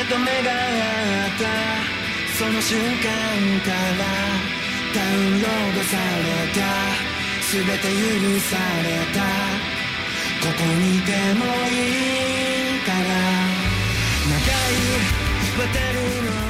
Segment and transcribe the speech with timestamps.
[0.00, 1.44] 目と目が合った。
[2.38, 3.04] その瞬間
[3.60, 4.04] から
[4.94, 6.60] ダウンロードされた。
[7.52, 9.20] 全て許された。
[10.40, 12.98] ここにいてもいいから。
[14.30, 14.88] 長い
[15.58, 16.49] 渡るの。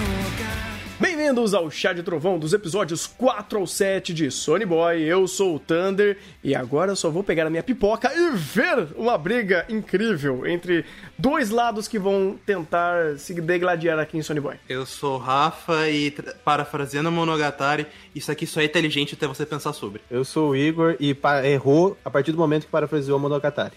[1.21, 5.02] Bem-vindos ao Chá de Trovão dos episódios 4 ao 7 de Sony Boy.
[5.02, 9.19] Eu sou o Thunder e agora só vou pegar a minha pipoca e ver uma
[9.19, 10.83] briga incrível entre
[11.19, 14.56] dois lados que vão tentar se degladiar aqui em Sony Boy.
[14.66, 16.10] Eu sou o Rafa e,
[16.43, 20.00] parafraseando Monogatari, isso aqui só é inteligente até você pensar sobre.
[20.10, 23.73] Eu sou o Igor e errou a partir do momento que parafraseou o Monogatari.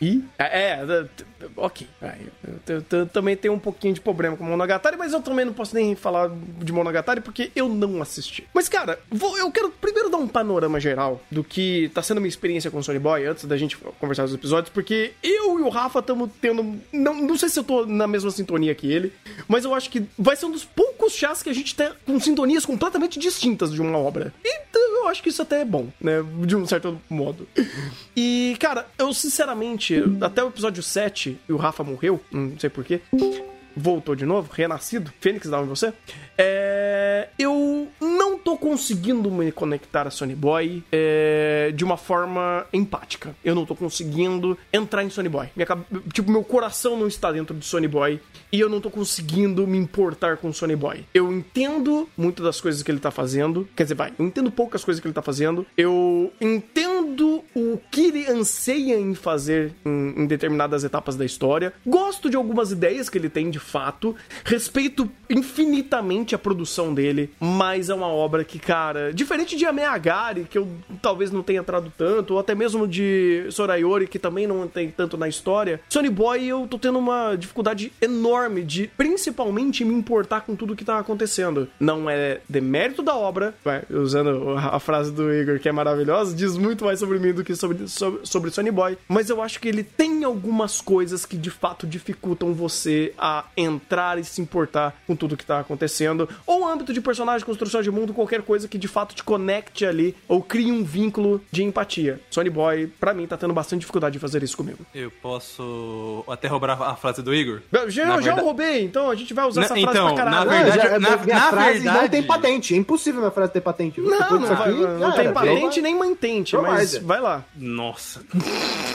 [0.00, 0.22] E?
[0.38, 1.24] É, é, t-
[1.56, 1.86] ok.
[2.66, 5.94] Eu, também tenho um pouquinho de problema com Monogatari, mas eu também não posso nem
[5.94, 6.30] falar
[6.62, 8.46] de Monogatari porque eu não assisti.
[8.54, 12.28] Mas, cara, vou- eu quero primeiro dar um panorama geral do que tá sendo minha
[12.28, 15.98] experiência com Sony Boy antes da gente conversar nos episódios, porque eu e o Rafa
[16.00, 16.78] estamos tendo.
[16.92, 19.12] Não, não sei se eu tô na mesma sintonia que ele,
[19.48, 22.18] mas eu acho que vai ser um dos poucos chás que a gente tá com
[22.20, 24.32] sintonias completamente distintas de uma obra.
[24.44, 26.22] Então eu acho que isso até é bom, né?
[26.44, 27.48] De um certo modo.
[28.16, 33.00] E, cara, eu sinceramente, até o episódio 7, e o Rafa morreu, não sei porquê,
[33.76, 35.92] voltou de novo, renascido, Fênix dava em você.
[36.36, 43.34] É, eu não tô conseguindo me conectar a Sony Boy é, de uma forma empática.
[43.44, 45.48] Eu não tô conseguindo entrar em Sony Boy.
[45.54, 45.66] Minha
[46.12, 49.78] tipo, meu coração não está dentro de Sony Boy e eu não tô conseguindo me
[49.78, 51.04] importar com Sony Boy.
[51.14, 54.84] Eu entendo muito das coisas que ele tá fazendo, quer dizer, vai, eu entendo poucas
[54.84, 55.66] coisas que ele tá fazendo.
[55.76, 61.72] Eu entendo o que ele anseia em fazer em, em determinadas etapas da história.
[61.86, 64.16] Gosto de algumas ideias que ele tem de fato.
[64.44, 70.58] Respeito infinitamente a produção dele, mas é uma obra que, cara, diferente de Ameagari, que
[70.58, 70.68] eu
[71.00, 75.16] talvez não tenha entrado tanto, ou até mesmo de Sorayori, que também não tem tanto
[75.16, 80.56] na história, Sony Boy eu tô tendo uma dificuldade enorme de, principalmente, me importar com
[80.56, 81.68] tudo que tá acontecendo.
[81.78, 86.56] Não é demérito da obra, vai, usando a frase do Igor, que é maravilhosa, diz
[86.56, 89.82] muito mais sobre mim do que sobre, sobre, sobre Boy, mas eu acho que ele
[89.82, 95.36] tem algumas coisas que de fato dificultam você a entrar e se importar com tudo
[95.36, 99.14] que tá acontecendo, ou âmbito de personagem, construção de mundo, qualquer coisa que de fato
[99.14, 102.20] te conecte ali, ou crie um vínculo de empatia.
[102.30, 104.78] Sony Boy, pra mim, tá tendo bastante dificuldade de fazer isso comigo.
[104.94, 107.60] Eu posso até roubar a frase do Igor?
[107.88, 110.24] Já, Na já verdade- roubei, então a gente vai usar Na- essa frase então, pra
[110.24, 110.50] na caralho.
[110.50, 112.74] verdade- já- na- minha na frase verdade- não tem patente.
[112.74, 114.00] É impossível minha frase ter patente.
[114.00, 115.32] Não, Depois não, vai, aqui, não já tem era.
[115.32, 117.06] patente nem mantente, Joe mas Biden.
[117.06, 117.44] vai lá.
[117.56, 118.22] Nossa.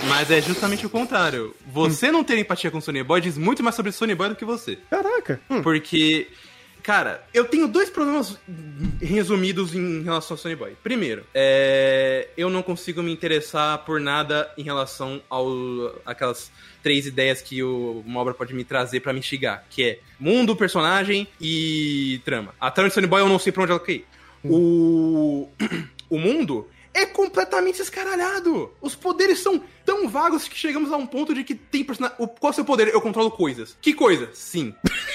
[0.08, 1.56] Mas é justamente o contrário.
[1.68, 4.45] Você não ter empatia com Sony Boy diz muito mais sobre Sony Boy do que
[4.46, 4.78] você.
[4.90, 5.40] Caraca.
[5.50, 5.62] Hum.
[5.62, 6.28] Porque,
[6.84, 8.38] cara, eu tenho dois problemas
[9.02, 10.74] resumidos em relação ao Sony Boy.
[10.84, 15.48] Primeiro, é, eu não consigo me interessar por nada em relação ao
[16.06, 16.52] aquelas
[16.84, 20.56] três ideias que o- uma obra pode me trazer pra me instigar, que é mundo,
[20.56, 22.54] personagem e trama.
[22.60, 24.06] A trama de Sony Boy eu não sei pra onde ela quer ir.
[24.44, 25.50] O
[26.10, 28.72] o mundo é completamente escaralhado.
[28.82, 32.18] Os poderes são tão vagos que chegamos a um ponto de que tem personagem.
[32.18, 32.88] Qual é o seu poder?
[32.88, 33.78] Eu controlo coisas.
[33.82, 34.30] Que coisa?
[34.34, 34.74] Sim.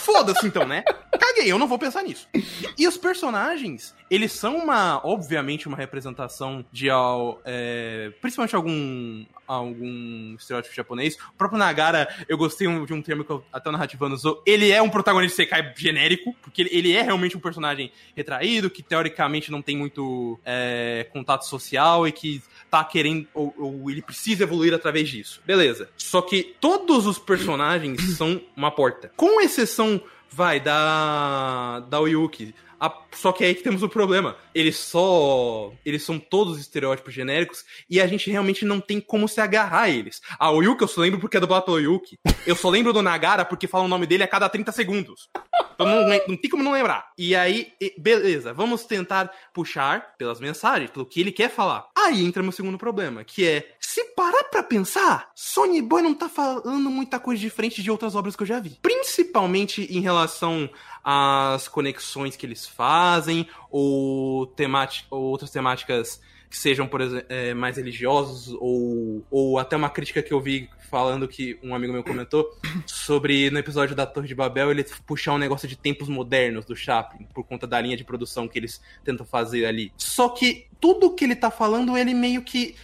[0.00, 0.82] Foda-se então, né?
[1.18, 2.28] Caguei, eu não vou pensar nisso.
[2.76, 10.36] E os personagens, eles são uma, obviamente, uma representação de al- é, principalmente algum algum
[10.38, 11.16] estereótipo japonês.
[11.16, 14.40] O próprio Nagara, eu gostei de um termo que eu, até o narrativando usou.
[14.46, 18.80] Ele é um protagonista Sekai genérico, porque ele, ele é realmente um personagem retraído, que
[18.80, 24.44] teoricamente não tem muito é, contato social e que tá querendo, ou, ou ele precisa
[24.44, 25.40] evoluir através disso.
[25.44, 25.88] Beleza.
[25.96, 29.10] Só que todos os personagens são uma porta.
[29.16, 30.00] Com exceção,
[30.30, 32.54] vai, da, da Oyuki.
[32.78, 34.36] A- só que é aí que temos o problema.
[34.54, 35.70] Eles só.
[35.84, 39.90] Eles são todos estereótipos genéricos e a gente realmente não tem como se agarrar a
[39.90, 40.22] eles.
[40.38, 42.18] A Oyuki eu só lembro porque é dublado pelo Oyuki.
[42.46, 45.28] Eu só lembro do Nagara porque fala o nome dele a cada 30 segundos.
[45.74, 47.10] Então não, não tem como não lembrar.
[47.18, 51.86] E aí, beleza, vamos tentar puxar pelas mensagens, pelo que ele quer falar.
[52.04, 56.28] Aí entra meu segundo problema, que é, se parar pra pensar, Sony Boy não tá
[56.28, 58.78] falando muita coisa diferente de outras obras que eu já vi.
[58.80, 60.68] Principalmente em relação
[61.04, 66.20] às conexões que eles fazem, ou, temati- ou outras temáticas
[66.50, 70.68] que sejam, por exemplo, é, mais religiosos, ou, ou até uma crítica que eu vi
[70.90, 72.50] falando que um amigo meu comentou
[72.84, 76.74] sobre no episódio da Torre de Babel ele puxar um negócio de tempos modernos do
[76.74, 79.92] Chaplin por conta da linha de produção que eles tentam fazer ali.
[79.96, 82.74] Só que tudo que ele tá falando ele meio que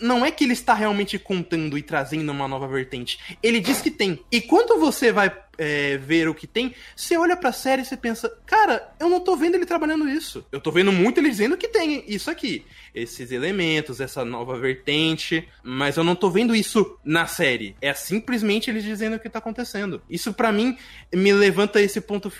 [0.00, 3.36] não é que ele está realmente contando e trazendo uma nova vertente.
[3.42, 4.20] Ele diz que tem.
[4.30, 7.96] E quando você vai é, ver o que tem, você olha pra série e você
[7.96, 10.46] pensa, cara, eu não tô vendo ele trabalhando isso.
[10.52, 12.64] Eu tô vendo muito ele dizendo que tem isso aqui.
[12.94, 17.74] Esses elementos, essa nova vertente, mas eu não tô vendo isso na série.
[17.82, 20.00] É simplesmente eles dizendo o que tá acontecendo.
[20.08, 20.78] Isso para mim
[21.12, 22.32] me levanta esse ponto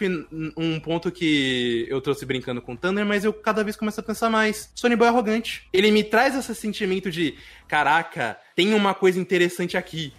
[0.56, 4.02] um ponto que eu trouxe brincando com o Thunder, mas eu cada vez começo a
[4.02, 4.70] pensar mais.
[4.74, 5.66] Sony Boy é arrogante.
[5.72, 7.36] Ele me traz esse sentimento de,
[7.66, 10.12] caraca, tem uma coisa interessante aqui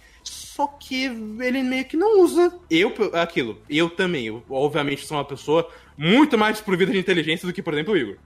[0.60, 2.52] só que ele meio que não usa.
[2.70, 5.66] Eu, aquilo, eu também, eu, obviamente sou uma pessoa
[5.96, 8.16] muito mais desprovida de inteligência do que, por exemplo, o Igor.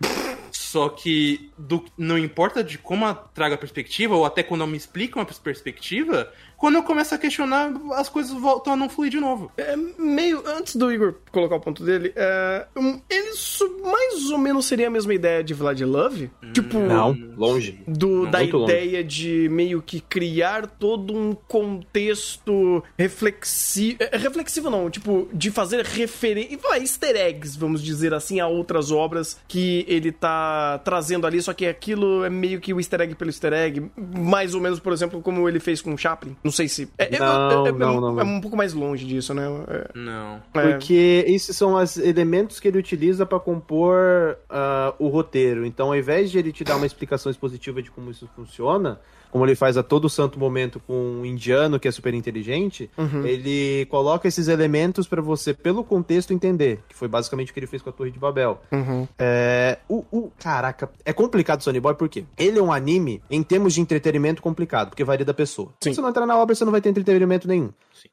[0.51, 5.21] Só que do, não importa de como traga a perspectiva, ou até quando me explica
[5.21, 9.51] uma perspectiva, quando eu começo a questionar, as coisas voltam a não fluir de novo.
[9.57, 10.43] É meio.
[10.47, 13.35] Antes do Igor colocar o ponto dele, é, um, ele
[13.83, 16.31] mais ou menos seria a mesma ideia de Vlad Love?
[16.43, 16.79] Hum, tipo.
[16.79, 17.83] Não, longe.
[17.87, 23.99] Do, Não, da ideia de meio que criar todo um contexto reflexivo.
[24.13, 26.59] Reflexivo não, tipo, de fazer referência.
[26.85, 31.67] Easter eggs, vamos dizer assim, a outras obras que ele tá trazendo ali, só que
[31.67, 33.91] aquilo é meio que o easter egg pelo easter egg.
[33.97, 36.37] Mais ou menos, por exemplo, como ele fez com Chaplin.
[36.45, 36.87] Não sei se.
[36.99, 38.35] É, Não, é, é, não, não, é não.
[38.35, 39.45] um pouco mais longe disso, né?
[39.67, 40.43] É, Não.
[40.53, 45.65] é, Porque esses são os elementos que ele utiliza pra compor ah, o roteiro.
[45.65, 49.01] Então, ao invés de ele te dar uma explicação expositiva de como isso funciona,
[49.35, 52.89] como ele faz a todo santo momento com um indiano que é super inteligente,
[53.25, 56.79] ele coloca esses elementos pra você, pelo contexto, entender.
[56.89, 58.61] Que foi basicamente o que ele fez com a Torre de Babel.
[58.71, 59.09] uhum.
[59.19, 63.75] É, o, o- Caraca, é complicado Sony Boy porque ele é um anime, em termos
[63.75, 65.71] de entretenimento, complicado, porque varia da pessoa.
[65.83, 65.91] Sim.
[65.91, 67.71] Se você não entrar na obra, você não vai ter entretenimento nenhum.
[67.95, 68.09] Sim.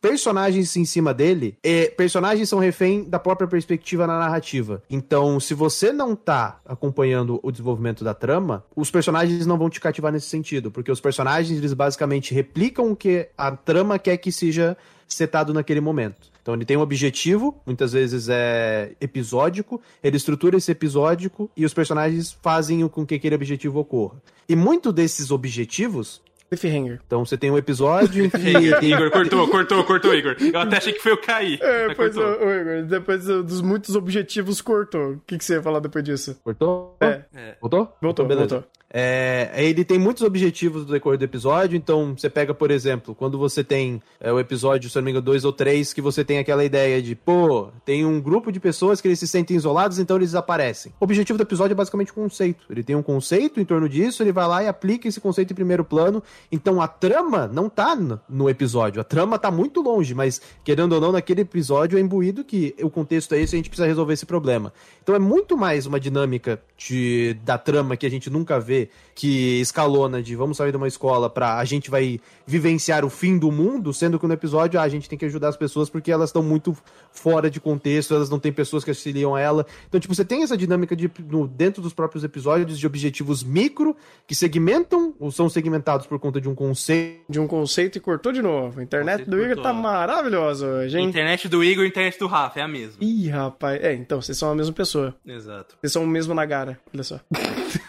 [0.00, 4.82] Personagens em cima dele, é, personagens são refém da própria perspectiva na narrativa.
[4.90, 9.80] Então, se você não tá acompanhando o desenvolvimento da trama, os personagens não vão te
[9.80, 14.32] cativar nesse sentido, porque os personagens, eles basicamente replicam o que a trama quer que
[14.32, 14.76] seja
[15.06, 16.32] setado naquele momento.
[16.42, 21.72] Então ele tem um objetivo, muitas vezes é episódico, ele estrutura esse episódico e os
[21.72, 24.20] personagens fazem com que aquele objetivo ocorra.
[24.48, 26.20] E muito desses objetivos,
[26.52, 27.00] Cliffhanger.
[27.06, 30.36] então você tem um episódio em que Igor, cortou, cortou, cortou, Igor.
[30.38, 31.58] Eu até achei que foi eu cair.
[31.62, 32.46] É, pois, cortou.
[32.46, 35.12] ô, ô, Igor, depois dos muitos objetivos, cortou.
[35.12, 36.38] O que, que você ia falar depois disso?
[36.44, 36.96] Cortou?
[37.00, 37.22] É.
[37.34, 37.56] É.
[37.60, 37.96] Voltou?
[38.00, 38.48] Voltou, beleza.
[38.48, 38.70] voltou.
[38.94, 43.38] É, ele tem muitos objetivos do decorrer do episódio, então você pega, por exemplo, quando
[43.38, 46.38] você tem é, o episódio, se não me engano, 2 ou 3, que você tem
[46.38, 50.16] aquela ideia de, pô, tem um grupo de pessoas que eles se sentem isolados, então
[50.16, 50.92] eles desaparecem.
[51.00, 52.66] O objetivo do episódio é basicamente um conceito.
[52.68, 55.54] Ele tem um conceito em torno disso, ele vai lá e aplica esse conceito em
[55.54, 56.22] primeiro plano.
[56.50, 60.92] Então a trama não tá no- no episódio, a trama tá muito longe, mas querendo
[60.92, 63.86] ou não, naquele episódio é imbuído que o contexto é esse e a gente precisa
[63.86, 64.70] resolver esse problema.
[65.02, 68.81] Então é muito mais uma dinâmica de, da trama que a gente nunca vê,
[69.14, 73.38] que escalona de vamos sair de uma escola pra a gente vai vivenciar o fim
[73.38, 76.10] do mundo, sendo que no episódio ah, a gente tem que ajudar as pessoas porque
[76.10, 76.76] elas estão muito
[77.10, 79.66] fora de contexto, elas não têm pessoas que auxiliam ela.
[79.88, 83.96] Então, tipo, você tem essa dinâmica de, no, dentro dos próprios episódios de objetivos micro
[84.26, 87.20] que segmentam ou são segmentados por conta de um conceito.
[87.28, 88.80] De um conceito e cortou de novo.
[88.80, 89.64] A internet do Igor cortou.
[89.64, 91.06] tá maravilhosa hoje, hein?
[91.06, 92.96] Internet do Igor e internet do Rafa, é a mesma.
[93.00, 93.82] Ih, rapaz.
[93.82, 95.14] É, então, vocês são a mesma pessoa.
[95.26, 95.76] Exato.
[95.80, 96.78] Vocês são o mesmo Nagara.
[96.92, 97.20] Olha só.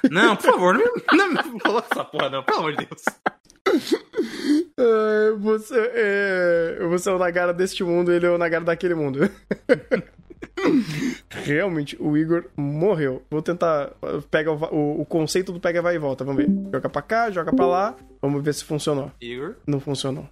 [0.09, 0.73] Não, por favor,
[1.13, 3.03] não, não, coloca essa porra, não, pelo amor de Deus.
[4.77, 9.19] É, você, é, você é o Nagara deste mundo, ele é o Nagara daquele mundo.
[11.29, 13.21] Realmente, o Igor morreu.
[13.29, 13.91] Vou tentar
[14.31, 16.23] pegar o, o- o conceito do pega vai e volta.
[16.23, 16.49] Vamos ver.
[16.71, 17.95] Joga pra cá, joga pra lá.
[18.21, 19.11] Vamos ver se funcionou.
[19.19, 19.55] Igor.
[19.67, 20.27] Não funcionou.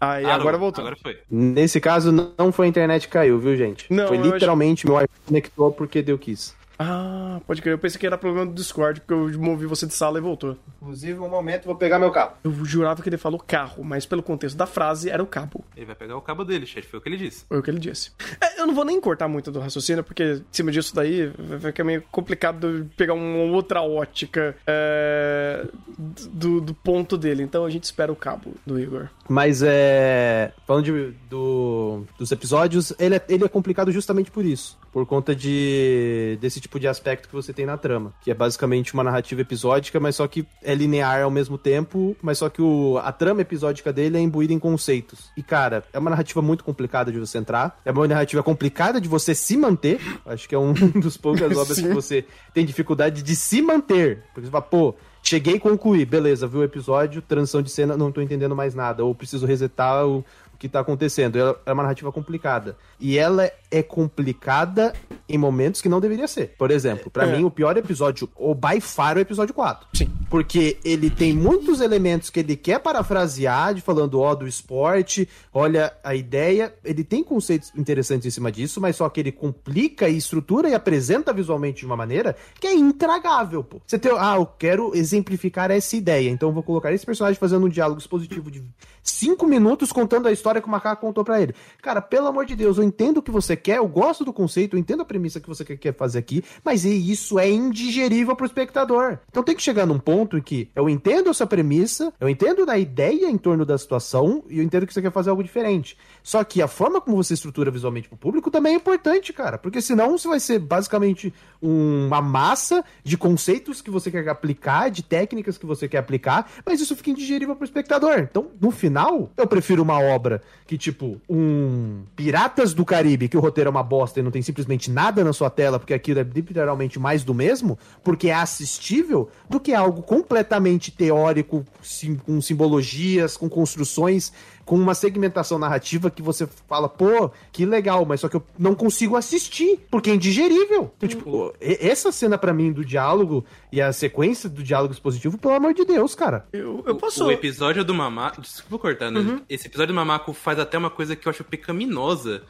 [0.00, 0.82] Aí, Ah, agora não, voltou.
[0.84, 1.18] Agora foi.
[1.30, 3.86] Nesse caso, não foi a internet que caiu, viu, gente?
[3.92, 6.54] Não, foi acho- literalmente meu iPhone conectou porque deu quis.
[6.82, 7.72] Ah, pode crer.
[7.74, 10.56] Eu pensei que era problema do Discord, porque eu movi você de sala e voltou.
[10.80, 12.32] Inclusive, um momento, vou pegar meu carro.
[12.42, 15.64] Eu jurava que ele falou carro, mas pelo contexto da frase era o cabo.
[15.76, 17.44] Ele vai pegar o cabo dele, chat, foi o que ele disse.
[17.48, 18.10] Foi o que ele disse.
[18.40, 21.58] É, eu não vou nem cortar muito do raciocínio, porque em cima disso daí vai
[21.58, 25.66] ficar meio complicado pegar uma outra ótica é,
[25.98, 27.42] do, do ponto dele.
[27.42, 29.08] Então a gente espera o cabo do Igor.
[29.28, 30.52] Mas é.
[30.66, 34.78] Falando de- do- dos episódios, ele é, ele é complicado justamente por isso.
[34.92, 38.12] Por conta de desse tipo de aspecto que você tem na trama.
[38.20, 42.38] Que é basicamente uma narrativa episódica, mas só que é linear ao mesmo tempo, mas
[42.38, 45.30] só que o, a trama episódica dele é imbuída em conceitos.
[45.36, 47.80] E, cara, é uma narrativa muito complicada de você entrar.
[47.84, 49.98] É uma narrativa complicada de você se manter.
[50.26, 54.24] Acho que é um dos poucas obras que você tem dificuldade de se manter.
[54.34, 54.94] Porque você fala, pô,
[55.24, 59.04] Cheguei e concluí, beleza, viu o episódio, transição de cena, não tô entendendo mais nada,
[59.04, 60.24] ou preciso resetar o,
[60.62, 61.36] que tá acontecendo.
[61.36, 62.76] Ela é uma narrativa complicada.
[63.00, 64.92] E ela é complicada
[65.28, 66.54] em momentos que não deveria ser.
[66.58, 67.36] Por exemplo, para É.
[67.36, 69.88] mim, o pior episódio, o by far, é o episódio 4.
[69.94, 70.10] Sim.
[70.28, 75.92] Porque ele tem muitos elementos que ele quer parafrasear, de falando, ó, do esporte, olha
[76.04, 76.74] a ideia.
[76.84, 80.74] Ele tem conceitos interessantes em cima disso, mas só que ele complica e estrutura e
[80.74, 83.80] apresenta visualmente de uma maneira que é intragável, pô.
[83.86, 87.66] Você tem, ah, eu quero exemplificar essa ideia, então eu vou colocar esse personagem fazendo
[87.66, 88.62] um diálogo expositivo de
[89.02, 91.54] cinco minutos contando a história que o macaco contou pra ele.
[91.80, 94.74] Cara, pelo amor de Deus, eu entendo o que você quer, eu gosto do conceito,
[94.76, 99.18] eu entendo a premissa que você quer- fazer aqui, mas isso é indigerível pro espectador.
[99.28, 102.78] Então tem que chegar num ponto em que eu entendo essa premissa, eu entendo da
[102.78, 105.96] ideia em torno da situação e eu entendo que você quer fazer algo diferente.
[106.22, 109.80] Só que a forma como você estrutura visualmente pro público também é importante, cara, porque
[109.80, 115.56] senão você vai ser basicamente uma massa de conceitos que você quer aplicar, de técnicas
[115.58, 118.18] que você quer aplicar, mas isso fica indigerível pro espectador.
[118.18, 123.40] Então, no final, eu prefiro uma obra que, tipo, um Piratas do Caribe, que o
[123.52, 126.22] roteiro é uma bosta e não tem simplesmente nada na sua tela, porque aquilo é
[126.22, 133.36] literalmente mais do mesmo, porque é assistível, do que algo completamente teórico, sim- com simbologias,
[133.36, 134.32] com construções,
[134.64, 138.74] com uma segmentação narrativa que você fala, pô, que legal, mas só que eu não
[138.74, 140.90] consigo assistir, porque é indigerível.
[140.96, 145.54] Então, tipo, essa cena pra mim do diálogo e a sequência do diálogo expositivo, pelo
[145.54, 146.46] amor de Deus, cara.
[146.52, 147.24] Eu, eu posso.
[147.26, 148.40] O episódio do Mamaco.
[148.40, 149.40] Desculpa cortar, né?
[149.48, 152.42] Esse episódio do Mamaco faz até uma coisa que eu acho pecaminosa.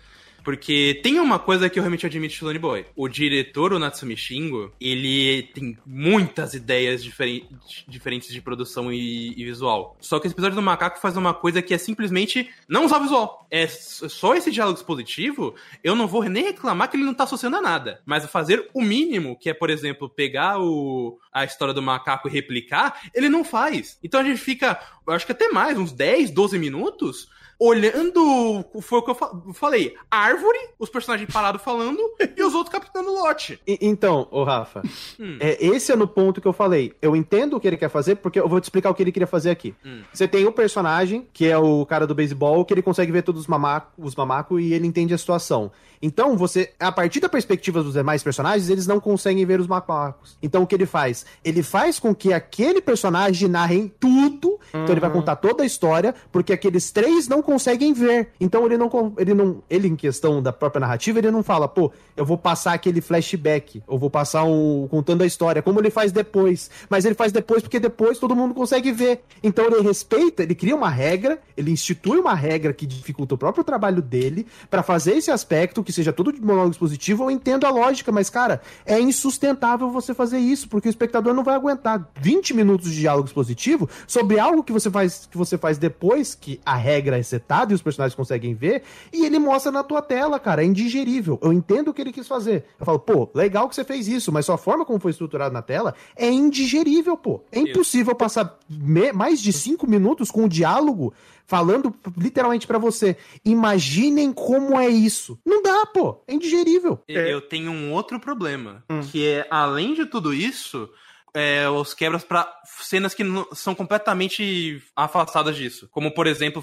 [0.45, 2.87] Porque tem uma coisa que eu realmente admito de Lonely Boy.
[2.97, 7.47] O diretor, o Natsumi Shingo, ele tem muitas ideias diferen-
[7.87, 9.97] diferentes de produção e, e visual.
[10.01, 13.47] Só que esse episódio do Macaco faz uma coisa que é simplesmente não usar visual.
[13.51, 17.57] É só esse diálogo expositivo, eu não vou nem reclamar que ele não tá associando
[17.57, 18.01] a nada.
[18.05, 22.33] Mas fazer o mínimo, que é, por exemplo, pegar o, a história do macaco e
[22.33, 23.99] replicar, ele não faz.
[24.03, 27.29] Então a gente fica, acho que até mais, uns 10, 12 minutos
[27.67, 28.65] olhando.
[28.81, 31.99] Foi o que eu fa- falei: árvore, os personagens parados falando
[32.37, 33.61] e os outros captando lote.
[33.67, 34.83] E- então, ô Rafa,
[35.19, 35.37] Hum.
[35.41, 36.93] é, esse é no ponto que eu falei.
[37.01, 39.13] Eu entendo o que ele quer fazer, porque eu vou te explicar o que ele
[39.13, 39.75] queria fazer aqui.
[39.85, 40.03] Hum.
[40.13, 43.43] Você tem o personagem, que é o cara do beisebol, que ele consegue ver todos
[43.43, 45.71] os mamacos os mamacos e ele entende a situação.
[46.01, 50.37] Então, você, a partir da perspectiva dos demais personagens, eles não conseguem ver os macacos.
[50.43, 51.25] Então, o que ele faz?
[51.45, 54.59] Ele faz com que aquele personagem narre tudo.
[54.71, 57.52] Então, ele vai contar toda a história, porque aqueles três não conseguem
[57.95, 58.31] ver.
[58.41, 61.91] Então, ele não, ele não, ele em questão da própria narrativa, ele não fala, pô,
[62.17, 66.13] eu vou passar aquele flashback, ou vou passar um contando a história, como ele faz
[66.13, 66.71] depois.
[66.89, 69.23] Mas ele faz depois porque depois todo mundo consegue ver.
[69.43, 73.65] Então, ele respeita, ele cria uma regra, ele institui uma regra que dificulta o próprio
[73.65, 77.25] trabalho dele pra fazer esse aspecto que seja tudo de monólogo expositivo.
[77.25, 81.45] Eu entendo a lógica, mas cara, é insustentável você fazer isso, porque o espectador não
[81.45, 85.79] vai aguentar 20 minutos de diálogo expositivo sobre algo que você faz que você faz
[85.79, 88.83] depois que a regra é setada e os personagens conseguem ver,
[89.13, 91.39] e ele mostra na tua tela, cara, é indigerível.
[91.43, 92.65] Eu entendo o que ele quis fazer.
[92.79, 95.63] Eu falo, pô, legal que você fez isso, mas sua forma como foi estruturado na
[95.63, 97.43] tela é indigerível, pô.
[97.51, 101.13] É impossível passar me- mais de cinco minutos com o diálogo
[101.45, 103.17] falando literalmente pra você.
[103.45, 105.39] Imaginem como é isso.
[105.45, 106.23] Não dá, pô.
[106.27, 107.01] É indigerível.
[107.09, 107.33] É.
[107.33, 109.01] Eu tenho um outro problema, Hum.
[109.01, 110.89] que é, além de tudo isso,
[111.35, 113.23] é, os quebras pra cenas que
[113.55, 115.89] são completamente afastadas disso.
[115.91, 116.63] Como, por exemplo,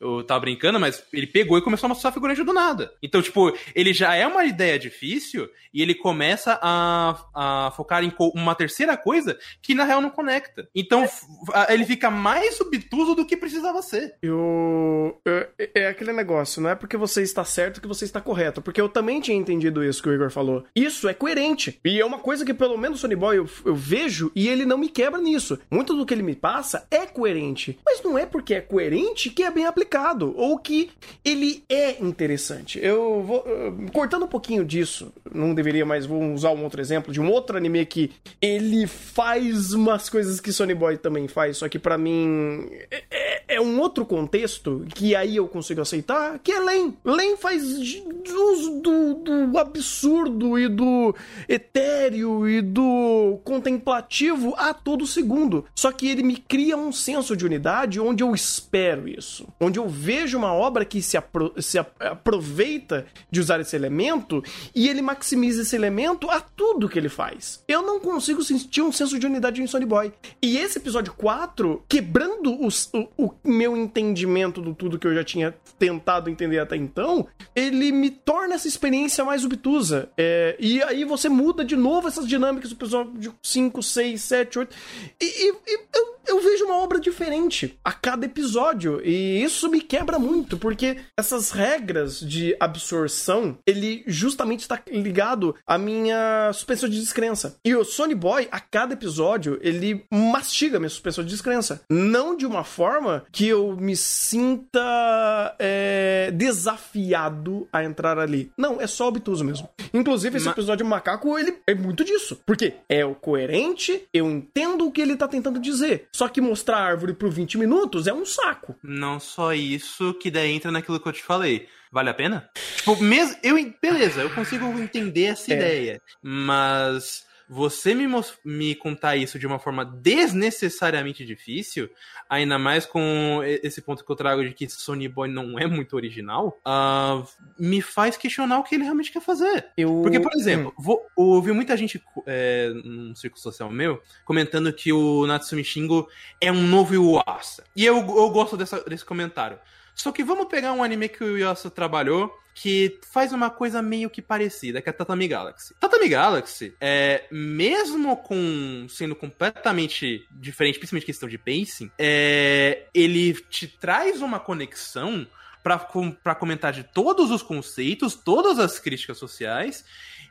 [0.00, 2.92] eu tava brincando, mas ele pegou e começou a mostrar figurante do nada.
[3.02, 8.12] Então, tipo, ele já é uma ideia difícil e ele começa a, a focar em
[8.34, 10.68] uma terceira coisa que na real não conecta.
[10.74, 11.08] Então,
[11.52, 14.14] a- ele fica mais obtuso do que precisava ser.
[14.22, 18.62] Eu, eu- é aquele negócio, não é porque você está certo que você está correto,
[18.62, 20.64] porque eu também tinha entendido isso que o Igor falou.
[20.74, 21.80] Isso é coerente.
[21.84, 24.78] E é uma coisa que pelo menos o Sonny Boy eu, vejo e ele não
[24.78, 25.58] me quebra nisso.
[25.70, 29.42] Muito do que ele me passa é coerente, mas não é porque é coerente que
[29.42, 30.90] é bem aplicado ou que
[31.24, 32.78] ele é interessante.
[32.82, 37.12] Eu vou uh, cortando um pouquinho disso, não deveria mais vou usar um outro exemplo
[37.12, 41.68] de um outro anime que ele faz umas coisas que Sonny Boy também faz, só
[41.68, 46.52] que pra mim é- é, é um outro contexto que aí eu consigo aceitar, que
[46.52, 46.94] é Len.
[47.04, 51.14] Len faz uso do, do absurdo e do
[51.48, 55.64] etéreo e do contemplativo a todo segundo.
[55.74, 59.46] Só que ele me cria um senso de unidade onde eu espero isso.
[59.60, 64.42] Onde eu vejo uma obra que se, apro- se aproveita de usar esse elemento
[64.74, 67.64] e ele ma- maximiza esse elemento a tudo que ele faz.
[67.66, 70.12] Eu não consigo sentir um senso de unidade em Sony Boy.
[70.40, 75.24] E esse episódio 4, quebrando os, o, o meu entendimento do tudo que eu já
[75.24, 80.08] tinha tentado entender até então, ele me torna essa experiência mais obtusa.
[80.16, 84.76] É, e aí você muda de novo essas dinâmicas do episódio 5, 6, 7, 8.
[85.20, 89.00] E, e, e eu, eu vejo uma obra diferente a cada episódio.
[89.04, 95.78] E isso me quebra muito, porque essas regras de absorção, ele justamente está ligado à
[95.78, 97.56] minha suspensão de descrença.
[97.64, 101.80] E o Sony Boy, a cada episódio, ele mastiga minha suspensão de descrença.
[101.90, 108.50] Não de uma forma que eu me sinta é, desafiado a entrar ali.
[108.56, 109.68] Não, é só obtuso mesmo.
[109.92, 112.38] Inclusive, esse Ma- episódio macaco, ele é muito disso.
[112.46, 116.08] Porque é o coerente, eu entendo o que ele tá tentando dizer.
[116.12, 118.74] Só que mostrar a árvore por 20 minutos é um saco.
[118.82, 121.68] Não só isso, que daí entra naquilo que eu te falei.
[121.90, 122.48] Vale a pena?
[122.76, 123.36] Tipo, mesmo.
[123.42, 125.56] Eu, beleza, eu consigo entender essa É.
[125.56, 126.02] ideia.
[126.22, 128.06] Mas você me,
[128.44, 131.88] me contar isso de uma forma desnecessariamente difícil,
[132.28, 135.96] ainda mais com esse ponto que eu trago de que Sony Boy não é muito
[135.96, 137.22] original, ah,
[137.58, 139.66] me faz questionar o que ele realmente quer fazer.
[139.76, 140.00] Eu...
[140.02, 145.26] Porque, por exemplo, vou, ouvi muita gente é, num círculo social meu comentando que o
[145.26, 146.08] Natsumi Shingo
[146.40, 147.64] é um novo Yuasa.
[147.74, 149.58] E eu, eu gosto dessa- desse comentário.
[149.98, 154.10] Só que vamos pegar um anime que o Yuasa trabalhou que faz uma coisa meio
[154.10, 155.74] que parecida, que é Tatami Galaxy.
[155.78, 163.68] Tatami Galaxy, é, mesmo com sendo completamente diferente, principalmente questão de pacing, é, ele te
[163.68, 165.26] traz uma conexão
[165.62, 169.84] pra comentar de todos os conceitos, todas as críticas sociais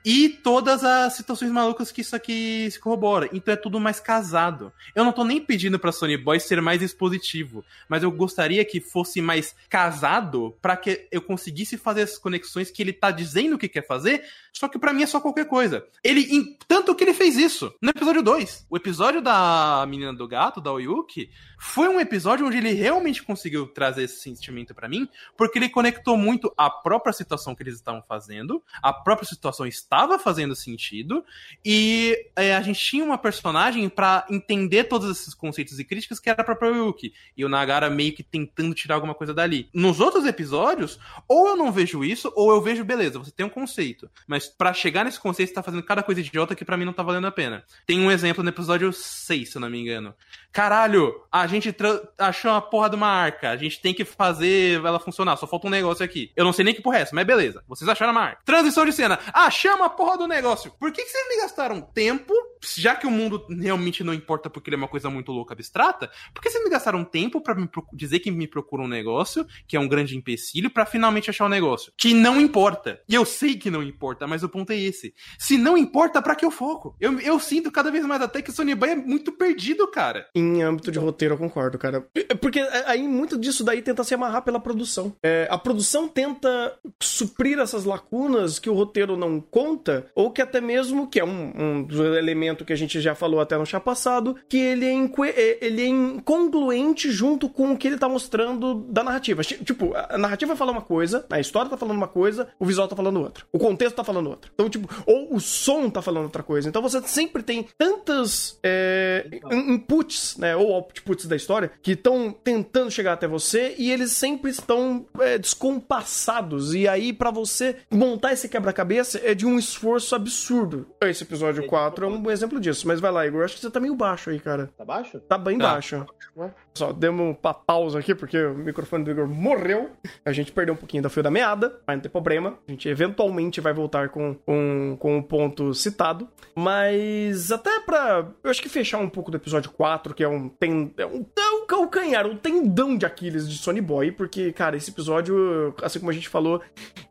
[0.05, 3.29] e todas as situações malucas que isso aqui se corrobora.
[3.33, 4.71] Então é tudo mais casado.
[4.95, 8.79] Eu não tô nem pedindo pra Sony Boy ser mais expositivo, mas eu gostaria que
[8.79, 13.67] fosse mais casado pra que eu conseguisse fazer as conexões que ele tá dizendo que
[13.69, 15.85] quer fazer, só que pra mim é só qualquer coisa.
[16.03, 18.65] Ele, em- tanto que ele fez isso no episódio 2.
[18.69, 23.67] O episódio da menina do gato, da Oyuki, foi um episódio onde ele realmente conseguiu
[23.67, 28.03] trazer esse sentimento pra mim, porque ele conectou muito a própria situação que eles estavam
[28.07, 31.23] fazendo, a própria situação estava fazendo sentido,
[31.63, 36.29] e é, a gente tinha uma personagem pra entender todos esses conceitos e críticas que
[36.29, 39.69] era a própria Yuki, e o Nagara meio que tentando tirar alguma coisa dali.
[39.73, 43.49] Nos outros episódios, ou eu não vejo isso, ou eu vejo, beleza, você tem um
[43.49, 46.85] conceito, mas pra chegar nesse conceito você tá fazendo cada coisa idiota que pra mim
[46.85, 47.63] não tá valendo a pena.
[47.85, 50.13] Tem um exemplo no episódio 6, se eu não me engano.
[50.51, 51.73] Caralho, a gente
[52.17, 53.51] achou uma porra de uma arca.
[53.51, 55.37] A gente tem que fazer ela funcionar.
[55.37, 56.31] Só falta um negócio aqui.
[56.35, 57.63] Eu não sei nem que porra é essa, mas beleza.
[57.67, 58.41] Vocês acharam uma arca.
[58.43, 59.19] Transição de cena.
[59.31, 60.71] Achamos a porra do negócio.
[60.79, 62.33] Por que, que vocês me gastaram tempo?
[62.75, 66.09] Já que o mundo realmente não importa porque ele é uma coisa muito louca, abstrata.
[66.33, 69.79] Por que vocês me gastaram tempo procu- dizer que me procura um negócio, que é
[69.79, 71.91] um grande empecilho, pra finalmente achar um negócio?
[71.97, 72.99] Que não importa.
[73.07, 75.13] E eu sei que não importa, mas o ponto é esse.
[75.37, 76.95] Se não importa, pra que eu foco?
[76.99, 80.27] Eu, eu sinto cada vez mais até que Sony Boy é muito perdido, cara.
[80.33, 82.07] Em âmbito de roteiro, eu concordo, cara.
[82.41, 85.15] Porque aí muito disso daí tenta se amarrar pela produção.
[85.23, 89.66] É, a produção tenta suprir essas lacunas que o roteiro não conta,
[90.15, 93.39] ou que até mesmo, que é um, um dos elementos que a gente já falou
[93.39, 94.93] até no chá passado, que ele é,
[95.29, 99.43] é- ele é incongruente junto com o que ele tá mostrando da narrativa.
[99.43, 102.87] Ti- Tipo, a narrativa fala uma coisa, a história tá falando uma coisa, o visual
[102.87, 103.43] tá falando outra.
[103.51, 104.49] O contexto tá falando outra.
[104.53, 106.69] Então, tipo, ou o som tá falando outra coisa.
[106.69, 112.31] Então você sempre tem tantas é, in- inputs, né, ou outputs da história, que estão
[112.31, 116.73] tentando chegar até você e eles sempre estão é, descompassados.
[116.73, 120.87] E aí, pra você montar esse quebra-cabeça, é de um esforço absurdo.
[121.01, 122.87] Esse episódio 4 é um exemplo disso.
[122.87, 123.43] Mas vai lá, Igor.
[123.43, 124.69] Acho que você tá meio baixo aí, cara.
[124.77, 125.19] Tá baixo?
[125.21, 125.71] Tá bem Tá.
[125.73, 126.05] baixo.
[126.35, 126.53] Ué?
[126.77, 129.89] Só demos uma pausa aqui, porque o microfone do Igor morreu.
[130.23, 132.57] A gente perdeu um pouquinho da fio da meada, mas não tem problema.
[132.67, 136.27] A gente eventualmente vai voltar com, com, com o ponto citado.
[136.55, 138.27] Mas até pra.
[138.43, 140.49] Eu acho que fechar um pouco do episódio 4, que é um.
[140.49, 144.77] Tem, é um, é um calcanhar, um tendão de Aquiles de Sony Boy, porque, cara,
[144.77, 146.61] esse episódio, assim como a gente falou,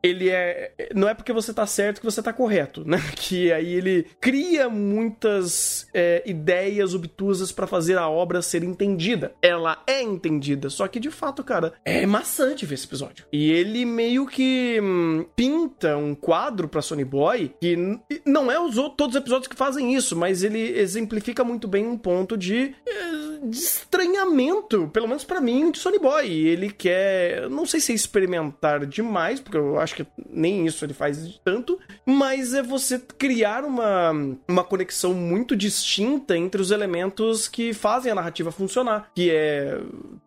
[0.02, 0.72] ele é.
[0.94, 2.98] Não é porque você tá certo que você tá correto, né?
[3.16, 9.32] Que aí ele cria muitas é, ideias obtusas pra fazer a obra ser entendida.
[9.56, 13.24] Ela é entendida, só que de fato, cara, é maçante ver esse episódio.
[13.32, 17.76] E ele meio que hum, pinta um quadro pra Sony Boy que
[18.24, 21.96] não é os todos os episódios que fazem isso, mas ele exemplifica muito bem um
[21.96, 22.74] ponto de.
[22.86, 26.26] eh, de estranhamento, pelo menos para mim, de Sony Boy.
[26.30, 30.94] Ele quer, não sei se é experimentar demais, porque eu acho que nem isso ele
[30.94, 34.12] faz tanto, mas é você criar uma,
[34.48, 39.45] uma conexão muito distinta entre os elementos que fazem a narrativa funcionar, que é,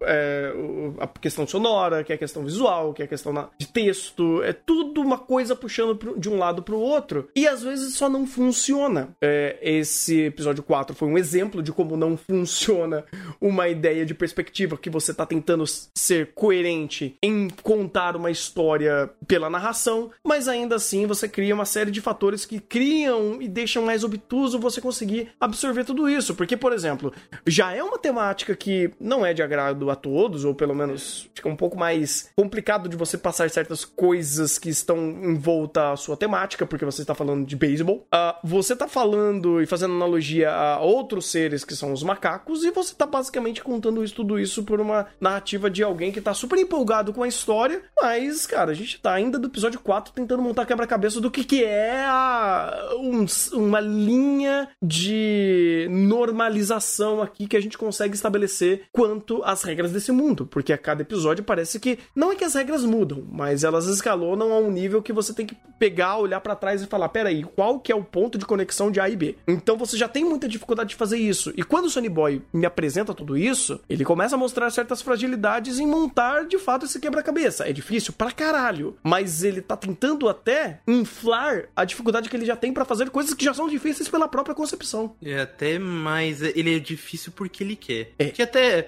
[0.02, 0.54] é
[1.00, 4.54] a questão sonora, que é a questão visual, que é a questão de texto, é
[4.54, 9.10] tudo uma coisa puxando de um lado pro outro, e às vezes só não funciona.
[9.22, 13.06] É, esse episódio 4 foi um exemplo de como não funciona
[13.40, 15.64] uma ideia de perspectiva que você tá tentando
[15.96, 21.92] ser coerente em contar uma história pela narração, mas ainda assim você cria uma série
[21.92, 26.36] de fatores que criam e deixam mais obtuso você conseguir absorver tudo isso.
[26.36, 27.14] Porque, por exemplo,
[27.46, 31.48] já é uma temática que não é de agrado a todos, ou pelo menos fica
[31.48, 36.18] um pouco mais complicado de você passar certas coisas que estão em volta à sua
[36.18, 38.08] temática, porque você está falando de beisebol.
[38.14, 42.72] Uh, você está falando e fazendo analogia a outros seres que são os macacos, e
[42.72, 46.58] você está basicamente contando isso, tudo isso por uma narrativa de alguém que está super
[46.60, 50.66] empolgado com a história, mas, cara, a gente está ainda do episódio 4 tentando montar
[50.66, 57.78] quebra-cabeça do que, que é a, um, uma linha de normalização aqui que a gente
[57.78, 62.36] consegue estabelecer quanto às regras desse mundo, porque a cada episódio parece que não é
[62.36, 66.18] que as regras mudam, mas elas escalonam a um nível que você tem que pegar,
[66.18, 69.08] olhar para trás e falar, peraí, qual que é o ponto de conexão de A
[69.08, 69.38] e B?
[69.48, 71.54] Então você já tem muita dificuldade de fazer isso.
[71.56, 75.80] E quando o Sony Boy me apresenta tudo isso, ele começa a mostrar certas fragilidades
[75.80, 77.70] em montar de fato esse quebra-cabeça.
[77.70, 82.56] É difícil pra caralho, mas ele tá tentando até inflar a dificuldade que ele já
[82.56, 85.16] tem para fazer coisas que já são difíceis pela própria concepção.
[85.24, 88.12] É até mais, ele é difícil porque ele quer.
[88.18, 88.26] É.
[88.26, 88.79] Que até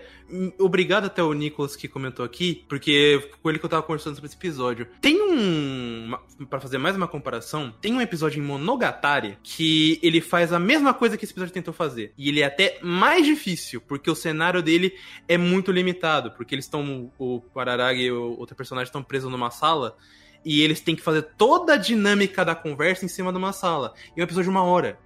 [0.59, 4.27] obrigado até o Nicolas que comentou aqui, porque com ele que eu tava conversando sobre
[4.27, 4.87] esse episódio.
[4.99, 6.15] Tem um.
[6.49, 10.93] para fazer mais uma comparação, tem um episódio em Monogatari que ele faz a mesma
[10.93, 12.13] coisa que esse episódio tentou fazer.
[12.17, 14.93] E ele é até mais difícil, porque o cenário dele
[15.27, 16.31] é muito limitado.
[16.31, 17.11] Porque eles estão.
[17.17, 19.95] O Pararagi e o outro personagem estão presos numa sala
[20.43, 23.93] e eles têm que fazer toda a dinâmica da conversa em cima de uma sala.
[24.15, 24.97] E é um episódio de uma hora.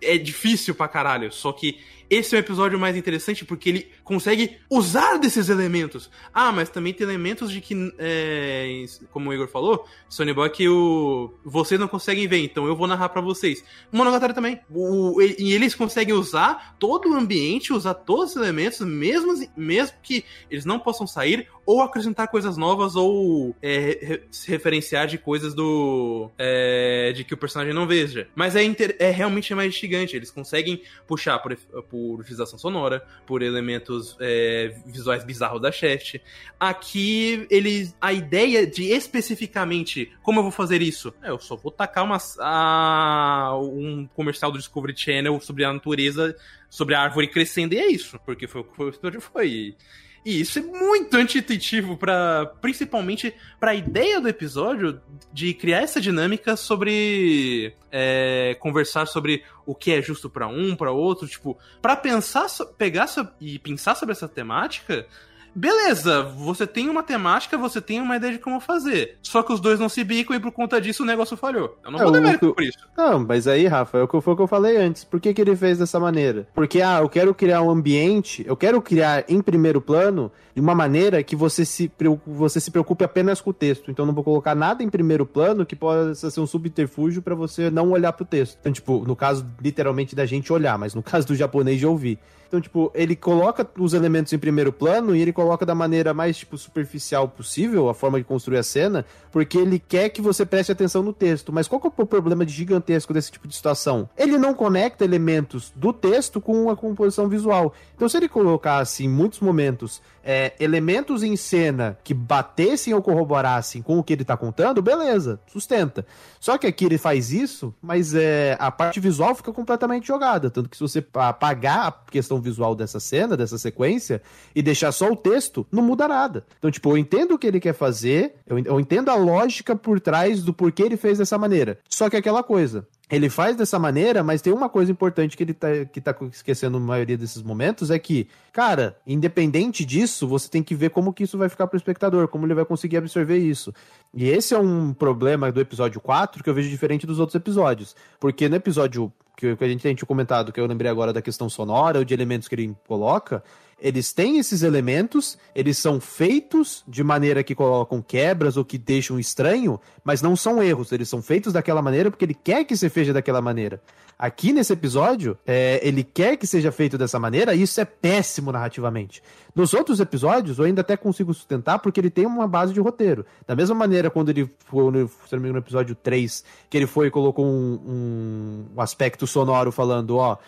[0.00, 4.58] É difícil pra caralho, só que esse é o episódio mais interessante porque ele consegue
[4.70, 6.10] usar desses elementos.
[6.32, 10.68] Ah, mas também tem elementos de que, é, como o Igor falou, Sony Boy, que
[10.68, 13.64] o, vocês não conseguem ver, então eu vou narrar para vocês.
[13.90, 14.60] Monogatari também.
[14.70, 20.24] O, e eles conseguem usar todo o ambiente, usar todos os elementos, mesmo, mesmo que
[20.50, 26.30] eles não possam sair, ou acrescentar coisas novas, ou é, se referenciar de coisas do.
[26.38, 28.28] É, de que o personagem não veja.
[28.34, 30.16] Mas é, inter, é realmente mais gigante.
[30.16, 36.20] Eles conseguem puxar por, por utilização sonora, por elementos é, visuais bizarros da Shaft.
[36.58, 37.94] Aqui, eles.
[38.00, 41.12] A ideia de especificamente como eu vou fazer isso?
[41.22, 46.36] É, eu só vou tacar uma, a, um comercial do Discovery Channel sobre a natureza,
[46.68, 49.76] sobre a árvore crescendo, e é isso, porque foi o que episódio foi.
[50.24, 55.00] E isso é muito anti-intuitivo para principalmente para a ideia do episódio
[55.32, 60.90] de criar essa dinâmica sobre é, conversar sobre o que é justo para um, para
[60.90, 62.46] outro, tipo, para pensar,
[62.78, 63.06] pegar
[63.40, 65.06] e pensar sobre essa temática,
[65.54, 69.18] Beleza, você tem uma temática, você tem uma ideia de como fazer.
[69.22, 71.78] Só que os dois não se bicam e por conta disso o negócio falhou.
[71.84, 72.78] Eu não é, vou dar mérito por isso.
[72.96, 75.04] Não, mas aí, Rafa, é o que foi o que eu falei antes.
[75.04, 76.48] Por que, que ele fez dessa maneira?
[76.54, 80.74] Porque, ah, eu quero criar um ambiente, eu quero criar em primeiro plano de uma
[80.74, 81.90] maneira que você se,
[82.26, 83.90] você se preocupe apenas com o texto.
[83.90, 87.70] Então não vou colocar nada em primeiro plano que possa ser um subterfúgio para você
[87.70, 88.56] não olhar pro texto.
[88.60, 92.18] Então, tipo, no caso, literalmente da gente olhar, mas no caso do japonês de ouvir.
[92.46, 96.36] Então, tipo, ele coloca os elementos em primeiro plano e ele coloca da maneira mais,
[96.36, 100.72] tipo, superficial possível a forma de construir a cena, porque ele quer que você preste
[100.72, 101.52] atenção no texto.
[101.52, 104.08] Mas qual que é o problema de gigantesco desse tipo de situação?
[104.16, 107.74] Ele não conecta elementos do texto com a composição visual.
[107.94, 113.82] Então, se ele colocasse em muitos momentos é, elementos em cena que batessem ou corroborassem
[113.82, 116.06] com o que ele tá contando, beleza, sustenta.
[116.40, 120.50] Só que aqui ele faz isso, mas é, a parte visual fica completamente jogada.
[120.50, 124.22] Tanto que se você apagar a questão visual dessa cena, dessa sequência,
[124.54, 126.44] e deixar só o texto, não muda nada.
[126.58, 130.42] Então, tipo, eu entendo o que ele quer fazer, eu, entendo a lógica por trás
[130.42, 131.78] do porquê ele fez dessa maneira.
[131.88, 135.42] Só que é aquela coisa, ele faz dessa maneira, mas tem uma coisa importante que
[135.42, 140.48] ele tá, que tá esquecendo na maioria desses momentos, é que, cara, independente disso, você
[140.48, 143.36] tem que ver como que isso vai ficar pro espectador, como ele vai conseguir absorver
[143.36, 143.74] isso.
[144.12, 147.94] E esse é um problema do episódio 4 que eu vejo diferente dos outros episódios.
[148.18, 151.98] Porque no episódio que a gente tem comentado, que eu lembrei agora da questão sonora
[151.98, 153.42] ou de elementos que ele coloca,
[153.84, 159.20] eles têm esses elementos, eles são feitos de maneira que colocam quebras ou que deixam
[159.20, 162.88] estranho, mas não são erros, eles são feitos daquela maneira porque ele quer que se
[162.88, 163.82] seja daquela maneira.
[164.18, 168.50] Aqui nesse episódio, é, ele quer que seja feito dessa maneira e isso é péssimo
[168.50, 169.22] narrativamente.
[169.54, 173.26] Nos outros episódios, eu ainda até consigo sustentar porque ele tem uma base de roteiro.
[173.46, 174.82] Da mesma maneira, quando ele foi,
[175.28, 179.26] se não me engano, no episódio 3, que ele foi e colocou um, um aspecto
[179.26, 180.38] sonoro falando, ó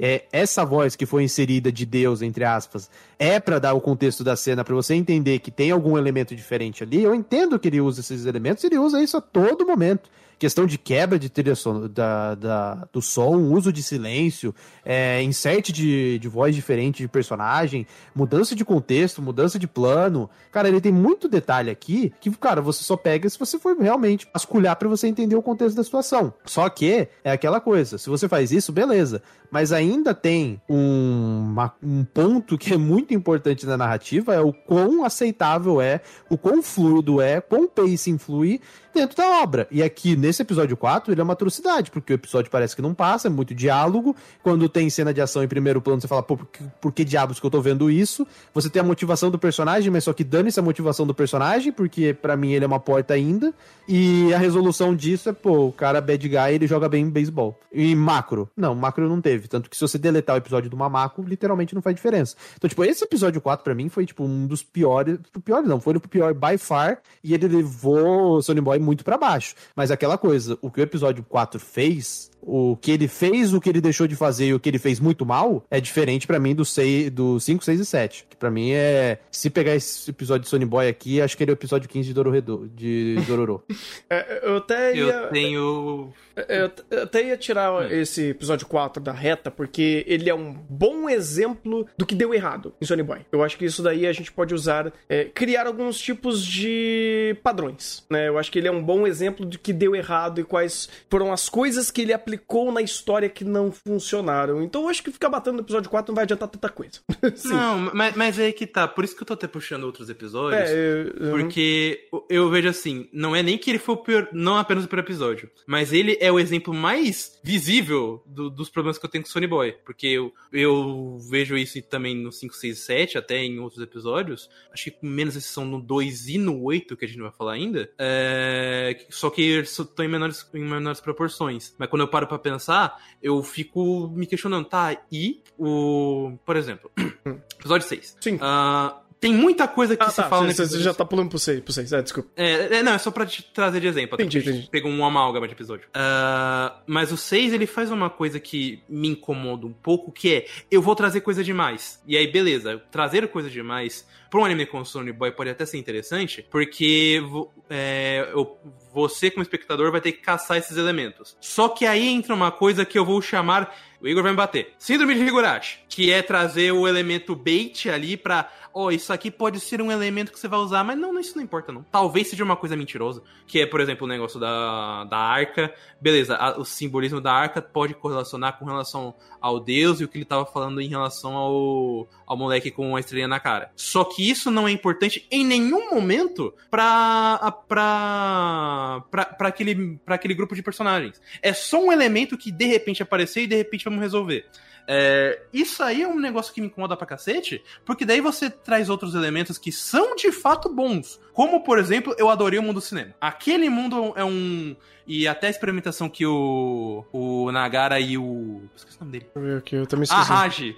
[0.00, 4.24] é, essa voz que foi inserida de Deus, entre aspas, é para dar o contexto
[4.24, 7.02] da cena, para você entender que tem algum elemento diferente ali.
[7.02, 10.08] Eu entendo que ele usa esses elementos, ele usa isso a todo momento
[10.40, 15.70] questão de quebra de trilha son da, da, do som, uso de silêncio, é, insert
[15.70, 20.30] de, de voz diferente de personagem, mudança de contexto, mudança de plano.
[20.50, 24.26] Cara, ele tem muito detalhe aqui que, cara, você só pega se você for realmente
[24.32, 26.32] vasculhar para você entender o contexto da situação.
[26.46, 29.22] Só que é aquela coisa, se você faz isso, beleza.
[29.50, 34.54] Mas ainda tem um, uma, um ponto que é muito importante na narrativa, é o
[34.54, 36.00] quão aceitável é,
[36.30, 38.60] o quão fluido é, quão pacing flui
[38.94, 39.66] dentro da obra.
[39.70, 42.94] E aqui, nesse episódio 4, ele é uma atrocidade, porque o episódio parece que não
[42.94, 44.14] passa, é muito diálogo.
[44.42, 47.04] Quando tem cena de ação em primeiro plano, você fala, pô, por que, por que
[47.04, 48.26] diabos que eu tô vendo isso?
[48.54, 52.14] Você tem a motivação do personagem, mas só que dane-se a motivação do personagem, porque
[52.14, 53.52] para mim ele é uma porta ainda.
[53.86, 57.58] E a resolução disso é, pô, o cara bad guy, ele joga bem em beisebol.
[57.72, 58.48] E macro?
[58.56, 59.48] Não, macro não teve.
[59.48, 62.36] Tanto que se você deletar o episódio do Mamaco, literalmente não faz diferença.
[62.56, 65.18] Então, tipo, esse episódio 4 para mim foi, tipo, um dos piores.
[65.44, 67.00] Pior não, foi o pior by far.
[67.22, 69.54] E ele levou o Boy muito para baixo.
[69.74, 73.68] Mas aquela coisa, o que o episódio 4 fez o que ele fez, o que
[73.68, 76.54] ele deixou de fazer e o que ele fez muito mal é diferente para mim
[76.54, 78.26] do, 6, do 5, 6 e 7.
[78.28, 79.18] Que pra mim é.
[79.30, 82.08] Se pegar esse episódio de Sony Boy aqui, acho que ele é o episódio 15
[82.08, 82.66] de Dororô.
[82.74, 83.62] De Dororô.
[84.08, 85.02] é, eu até ia.
[85.02, 86.12] Eu tenho.
[86.48, 87.86] Eu, eu até ia tirar hum.
[87.90, 92.74] esse episódio 4 da reta, porque ele é um bom exemplo do que deu errado
[92.80, 93.20] em Sony Boy.
[93.30, 98.04] Eu acho que isso daí a gente pode usar, é, criar alguns tipos de padrões.
[98.08, 98.28] Né?
[98.28, 101.32] Eu acho que ele é um bom exemplo do que deu errado e quais foram
[101.32, 104.62] as coisas que ele aplicou aplicou na história que não funcionaram.
[104.62, 107.00] Então eu acho que ficar batendo no episódio 4 não vai adiantar tanta coisa.
[107.44, 108.86] não, mas, mas é aí que tá.
[108.86, 110.70] Por isso que eu tô até puxando outros episódios.
[110.70, 114.56] É, eu, Porque eu vejo assim, não é nem que ele foi o pior, não
[114.56, 119.04] apenas o pior episódio, mas ele é o exemplo mais visível do, dos problemas que
[119.04, 119.72] eu tenho com Sony Boy.
[119.84, 124.48] Porque eu, eu vejo isso também no 5, 6 e 7, até em outros episódios.
[124.72, 127.52] Acho que com menos exceção no 2 e no 8, que a gente vai falar
[127.52, 127.90] ainda.
[127.98, 131.74] É, só que estão em menores, em menores proporções.
[131.78, 136.32] Mas quando eu paro paro pra pensar, eu fico me questionando, tá, e o.
[136.44, 136.90] Por exemplo,
[137.58, 138.16] episódio 6.
[138.20, 138.36] Sim.
[138.36, 141.38] Uh, tem muita coisa que ah, se tá, fala nesse Você já tá pulando pro
[141.38, 141.92] 6, pro 6.
[141.92, 142.30] É, desculpa.
[142.34, 144.14] É, é, não, é só pra te trazer de exemplo.
[144.14, 144.68] Entendi, entendi.
[144.70, 145.86] Pegou um amálgama de episódio.
[145.88, 150.46] Uh, mas o 6, ele faz uma coisa que me incomoda um pouco, que é,
[150.70, 152.02] eu vou trazer coisa demais.
[152.06, 155.76] E aí, beleza, trazer coisa demais pra um anime como Sony Boy pode até ser
[155.76, 157.20] interessante, porque
[157.68, 158.56] é, eu,
[158.92, 161.36] você, como espectador, vai ter que caçar esses elementos.
[161.40, 163.74] Só que aí entra uma coisa que eu vou chamar.
[164.00, 164.74] O Igor vai me bater.
[164.78, 169.30] Síndrome de Higurashi, que é trazer o elemento bait ali pra ó, oh, isso aqui
[169.30, 171.82] pode ser um elemento que você vai usar, mas não, isso não importa não.
[171.82, 175.72] Talvez seja uma coisa mentirosa, que é, por exemplo, o negócio da, da arca.
[176.00, 180.18] Beleza, a, o simbolismo da arca pode correlacionar com relação ao deus e o que
[180.18, 183.70] ele estava falando em relação ao, ao moleque com a estrelinha na cara.
[183.74, 188.79] Só que isso não é importante em nenhum momento pra, pra,
[189.10, 191.20] pra, aquele, pra aquele grupo de personagens.
[191.42, 194.46] É só um elemento que de repente apareceu e de repente vamos resolver.
[194.86, 198.88] É, isso aí é um negócio que me incomoda pra cacete, porque daí você traz
[198.88, 201.20] outros elementos que são de fato bons.
[201.32, 203.14] Como, por exemplo, eu adorei o mundo do cinema.
[203.20, 204.76] Aquele mundo é um.
[205.06, 207.04] E até a experimentação que o.
[207.12, 208.62] O Nagara e o.
[208.76, 209.26] Esqueci o nome dele.
[209.34, 210.20] Eu, aqui, eu também esqueci.
[210.20, 210.76] A Raji.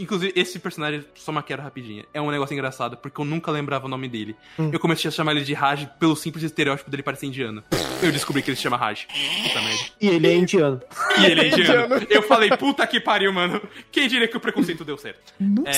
[0.00, 2.04] Inclusive, esse personagem, só maquero rapidinho.
[2.12, 4.36] É um negócio engraçado, porque eu nunca lembrava o nome dele.
[4.58, 4.70] Hum.
[4.72, 7.64] Eu comecei a chamar ele de Raji pelo simples estereótipo dele parecer indiano.
[8.02, 9.06] Eu descobri que ele se chama Raji.
[9.08, 9.84] Puta merda.
[10.00, 10.80] E ele é indiano.
[11.18, 11.94] E ele é indiano.
[12.10, 13.41] eu falei, puta que pariu, mano.
[13.90, 15.32] Quem diria que o preconceito deu certo?
[15.38, 15.70] Nossa.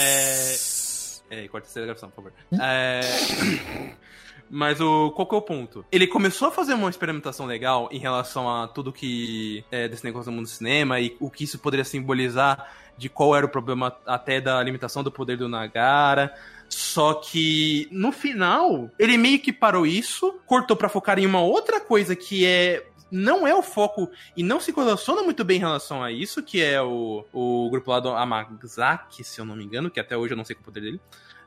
[1.30, 1.44] É.
[1.44, 2.32] É, corta essa gravação, por favor.
[2.60, 3.00] É.
[4.50, 5.84] Mas o, qual que é o ponto?
[5.90, 10.30] Ele começou a fazer uma experimentação legal em relação a tudo que é desse negócio
[10.30, 13.96] do mundo do cinema e o que isso poderia simbolizar de qual era o problema
[14.06, 16.32] até da limitação do poder do Nagara.
[16.68, 21.80] Só que no final, ele meio que parou isso, cortou para focar em uma outra
[21.80, 26.02] coisa que é não é o foco e não se relaciona muito bem em relação
[26.02, 29.88] a isso, que é o, o grupo lá do Amazaki, se eu não me engano,
[29.88, 31.00] que até hoje eu não sei qual é o poder dele.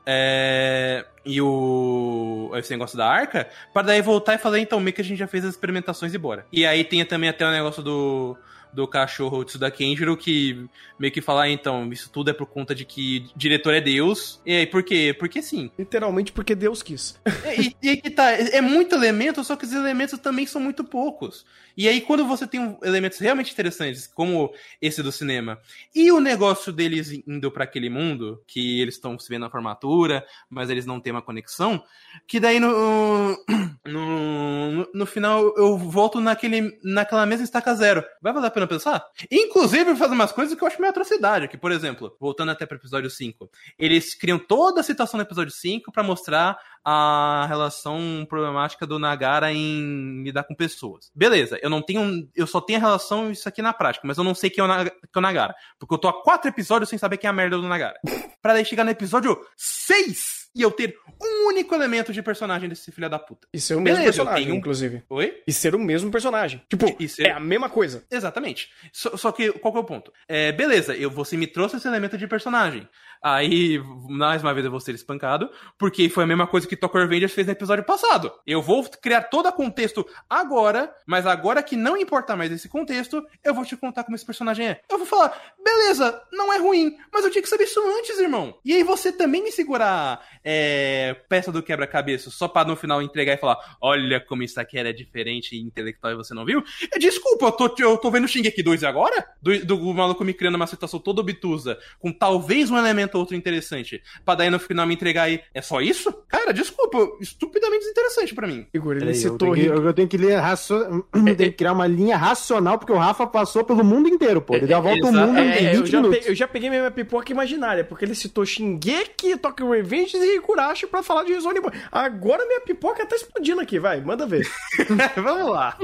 [0.06, 5.02] É, e o esse negócio da arca, para daí voltar e falar, então, meio que
[5.02, 6.46] a gente já fez as experimentações e bora.
[6.50, 8.34] E aí tem também até o negócio do
[8.72, 10.66] do cachorro Tsuda Kenjiro, que
[10.98, 14.40] meio que fala, ah, então, isso tudo é por conta de que diretor é Deus.
[14.44, 15.14] E aí, por quê?
[15.18, 15.70] Porque sim.
[15.78, 17.18] Literalmente porque Deus quis.
[17.58, 20.84] E, e aí que tá, é muito elemento, só que os elementos também são muito
[20.84, 21.44] poucos.
[21.78, 25.60] E aí, quando você tem elementos realmente interessantes, como esse do cinema,
[25.94, 30.26] e o negócio deles indo pra aquele mundo, que eles estão se vendo na formatura,
[30.50, 31.80] mas eles não têm uma conexão,
[32.26, 33.38] que daí no,
[33.86, 38.04] no, no, final eu volto naquele, naquela mesma estaca zero.
[38.20, 39.06] Vai valer a pena pensar?
[39.30, 42.76] Inclusive, fazer umas coisas que eu acho meio atrocidade, que, por exemplo, voltando até pro
[42.76, 46.58] episódio 5, eles criam toda a situação no episódio 5 pra mostrar
[46.90, 51.10] a relação problemática do Nagara em lidar com pessoas.
[51.14, 52.26] Beleza, eu não tenho.
[52.34, 54.64] Eu só tenho a relação isso aqui na prática, mas eu não sei quem é
[54.64, 55.54] o, Naga- que é o Nagara.
[55.78, 57.98] Porque eu tô há quatro episódios sem saber quem é a merda do Nagara.
[58.40, 62.92] pra daí chegar no episódio 6 e eu ter um único elemento de personagem desse
[62.92, 63.48] filho da puta.
[63.52, 65.02] E ser o mesmo Beleza, eu personagem, tenho- inclusive.
[65.08, 65.42] Oi?
[65.46, 66.62] E ser o mesmo personagem.
[66.68, 68.04] Tipo, ser- é a mesma coisa.
[68.10, 68.70] Exatamente.
[68.92, 70.12] Só, só que, qual que é o ponto?
[70.28, 72.86] É, beleza, eu, você me trouxe esse elemento de personagem.
[73.20, 77.00] Aí, mais uma vez, eu vou ser espancado, porque foi a mesma coisa que Tokyo
[77.00, 78.32] Revengers fez no episódio passado.
[78.46, 83.26] Eu vou criar todo o contexto agora, mas agora que não importa mais esse contexto,
[83.42, 84.80] eu vou te contar como esse personagem é.
[84.88, 88.56] Eu vou falar, beleza, não é ruim, mas eu tinha que saber isso antes, irmão.
[88.64, 93.34] E aí você também me segurar é, peça do quebra-cabeça só pra no final entregar
[93.34, 96.64] e falar, olha como isso aqui era diferente e intelectual e você não viu?
[96.94, 99.26] É, Desculpa, eu tô, eu tô vendo Shingeki 2 agora?
[99.42, 103.36] Do, do maluco me criando uma situação toda obtusa, com talvez um elemento ou outro
[103.36, 105.40] interessante, pra daí no final me entregar aí.
[105.52, 106.10] É só isso?
[106.28, 108.66] Cara, desculpa, estupidamente desinteressante pra mim.
[108.72, 111.06] Igor, ele Peraí, eu, citou tenho que, eu tenho que ler racio...
[111.12, 114.54] tenho que criar uma linha racional, porque o Rafa passou pelo mundo inteiro, pô.
[114.54, 116.24] Ele deu a volta ao mundo em É, 20 eu, já minutos.
[116.24, 120.86] pe- eu já peguei minha pipoca imaginária, porque ele citou Shingeki, Tokyo Revenge e Higurashi
[120.86, 121.72] pra falar de Zone Boy.
[121.92, 124.46] Agora minha pipoca tá explodindo aqui, vai, manda ver.
[125.16, 125.76] Vamos lá.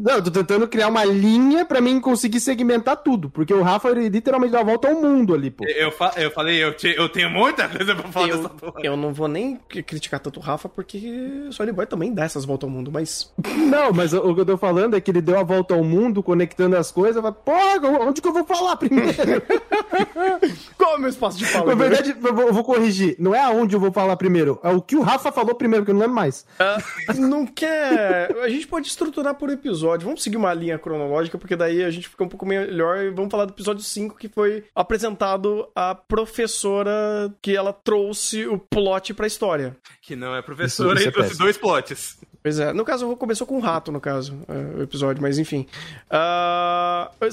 [0.00, 3.88] Não, eu tô tentando criar uma linha pra mim conseguir segmentar tudo, porque o Rafa
[3.90, 5.64] ele literalmente deu a volta ao mundo ali, pô.
[5.66, 8.80] Eu, fa- eu falei, eu, te- eu tenho muita coisa pra falar dessa Eu, porra.
[8.84, 12.68] eu não vou nem criticar tanto o Rafa, porque Sony Boy também dá essas voltas
[12.70, 13.32] ao mundo, mas.
[13.68, 15.82] Não, mas o, o que eu tô falando é que ele deu a volta ao
[15.82, 17.20] mundo, conectando as coisas.
[17.20, 19.10] Falei, Porra, onde que eu vou falar primeiro?
[20.78, 21.66] Qual é o meu espaço de fala?
[21.66, 21.88] Na Igor?
[21.88, 23.16] verdade, eu vou, eu vou corrigir.
[23.18, 25.90] Não é aonde eu vou falar primeiro, é o que o Rafa falou primeiro, que
[25.90, 26.46] eu não lembro mais.
[26.58, 26.78] Ah,
[27.16, 28.30] não quer.
[28.42, 30.04] A gente pode estruturar por episódio.
[30.06, 33.30] Vamos seguir uma linha cronológica, porque daí a gente fica um pouco melhor e vamos
[33.30, 39.26] falar do episódio 5, que foi apresentado a professora que ela trouxe o plot pra
[39.26, 39.76] história.
[40.02, 41.44] Que não é professora Isso- isso e é trouxe péssimo.
[41.44, 42.18] dois plots.
[42.48, 45.66] Pois é, no caso começou com um rato, no caso, é, o episódio, mas enfim.
[46.08, 47.28] Ah, eu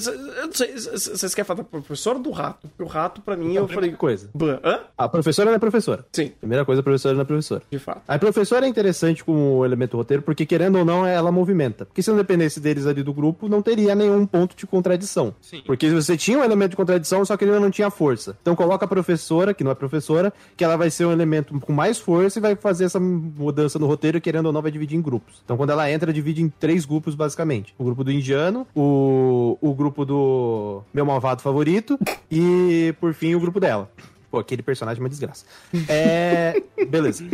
[0.46, 2.68] não sei, vocês querem falar da professora ou do rato?
[2.68, 3.92] Porque o rato, pra mim, eu falei.
[3.92, 4.28] Coisa.
[4.62, 4.80] Hã?
[4.98, 6.04] A professora não é professora.
[6.12, 7.62] Sim, Primeira coisa, a professora não é professora.
[7.70, 8.02] de fato.
[8.06, 11.86] A professora é interessante como elemento roteiro, porque querendo ou não, ela movimenta.
[11.86, 15.34] Porque se não dependesse deles ali do grupo, não teria nenhum ponto de contradição.
[15.40, 15.62] Sim.
[15.66, 18.36] Porque você tinha um elemento de contradição, só que ele não tinha força.
[18.42, 21.72] Então coloca a professora, que não é professora, que ela vai ser um elemento com
[21.72, 25.02] mais força e vai fazer essa mudança no roteiro, querendo ou não, vai dividir em
[25.06, 25.40] grupos.
[25.44, 27.74] Então quando ela entra, divide em três grupos, basicamente.
[27.78, 31.98] O grupo do indiano, o, o grupo do meu malvado favorito
[32.30, 33.88] e, por fim, o grupo dela.
[34.36, 35.46] Pô, aquele personagem é uma desgraça.
[35.88, 36.62] É.
[36.88, 37.24] Beleza.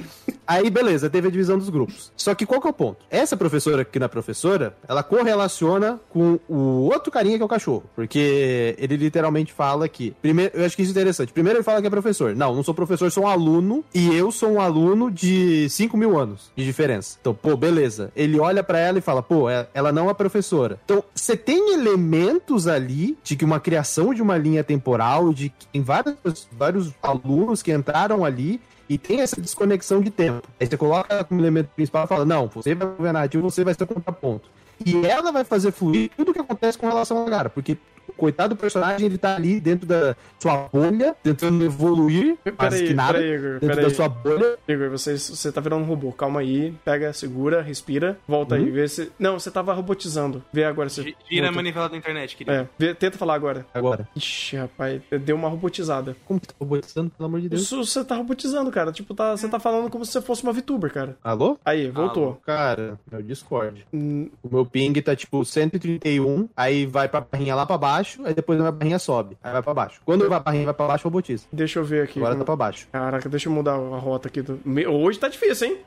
[0.46, 2.12] Aí, beleza, teve a divisão dos grupos.
[2.16, 2.98] Só que qual que é o ponto?
[3.10, 7.84] Essa professora não é professora, ela correlaciona com o outro carinha que é o cachorro.
[7.94, 10.14] Porque ele literalmente fala que.
[10.22, 11.32] Primeiro, eu acho que isso é interessante.
[11.32, 12.34] Primeiro ele fala que é professor.
[12.36, 13.84] Não, não sou professor, sou um aluno.
[13.94, 17.18] E eu sou um aluno de 5 mil anos de diferença.
[17.20, 18.12] Então, pô, beleza.
[18.14, 20.78] Ele olha pra ela e fala, pô, é- ela não é professora.
[20.84, 25.66] Então, você tem elementos ali de que uma criação de uma linha temporal, de que
[25.72, 26.14] tem vários,
[26.52, 30.46] vários alunos que entraram ali e tem essa desconexão de tempo.
[30.60, 33.84] Aí você coloca como elemento principal e fala: não, você vai narrativa, você vai ser
[33.84, 34.50] o contraponto.
[34.84, 37.76] E ela vai fazer fluir tudo o que acontece com relação ao cara, porque
[38.16, 42.94] coitado do personagem, ele tá ali dentro da sua bolha, tentando evoluir, quase Peraí, que
[42.94, 44.56] nada, peraí, Igor, dentro da sua bolha.
[44.68, 46.12] Igor, você, você tá virando um robô.
[46.12, 49.10] Calma aí, pega, segura, respira, volta aí, vê se.
[49.18, 50.42] Não, você tava robotizando.
[50.52, 51.02] Vê agora se.
[51.02, 52.56] Gi- Gira a manivela da internet, querido.
[52.56, 53.64] É, vê- tenta falar agora.
[53.74, 56.16] Agora, Ixi, rapaz, deu uma robotizada.
[56.24, 57.62] como que tá robotizando, pelo amor de Deus?
[57.62, 58.92] Isso, você tá robotizando, cara.
[58.92, 61.16] Tipo, tá, você tá falando como se você fosse uma VTuber, cara.
[61.22, 61.58] Alô?
[61.64, 62.40] Aí, voltou.
[62.44, 63.86] Cara, é o Discord.
[63.92, 68.34] Hum, O meu ping tá tipo 131, aí vai pra barrinha lá pra baixo, aí
[68.34, 70.00] depois a minha barrinha sobe, aí vai pra baixo.
[70.04, 71.44] Quando a barrinha vai pra baixo, robotiza.
[71.52, 72.18] deixa eu ver aqui.
[72.18, 72.86] Agora tá pra baixo.
[72.92, 74.42] Caraca, deixa eu mudar a rota aqui.
[74.42, 74.60] Do...
[74.88, 75.78] Hoje tá difícil, hein?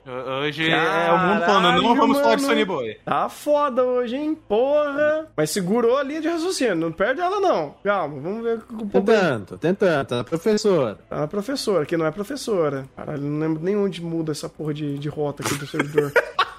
[0.41, 2.41] Hoje é o mundo falando, Caralho, não vamos falar de.
[2.43, 2.97] Sony Boy.
[3.03, 4.37] Tá foda hoje, hein?
[4.47, 5.27] Porra!
[5.35, 7.75] Mas segurou a linha de raciocínio, não perde ela não.
[7.83, 8.91] Calma, vamos ver o problema.
[8.91, 10.97] Tentando, tô tentando, tá, professor.
[11.09, 12.85] Tá na professora, que não é professora.
[12.95, 16.11] Caralho, não lembro nem onde muda essa porra de, de rota aqui do servidor.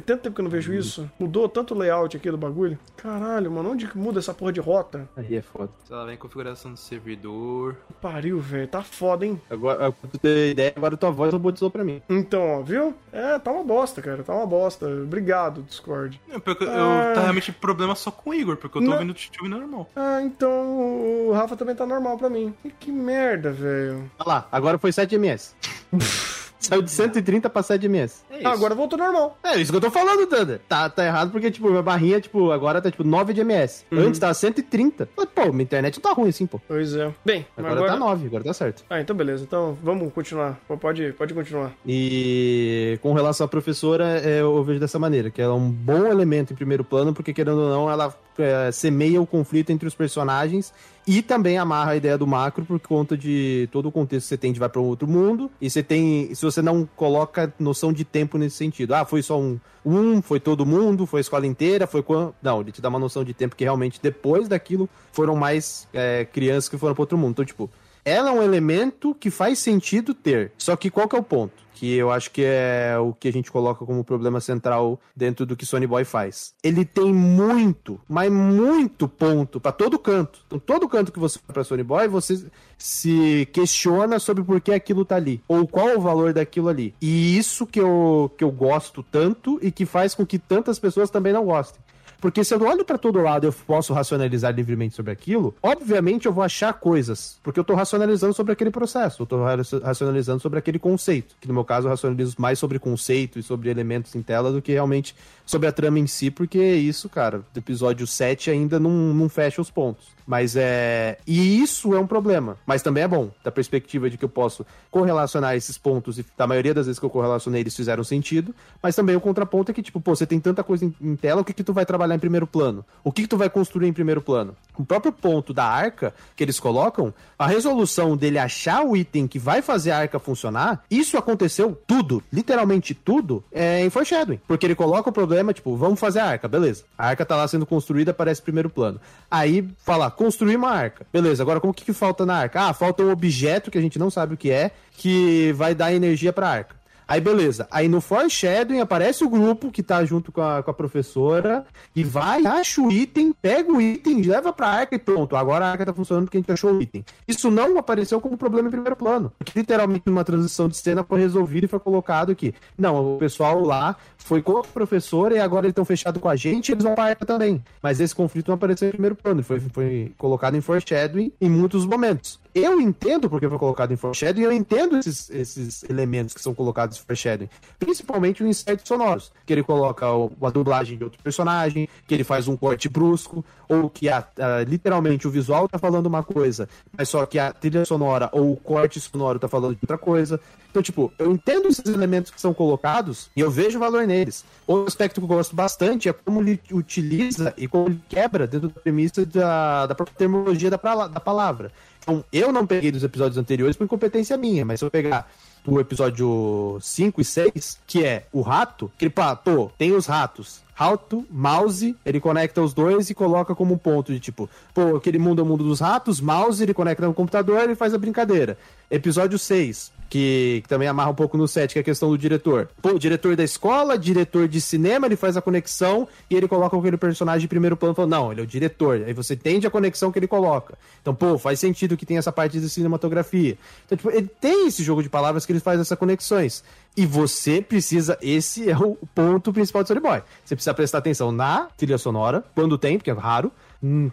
[0.00, 1.10] É tanto tempo que eu não vejo isso.
[1.18, 2.78] Mudou tanto o layout aqui do bagulho.
[2.96, 5.06] Caralho, mano, onde que muda essa porra de rota?
[5.14, 5.68] Aí é foda.
[5.84, 7.76] Sei lá, vem configuração do servidor.
[8.00, 8.66] Pariu, velho.
[8.66, 9.40] Tá foda, hein?
[9.50, 12.00] Agora, pra tu ter ideia, agora tua voz robotizou pra mim.
[12.08, 12.94] Então, ó, viu?
[13.12, 14.22] É, tá uma bosta, cara.
[14.22, 14.86] Tá uma bosta.
[14.86, 16.18] Obrigado, Discord.
[16.26, 17.08] Não, porque eu, Ah.
[17.10, 18.94] eu tá realmente problema só com o Igor, porque eu tô Não.
[18.94, 19.88] ouvindo o Tio normal.
[19.94, 22.54] Ah, então o Rafa também tá normal pra mim.
[22.64, 24.10] E que merda, velho.
[24.18, 25.54] Olha lá, agora foi 7 ms.
[26.60, 28.22] Saiu de 130 pra 7 ms.
[28.30, 28.48] É isso.
[28.48, 29.38] Ah, agora voltou normal.
[29.42, 30.60] É isso que eu tô falando, Thunder.
[30.68, 33.86] Tá, tá errado porque, tipo, minha barrinha, tipo, agora tá, tipo, 9 de ms.
[33.90, 35.08] Antes tava 130.
[35.16, 36.60] Mas, Pô, minha internet não tá ruim assim, pô.
[36.68, 37.10] Pois é.
[37.24, 37.92] Bem, Agora, agora...
[37.92, 38.84] tá 9, agora tá certo.
[38.90, 39.42] Ah, então beleza.
[39.42, 40.60] Então vamos continuar.
[40.80, 41.72] Pode, pode continuar.
[41.86, 46.06] E com relação à professora, é, eu vejo dessa maneira, que ela é um bom
[46.06, 49.94] elemento em primeiro plano, porque querendo ou não, ela é, semeia o conflito entre os
[49.94, 50.72] personagens
[51.12, 54.36] e também amarra a ideia do macro por conta de todo o contexto que você
[54.36, 57.92] tem de vai para um outro mundo e você tem, se você não coloca noção
[57.92, 61.48] de tempo nesse sentido, ah, foi só um, um, foi todo mundo, foi a escola
[61.48, 64.88] inteira, foi quando, não, ele te dá uma noção de tempo que realmente depois daquilo
[65.10, 67.68] foram mais é, crianças que foram para outro mundo, então tipo
[68.04, 70.52] ela é um elemento que faz sentido ter.
[70.56, 71.52] Só que qual que é o ponto?
[71.80, 75.56] Que eu acho que é o que a gente coloca como problema central dentro do
[75.56, 76.52] que Sony Boy faz.
[76.62, 80.40] Ele tem muito, mas muito ponto pra todo canto.
[80.46, 82.44] Então, todo canto que você vai pra Sony Boy, você
[82.76, 85.42] se questiona sobre por que aquilo tá ali.
[85.48, 86.94] Ou qual o valor daquilo ali.
[87.00, 91.08] E isso que eu, que eu gosto tanto e que faz com que tantas pessoas
[91.08, 91.80] também não gostem.
[92.20, 96.32] Porque se eu olho pra todo lado eu posso racionalizar livremente sobre aquilo, obviamente eu
[96.32, 97.38] vou achar coisas.
[97.42, 101.34] Porque eu tô racionalizando sobre aquele processo, eu tô ra- racionalizando sobre aquele conceito.
[101.40, 104.60] Que no meu caso eu racionalizo mais sobre conceito e sobre elementos em tela do
[104.62, 105.14] que realmente
[105.46, 109.60] sobre a trama em si, porque isso, cara, do episódio 7 ainda não, não fecha
[109.60, 110.06] os pontos.
[110.30, 111.18] Mas é.
[111.26, 112.56] E isso é um problema.
[112.64, 116.46] Mas também é bom, da perspectiva de que eu posso correlacionar esses pontos, e da
[116.46, 118.54] maioria das vezes que eu correlacionei, eles fizeram sentido.
[118.80, 121.40] Mas também o contraponto é que, tipo, pô, você tem tanta coisa em, em tela,
[121.40, 122.84] o que, que tu vai trabalhar em primeiro plano?
[123.02, 124.54] O que, que tu vai construir em primeiro plano?
[124.78, 129.38] O próprio ponto da arca que eles colocam, a resolução dele achar o item que
[129.38, 134.38] vai fazer a arca funcionar, isso aconteceu tudo, literalmente tudo, é, em foreshadowing.
[134.46, 136.84] Porque ele coloca o problema, tipo, vamos fazer a arca, beleza.
[136.96, 139.00] A arca tá lá sendo construída, aparece primeiro plano.
[139.28, 141.06] Aí fala, construir uma arca.
[141.10, 142.68] Beleza, agora como que, que falta na arca?
[142.68, 145.94] Ah, falta um objeto que a gente não sabe o que é, que vai dar
[145.94, 146.76] energia pra arca.
[147.10, 150.74] Aí beleza, aí no foreshadowing aparece o grupo que tá junto com a, com a
[150.74, 155.34] professora e vai, acha o item, pega o item, leva pra arca e pronto.
[155.34, 157.04] Agora a arca tá funcionando porque a gente achou o item.
[157.26, 159.32] Isso não apareceu como problema em primeiro plano.
[159.36, 163.60] Porque literalmente numa transição de cena foi resolvido e foi colocado que, não, o pessoal
[163.60, 166.94] lá foi com a professora e agora eles estão fechados com a gente eles vão
[166.94, 167.60] pra arca também.
[167.82, 171.84] Mas esse conflito não apareceu em primeiro plano, foi, foi colocado em foreshadowing em muitos
[171.84, 172.38] momentos.
[172.54, 176.96] Eu entendo porque foi colocado em foreshadowing, eu entendo esses, esses elementos que são colocados
[176.98, 177.48] em foreshadowing.
[177.78, 182.24] Principalmente os insertos sonoros, que ele coloca o- a dublagem de outro personagem, que ele
[182.24, 186.68] faz um corte brusco, ou que a- a- literalmente o visual tá falando uma coisa,
[186.96, 190.40] mas só que a trilha sonora ou o corte sonoro tá falando de outra coisa.
[190.70, 194.44] Então, tipo, eu entendo esses elementos que são colocados e eu vejo valor neles.
[194.66, 198.68] Outro aspecto que eu gosto bastante é como ele utiliza e como ele quebra dentro
[198.68, 201.72] da premissa da, da própria terminologia da, prala- da palavra.
[202.02, 205.30] Então, eu não peguei dos episódios anteriores por incompetência minha, mas se eu pegar
[205.66, 210.62] o episódio 5 e 6, que é o rato, que ele pô, tem os ratos.
[210.74, 215.18] Rato, mouse, ele conecta os dois e coloca como um ponto de tipo, pô, aquele
[215.18, 218.56] mundo é o mundo dos ratos, mouse, ele conecta no computador e faz a brincadeira.
[218.90, 222.18] Episódio 6, que, que também amarra um pouco no set, que é a questão do
[222.18, 222.68] diretor.
[222.82, 226.96] Pô, diretor da escola, diretor de cinema, ele faz a conexão e ele coloca aquele
[226.96, 229.04] personagem em primeiro plano falando, não, ele é o diretor.
[229.06, 230.76] Aí você entende a conexão que ele coloca.
[231.00, 233.56] Então, pô, faz sentido que tem essa parte de cinematografia.
[233.86, 236.64] Então, tipo, ele tem esse jogo de palavras que ele faz essas conexões.
[236.96, 240.22] E você precisa, esse é o ponto principal do Story Boy.
[240.44, 243.52] Você precisa prestar atenção na trilha sonora, quando tem, porque é raro,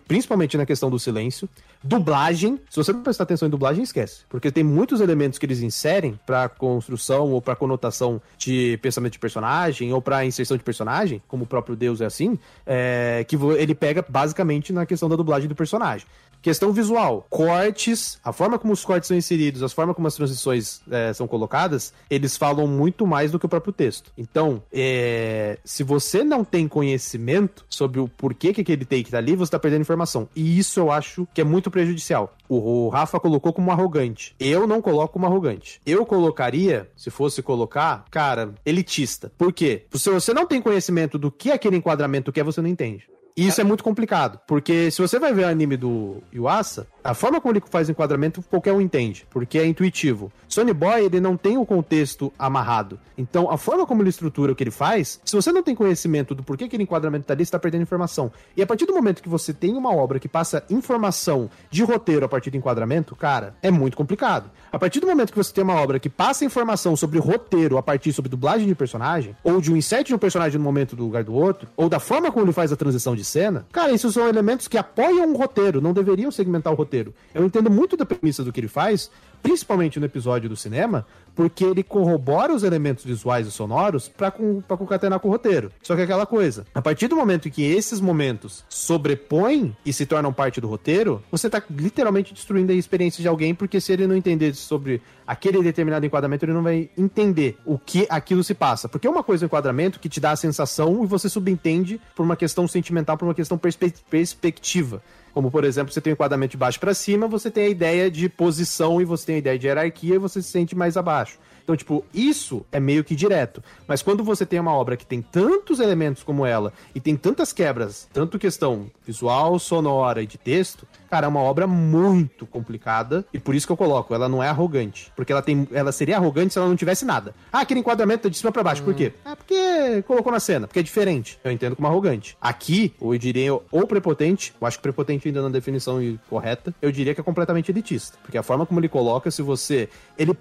[0.08, 1.50] principalmente na questão do silêncio.
[1.84, 4.22] Dublagem, se você não prestar atenção em dublagem, esquece.
[4.30, 9.20] Porque tem muitos elementos que eles inserem pra construção ou pra conotação de pensamento de
[9.20, 13.76] personagem ou pra inserção de personagem, como o próprio Deus é assim, é, que ele
[13.76, 16.08] pega basicamente na questão da dublagem do personagem.
[16.42, 20.82] Questão visual, cortes, a forma como os cortes são inseridos, a forma como as transições
[20.90, 24.12] é, são colocadas, eles falam muito mais do que o próprio texto.
[24.18, 29.36] Então, é, se você não tem conhecimento sobre o porquê que aquele take tá ali,
[29.36, 30.28] você tá perdendo informação.
[30.36, 32.36] E isso eu acho que é muito prejudicial.
[32.48, 34.36] O, o Rafa colocou como arrogante.
[34.40, 35.82] Eu não coloco como arrogante.
[35.86, 39.32] Eu colocaria, se fosse colocar, cara, elitista.
[39.38, 39.86] Por quê?
[39.94, 43.10] Se você não tem conhecimento do que aquele enquadramento quer, você não entende.
[43.38, 47.14] E isso é muito complicado, porque se você vai ver o anime do Yuasa, a
[47.14, 50.32] forma como ele faz o enquadramento, qualquer um entende, porque é intuitivo.
[50.50, 53.00] Sony Boy, ele não tem o contexto amarrado.
[53.16, 56.34] Então, a forma como ele estrutura o que ele faz, se você não tem conhecimento
[56.34, 58.32] do porquê aquele enquadramento tá ali, você tá perdendo informação.
[58.56, 62.26] E a partir do momento que você tem uma obra que passa informação de roteiro
[62.26, 64.50] a partir do enquadramento, cara, é muito complicado.
[64.72, 67.84] A partir do momento que você tem uma obra que passa informação sobre roteiro a
[67.84, 71.04] partir sobre dublagem de personagem, ou de um inset de um personagem no momento do
[71.04, 74.12] lugar do outro, ou da forma como ele faz a transição de cena, cara, isso
[74.12, 77.14] são elementos que apoiam o roteiro, não deveriam segmentar o roteiro.
[77.34, 79.12] Eu entendo muito da premissa do que ele faz,
[79.42, 85.20] principalmente no episódio do cinema, porque ele corrobora os elementos visuais e sonoros para concatenar
[85.20, 85.72] com o roteiro.
[85.84, 90.06] Só que é aquela coisa, a partir do momento que esses momentos sobrepõem e se
[90.06, 94.08] tornam parte do roteiro, você tá literalmente destruindo a experiência de alguém, porque se ele
[94.08, 98.90] não entender sobre aquele determinado enquadramento, ele não vai entender o que aquilo se passa.
[98.90, 102.24] Porque é uma coisa o enquadramento que te dá a sensação e você subentende por
[102.24, 105.04] uma questão sentimental, por uma questão perspe perspectiva.
[105.38, 108.10] Como, por exemplo, você tem o enquadramento de baixo para cima, você tem a ideia
[108.10, 111.38] de posição e você tem a ideia de hierarquia e você se sente mais abaixo.
[111.64, 113.64] Então, tipo, isso é meio que direto.
[113.88, 117.54] Mas quando você tem uma obra que tem tantos elementos como ela e tem tantas
[117.54, 123.40] quebras, tanto questão visual, sonora e de texto, cara, é uma obra muito complicada e
[123.40, 126.54] por isso que eu coloco, ela não é arrogante, porque ela tem, ela seria arrogante
[126.54, 127.34] se ela não tivesse nada.
[127.52, 128.86] Ah, aquele enquadramento tá de cima para baixo, hum.
[128.86, 129.14] por quê?
[129.26, 131.40] É porque colocou na cena, porque é diferente.
[131.44, 132.38] Eu entendo como arrogante.
[132.42, 136.00] Aqui, eu diria ou prepotente, eu acho que prepotente ainda na definição
[136.30, 139.90] correta, eu diria que é completamente elitista, porque a forma como ele coloca, se você
[140.18, 140.32] ele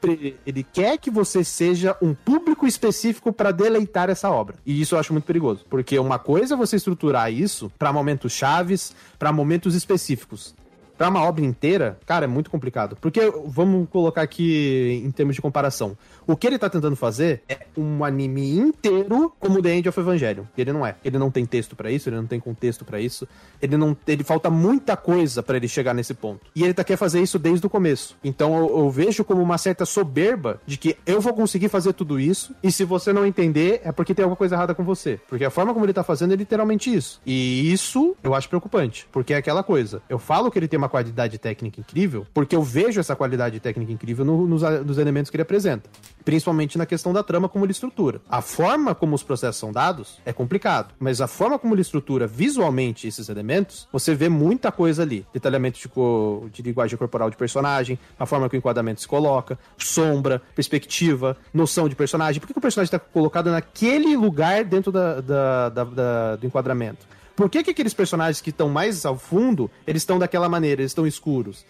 [0.47, 4.57] ele quer que você seja um público específico para deleitar essa obra.
[4.65, 8.33] E isso eu acho muito perigoso, porque uma coisa é você estruturar isso para momentos
[8.33, 10.55] chaves, para momentos específicos
[10.97, 12.97] para uma obra inteira, cara, é muito complicado.
[13.01, 15.97] Porque, vamos colocar aqui em termos de comparação.
[16.27, 20.45] O que ele tá tentando fazer é um anime inteiro como The End of Evangelion.
[20.57, 20.97] Ele não é.
[21.05, 23.29] Ele não tem texto para isso, ele não tem contexto para isso.
[23.61, 23.97] Ele não.
[24.07, 26.47] Ele falta muita coisa para ele chegar nesse ponto.
[26.55, 28.17] E ele tá quer fazer isso desde o começo.
[28.25, 32.19] Então eu, eu, vejo como uma certa soberba de que eu vou conseguir fazer tudo
[32.19, 32.55] isso.
[32.63, 35.21] E se você não entender, é porque tem alguma coisa errada com você.
[35.29, 37.21] Porque a forma como ele tá fazendo é literalmente isso.
[37.27, 39.07] E isso eu acho preocupante.
[39.13, 40.01] Porque é aquela coisa.
[40.09, 43.93] Eu falo que ele tem uma qualidade técnica incrível, porque eu vejo essa qualidade técnica
[43.93, 45.89] incrível no, nos, nos elementos que ele apresenta
[46.27, 48.21] principalmente na questão da trama como ele estrutura.
[48.29, 52.27] A forma como os processos são dados é complicado, mas a forma como ele estrutura
[52.27, 55.25] visualmente esses elementos, você vê muita coisa ali.
[55.33, 60.43] Detalhamento de, de linguagem corporal de personagem, a forma que o enquadramento se coloca, sombra,
[60.53, 62.41] perspectiva, noção de personagem.
[62.41, 66.45] Por que, que o personagem está colocado naquele lugar dentro da, da, da, da do
[66.45, 67.07] enquadramento?
[67.37, 70.91] Por que, que aqueles personagens que estão mais ao fundo, eles estão daquela maneira, eles
[70.91, 71.67] estão escuros?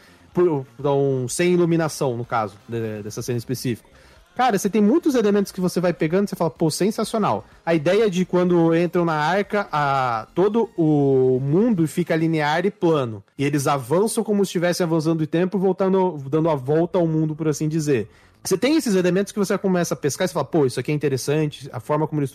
[0.79, 3.89] Estão sem iluminação, no caso, de, dessa cena específica.
[4.37, 7.47] Cara, você tem muitos elementos que você vai pegando e você fala, pô, sensacional.
[7.65, 13.25] A ideia de quando entram na arca, a, todo o mundo fica linear e plano.
[13.39, 17.35] E eles avançam como se estivessem avançando o tempo, voltando, dando a volta ao mundo,
[17.35, 18.11] por assim dizer.
[18.47, 20.93] Você tem esses elementos que você começa a pescar e você fala, pô, isso aqui
[20.93, 22.31] é interessante, a forma como ele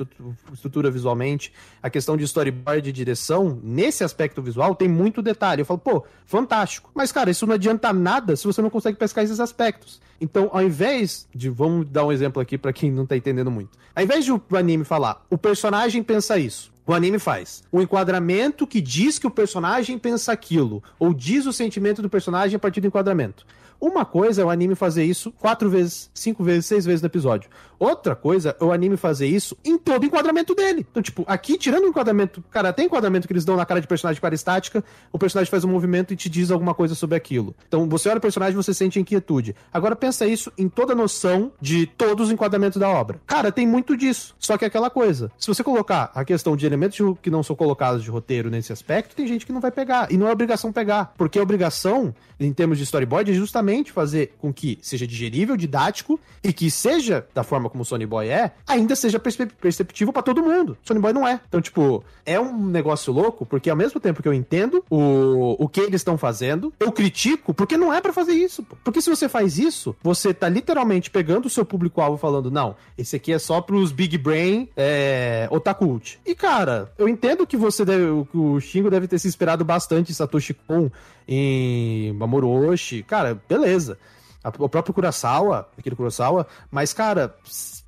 [0.51, 5.61] estrutura visualmente, a questão de storyboard de direção, nesse aspecto visual tem muito detalhe.
[5.61, 6.91] Eu falo, pô, fantástico.
[6.93, 10.01] Mas, cara, isso não adianta nada se você não consegue pescar esses aspectos.
[10.19, 11.49] Então, ao invés de.
[11.49, 13.77] Vamos dar um exemplo aqui para quem não tá entendendo muito.
[13.95, 16.71] Ao invés de o anime falar, o personagem pensa isso.
[16.85, 21.53] O anime faz um enquadramento que diz que o personagem pensa aquilo, ou diz o
[21.53, 23.45] sentimento do personagem a partir do enquadramento.
[23.81, 27.49] Uma coisa é o anime fazer isso quatro vezes, cinco vezes, seis vezes no episódio.
[27.81, 30.85] Outra coisa é o anime fazer isso em todo o enquadramento dele.
[30.91, 33.87] Então, tipo, aqui, tirando o enquadramento, cara, tem enquadramento que eles dão na cara de
[33.87, 37.55] personagem para estática, o personagem faz um movimento e te diz alguma coisa sobre aquilo.
[37.67, 39.55] Então, você olha o personagem você sente inquietude.
[39.73, 43.19] Agora, pensa isso em toda a noção de todos os enquadramentos da obra.
[43.25, 44.35] Cara, tem muito disso.
[44.37, 45.31] Só que é aquela coisa.
[45.39, 49.15] Se você colocar a questão de elementos que não são colocados de roteiro nesse aspecto,
[49.15, 50.11] tem gente que não vai pegar.
[50.11, 51.15] E não é obrigação pegar.
[51.17, 56.19] Porque a obrigação, em termos de storyboard, é justamente fazer com que seja digerível, didático
[56.43, 60.43] e que seja da forma como o Sony Boy é, ainda seja perceptível para todo
[60.43, 60.77] mundo.
[60.83, 61.39] Sony Boy não é.
[61.47, 65.67] Então, tipo, é um negócio louco, porque ao mesmo tempo que eu entendo o, o
[65.67, 68.63] que eles estão fazendo, eu critico, porque não é para fazer isso.
[68.83, 73.15] Porque se você faz isso, você tá literalmente pegando o seu público-alvo falando, não, esse
[73.15, 76.17] aqui é só pros big brain é, otakult.
[76.25, 80.15] E, cara, eu entendo que você deve, o Shingo deve ter se inspirado bastante em
[80.15, 80.89] Satoshi Kon,
[81.27, 83.03] em Mamoru Oshii.
[83.03, 83.97] Cara, beleza.
[84.43, 87.35] O próprio Kurosawa, aquele Kurosawa, mas, cara,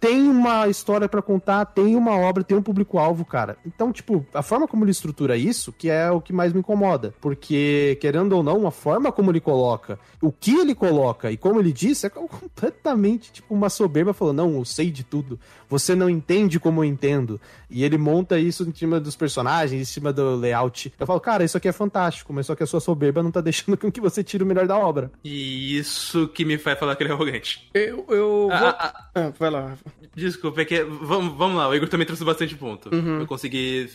[0.03, 3.55] tem uma história pra contar, tem uma obra, tem um público-alvo, cara.
[3.65, 7.13] Então, tipo, a forma como ele estrutura isso, que é o que mais me incomoda.
[7.21, 11.57] Porque, querendo ou não, a forma como ele coloca, o que ele coloca e como
[11.57, 15.39] ele disse, é completamente, tipo, uma soberba falando, não, eu sei de tudo.
[15.69, 17.39] Você não entende como eu entendo.
[17.69, 20.93] E ele monta isso em cima dos personagens, em cima do layout.
[20.99, 23.39] Eu falo, cara, isso aqui é fantástico, mas só que a sua soberba não tá
[23.39, 25.09] deixando com que você tire o melhor da obra.
[25.23, 27.69] E isso que me faz falar que ele é arrogante.
[27.73, 28.67] Eu, eu vou...
[28.67, 29.77] Ah, ah, Ah, vai lá.
[30.15, 30.83] Desculpa, é que.
[30.83, 32.89] Vamos, vamos lá, o Igor também trouxe bastante ponto.
[32.93, 33.89] Eu consegui.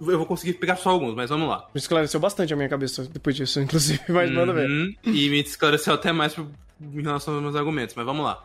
[0.00, 1.68] Eu vou conseguir pegar só alguns, mas vamos lá.
[1.74, 4.68] Esclareceu bastante a minha cabeça depois disso, inclusive, mas manda ver.
[4.68, 8.44] Uhum, E me esclareceu até mais em relação aos meus argumentos, mas vamos lá.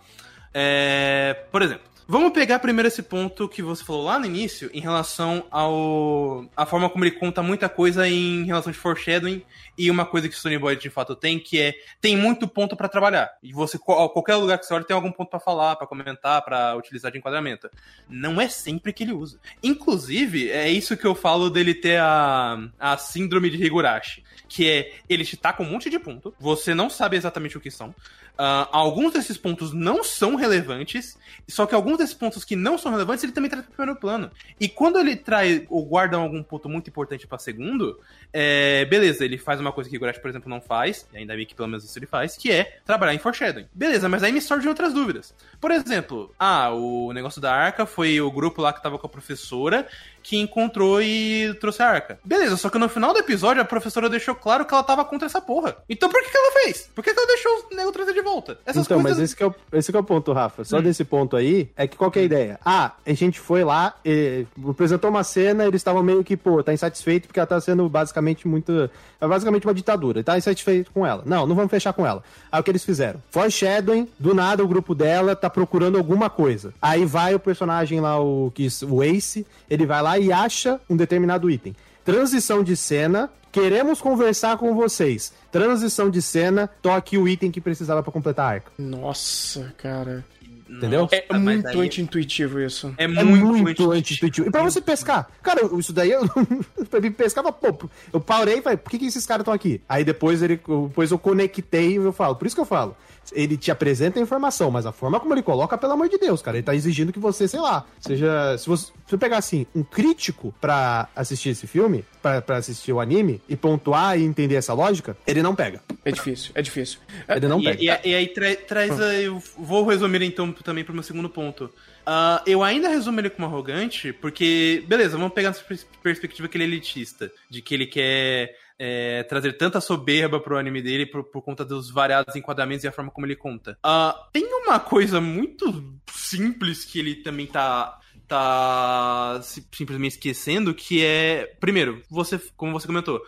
[0.54, 4.80] É, por exemplo, vamos pegar primeiro esse ponto que você falou lá no início, em
[4.82, 6.45] relação ao.
[6.56, 9.43] a forma como ele conta muita coisa em relação de foreshadowing,
[9.78, 11.74] e uma coisa que o Sony Boy de fato tem, que é.
[11.99, 13.32] tem muito ponto pra trabalhar.
[13.41, 16.43] E você, qual- qualquer lugar que você olha, tem algum ponto pra falar, pra comentar,
[16.43, 17.70] pra utilizar de enquadramento.
[18.08, 19.39] Não é sempre que ele usa.
[19.64, 24.24] Inclusive, é isso que eu falo dele ter a, a síndrome de Higurashi.
[24.47, 27.72] Que é, ele te taca um monte de ponto, você não sabe exatamente o que
[27.72, 27.95] são.
[28.36, 31.17] Ah, alguns desses pontos não são relevantes,
[31.47, 34.31] só que alguns desses pontos que não são relevantes, ele também traz pro primeiro plano.
[34.59, 37.99] E quando ele traz ou guarda algum ponto muito importante pra segundo,
[38.34, 41.36] é, beleza, ele faz uma coisa que o Higurashi, por exemplo, não faz, e ainda
[41.36, 43.67] bem que pelo menos isso ele faz, que é trabalhar em foreshadowing.
[43.73, 45.34] Beleza, mas aí me surgem outras dúvidas.
[45.61, 49.09] Por exemplo, ah, o negócio da arca foi o grupo lá que tava com a
[49.09, 49.88] professora
[50.23, 52.17] que encontrou e trouxe a arca.
[52.23, 55.25] Beleza, só que no final do episódio a professora deixou claro que ela tava contra
[55.25, 55.75] essa porra.
[55.89, 56.89] Então por que, que ela fez?
[56.95, 58.57] Por que, que ela deixou o nego trazer de volta?
[58.65, 59.17] Essas então, coisas.
[59.17, 60.63] mas esse que, é o, esse que é o ponto, Rafa.
[60.63, 60.81] Só Hum.
[60.81, 62.59] desse ponto aí, é que qual que é a ideia?
[62.63, 66.73] Ah, a gente foi lá, e, apresentou uma cena, eles estavam meio que, pô, tá
[66.73, 68.89] insatisfeito porque ela tá sendo basicamente muito.
[69.19, 70.24] É basicamente uma ditadura.
[70.24, 71.24] Tá insatisfeito com ela.
[71.26, 72.24] Não, não vamos fechar com ela.
[72.51, 73.21] Aí o que eles fizeram?
[73.30, 76.74] Foreshadowing, do nada o grupo dela tá procurando alguma coisa.
[76.82, 80.95] Aí vai o personagem lá, o, que, o Ace, ele vai lá e acha um
[80.95, 81.76] determinado item.
[82.03, 85.32] Transição de cena, queremos conversar com vocês.
[85.51, 88.71] Transição de cena, toque o item que precisava pra completar a arca.
[88.78, 90.26] Nossa, cara.
[90.70, 91.01] Entendeu?
[91.01, 92.93] Nossa, É mas muito aí- anti-intuitivo isso.
[92.97, 94.47] É É muito, muito, anti-intuitivo.
[94.47, 95.28] E pra você pescar?
[95.41, 96.22] Cara, isso daí eu.
[96.89, 99.41] pra mim pescar, eu falo, pô, eu parei e falei, por que, que esses caras
[99.41, 99.82] estão aqui?
[99.88, 100.57] Aí depois ele.
[100.57, 102.95] Depois eu conectei e eu falo, por isso que eu falo.
[103.32, 106.41] Ele te apresenta a informação, mas a forma como ele coloca, pelo amor de Deus,
[106.41, 108.57] cara, ele tá exigindo que você, sei lá, seja.
[108.57, 112.99] Se você, se pegar assim, um crítico pra assistir esse filme, pra, pra assistir o
[112.99, 115.82] anime, e pontuar e entender essa lógica, ele não pega.
[116.03, 116.99] É difícil, é difícil.
[117.26, 117.82] É, Ele não E, pega.
[118.03, 118.99] e- e aí tra- traz.
[118.99, 121.72] a- Eu vou resumir então também pro meu segundo ponto.
[122.05, 126.57] Ah, eu ainda resumo ele como arrogante, porque, beleza, vamos pegar essa pers- perspectiva que
[126.57, 131.24] ele é elitista, de que ele quer é, trazer tanta soberba pro anime dele por,
[131.26, 133.78] por conta dos variados enquadramentos e a forma como ele conta.
[133.84, 139.41] Ah, tem uma coisa muito simples que ele também tá tá
[139.72, 143.22] simplesmente esquecendo, que é, primeiro, você, como você comentou,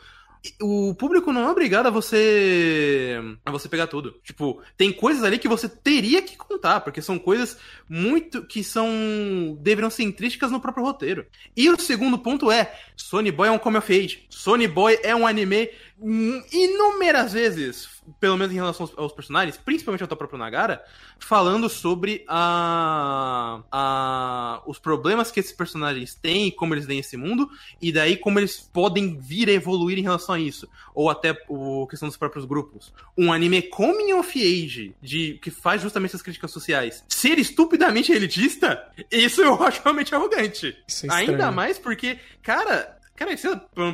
[0.62, 4.20] o público não é obrigado a você a você pegar tudo.
[4.24, 7.58] Tipo, tem coisas ali que você teria que contar, porque são coisas
[7.90, 11.26] muito que são deveriam ser intrínsecas no próprio roteiro.
[11.56, 14.26] E o segundo ponto é, Sony Boy é um come of age.
[14.30, 15.70] Sony Boy é um anime
[16.02, 17.88] inúmeras vezes,
[18.20, 20.84] pelo menos em relação aos, aos personagens, principalmente ao próprio Nagara,
[21.18, 27.16] falando sobre a, a os problemas que esses personagens têm e como eles veem esse
[27.16, 27.50] mundo,
[27.82, 30.68] e daí como eles podem vir a evoluir em relação a isso.
[30.94, 32.94] Ou até a questão dos próprios grupos.
[33.18, 38.92] Um anime coming of age, de, que faz justamente essas críticas sociais, ser estupidamente elitista,
[39.10, 40.78] isso eu acho realmente arrogante.
[41.04, 41.14] É.
[41.14, 42.96] Ainda mais porque, cara.
[43.16, 43.48] Cara, isso,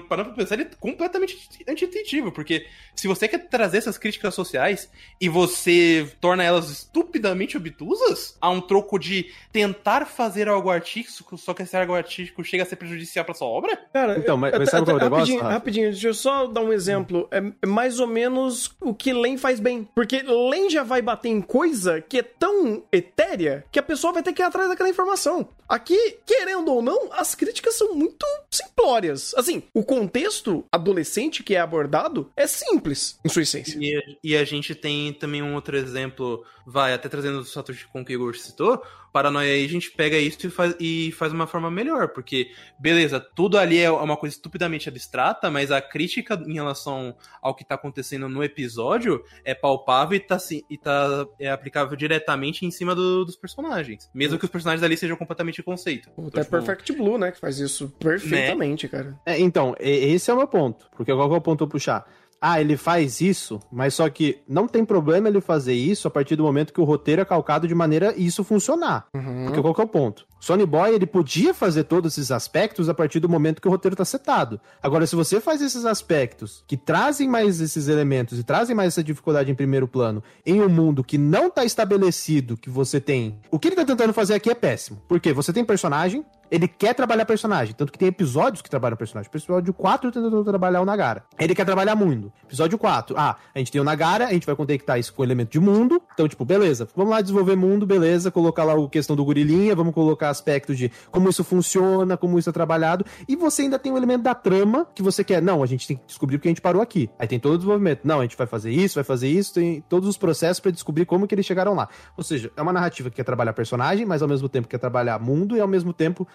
[0.10, 2.66] parando pra pensar, ele é completamente anti-intuitivo, porque
[2.96, 8.60] se você quer trazer essas críticas sociais e você torna elas estupidamente obtusas, a um
[8.60, 13.24] troco de tentar fazer algo artístico, só que esse algo artístico chega a ser prejudicial
[13.24, 13.78] pra sua obra?
[13.94, 16.62] Cara, Então, mas- mas sabe qual é o negócio, rapidinho, rapidinho, deixa eu só dar
[16.62, 17.28] um exemplo.
[17.32, 19.88] É é mais ou menos o que Len faz bem.
[19.94, 24.24] Porque Len já vai bater em coisa que é tão etérea que a pessoa vai
[24.24, 25.48] ter que ir atrás daquela informação.
[25.68, 29.11] Aqui, querendo ou não, as críticas são muito simplórias.
[29.36, 33.78] Assim, o contexto adolescente que é abordado é simples em sua essência.
[33.80, 37.88] E, a- e a gente tem também um outro exemplo, vai, até trazendo o Satoshi
[37.88, 38.82] Kon que o Igor citou,
[39.12, 43.20] Paranoia aí a gente pega isso e faz, e faz uma forma melhor, porque, beleza,
[43.20, 47.76] tudo ali é uma coisa estupidamente abstrata, mas a crítica em relação ao que tá
[47.76, 52.96] acontecendo no episódio é palpável e tá, se- e tá é aplicável diretamente em cima
[52.96, 54.10] do- dos personagens.
[54.14, 56.10] Mesmo que os personagens ali sejam completamente conceito.
[56.16, 57.32] O Então, The tipo, Perfect Blue, né?
[57.32, 59.20] Que faz isso perfeitamente, cara.
[59.26, 60.88] É, então, esse é o meu ponto.
[60.96, 62.06] Porque qual que é o ponto eu puxar?
[62.42, 66.36] Ah, ele faz isso, mas só que não tem problema ele fazer isso a partir
[66.36, 69.06] do momento que o roteiro é calcado de maneira isso funcionar.
[69.14, 69.46] Uhum.
[69.46, 70.26] Porque qual que é o ponto?
[70.40, 73.96] Sony Boy, ele podia fazer todos esses aspectos a partir do momento que o roteiro
[73.96, 74.60] tá setado.
[74.82, 79.04] Agora, se você faz esses aspectos que trazem mais esses elementos e trazem mais essa
[79.04, 83.40] dificuldade em primeiro plano em um mundo que não tá estabelecido que você tem...
[83.52, 85.00] O que ele tá tentando fazer aqui é péssimo.
[85.08, 87.74] Porque você tem personagem, ele quer trabalhar personagem.
[87.74, 89.30] Tanto que tem episódios que trabalham personagem.
[89.34, 91.24] Episódio 4 tentou trabalhar o Nagara.
[91.40, 92.32] Ele quer trabalhar mundo.
[92.44, 93.16] Episódio 4.
[93.18, 95.60] Ah, a gente tem o Nagara, a gente vai conectar isso com o elemento de
[95.62, 96.02] mundo.
[96.14, 96.90] Então, tipo, beleza.
[96.94, 98.30] Vamos lá desenvolver mundo, beleza.
[98.30, 102.50] Colocar lá a questão do gorilinha, vamos colocar aspectos de como isso funciona, como isso
[102.50, 103.06] é trabalhado.
[103.28, 105.42] E você ainda tem o elemento da trama que você quer.
[105.42, 107.10] Não, a gente tem que descobrir porque a gente parou aqui.
[107.18, 108.02] Aí tem todo o desenvolvimento.
[108.04, 111.06] Não, a gente vai fazer isso, vai fazer isso, tem todos os processos para descobrir
[111.06, 111.88] como que eles chegaram lá.
[112.18, 115.18] Ou seja, é uma narrativa que quer trabalhar personagem, mas ao mesmo tempo quer trabalhar
[115.18, 116.28] mundo e ao mesmo tempo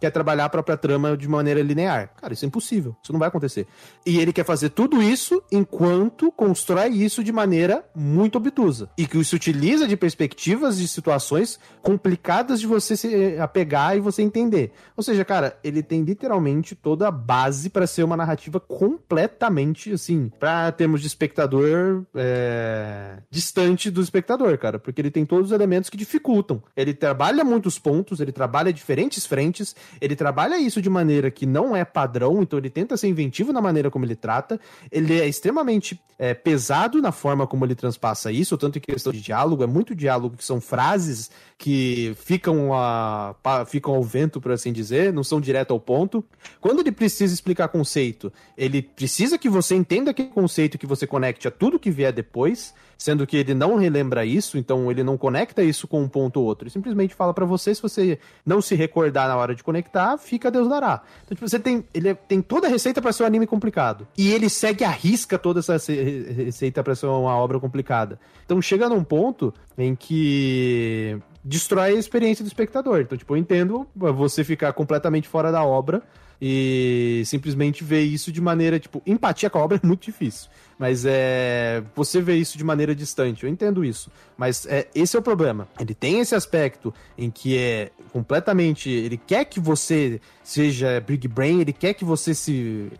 [0.00, 2.10] quer trabalhar a própria trama de maneira linear.
[2.20, 2.96] Cara, isso é impossível.
[3.02, 3.66] Isso não vai acontecer.
[4.04, 8.88] E ele quer fazer tudo isso enquanto constrói isso de maneira muito obtusa.
[8.96, 14.22] E que isso utiliza de perspectivas de situações complicadas de você se apegar e você
[14.22, 14.72] entender.
[14.96, 20.30] Ou seja, cara, ele tem literalmente toda a base para ser uma narrativa completamente, assim,
[20.38, 23.18] para termos de espectador é...
[23.30, 24.78] distante do espectador, cara.
[24.78, 26.62] Porque ele tem todos os elementos que dificultam.
[26.76, 31.74] Ele trabalha muitos pontos, ele trabalha diferentes frentes, ele trabalha isso de maneira que não
[31.74, 34.60] é padrão, então ele tenta ser inventivo na maneira como ele trata.
[34.90, 39.20] Ele é extremamente é, pesado na forma como ele transpassa isso, tanto em questão de
[39.20, 43.34] diálogo, é muito diálogo que são frases que ficam, a,
[43.66, 46.24] ficam ao vento, por assim dizer, não são direto ao ponto.
[46.60, 51.48] Quando ele precisa explicar conceito, ele precisa que você entenda aquele conceito que você conecte
[51.48, 55.62] a tudo que vier depois sendo que ele não relembra isso, então ele não conecta
[55.62, 56.64] isso com um ponto ou outro.
[56.64, 60.50] Ele simplesmente fala para você, se você não se recordar na hora de conectar, fica
[60.50, 61.02] Deus dará.
[61.24, 64.06] Então, tipo, você tem, ele é, tem toda a receita para ser um anime complicado.
[64.16, 68.18] E ele segue a risca toda essa receita para ser uma obra complicada.
[68.44, 73.00] Então chega num ponto em que destrói a experiência do espectador.
[73.00, 76.02] Então, tipo, eu entendo você ficar completamente fora da obra
[76.40, 80.50] e simplesmente ver isso de maneira, tipo, empatia com a obra é muito difícil.
[80.78, 81.82] Mas é.
[81.94, 84.10] Você vê isso de maneira distante, eu entendo isso.
[84.36, 85.66] Mas é, esse é o problema.
[85.80, 88.90] Ele tem esse aspecto em que é completamente.
[88.90, 92.90] Ele quer que você seja Big Brain, ele quer que você se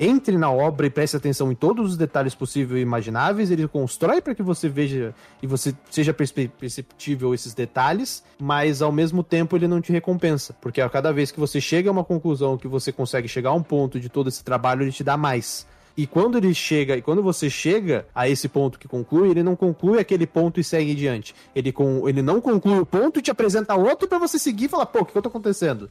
[0.00, 4.22] entre na obra e preste atenção em todos os detalhes possíveis e imagináveis, ele constrói
[4.22, 9.68] para que você veja e você seja perceptível esses detalhes, mas ao mesmo tempo ele
[9.68, 12.90] não te recompensa, porque a cada vez que você chega a uma conclusão, que você
[12.90, 15.66] consegue chegar a um ponto de todo esse trabalho, ele te dá mais.
[15.94, 19.54] E quando ele chega, e quando você chega a esse ponto que conclui, ele não
[19.54, 21.34] conclui aquele ponto e segue adiante.
[21.54, 24.68] Ele, com, ele não conclui o ponto e te apresenta outro para você seguir e
[24.68, 25.90] falar, pô, o que, que eu tô acontecendo?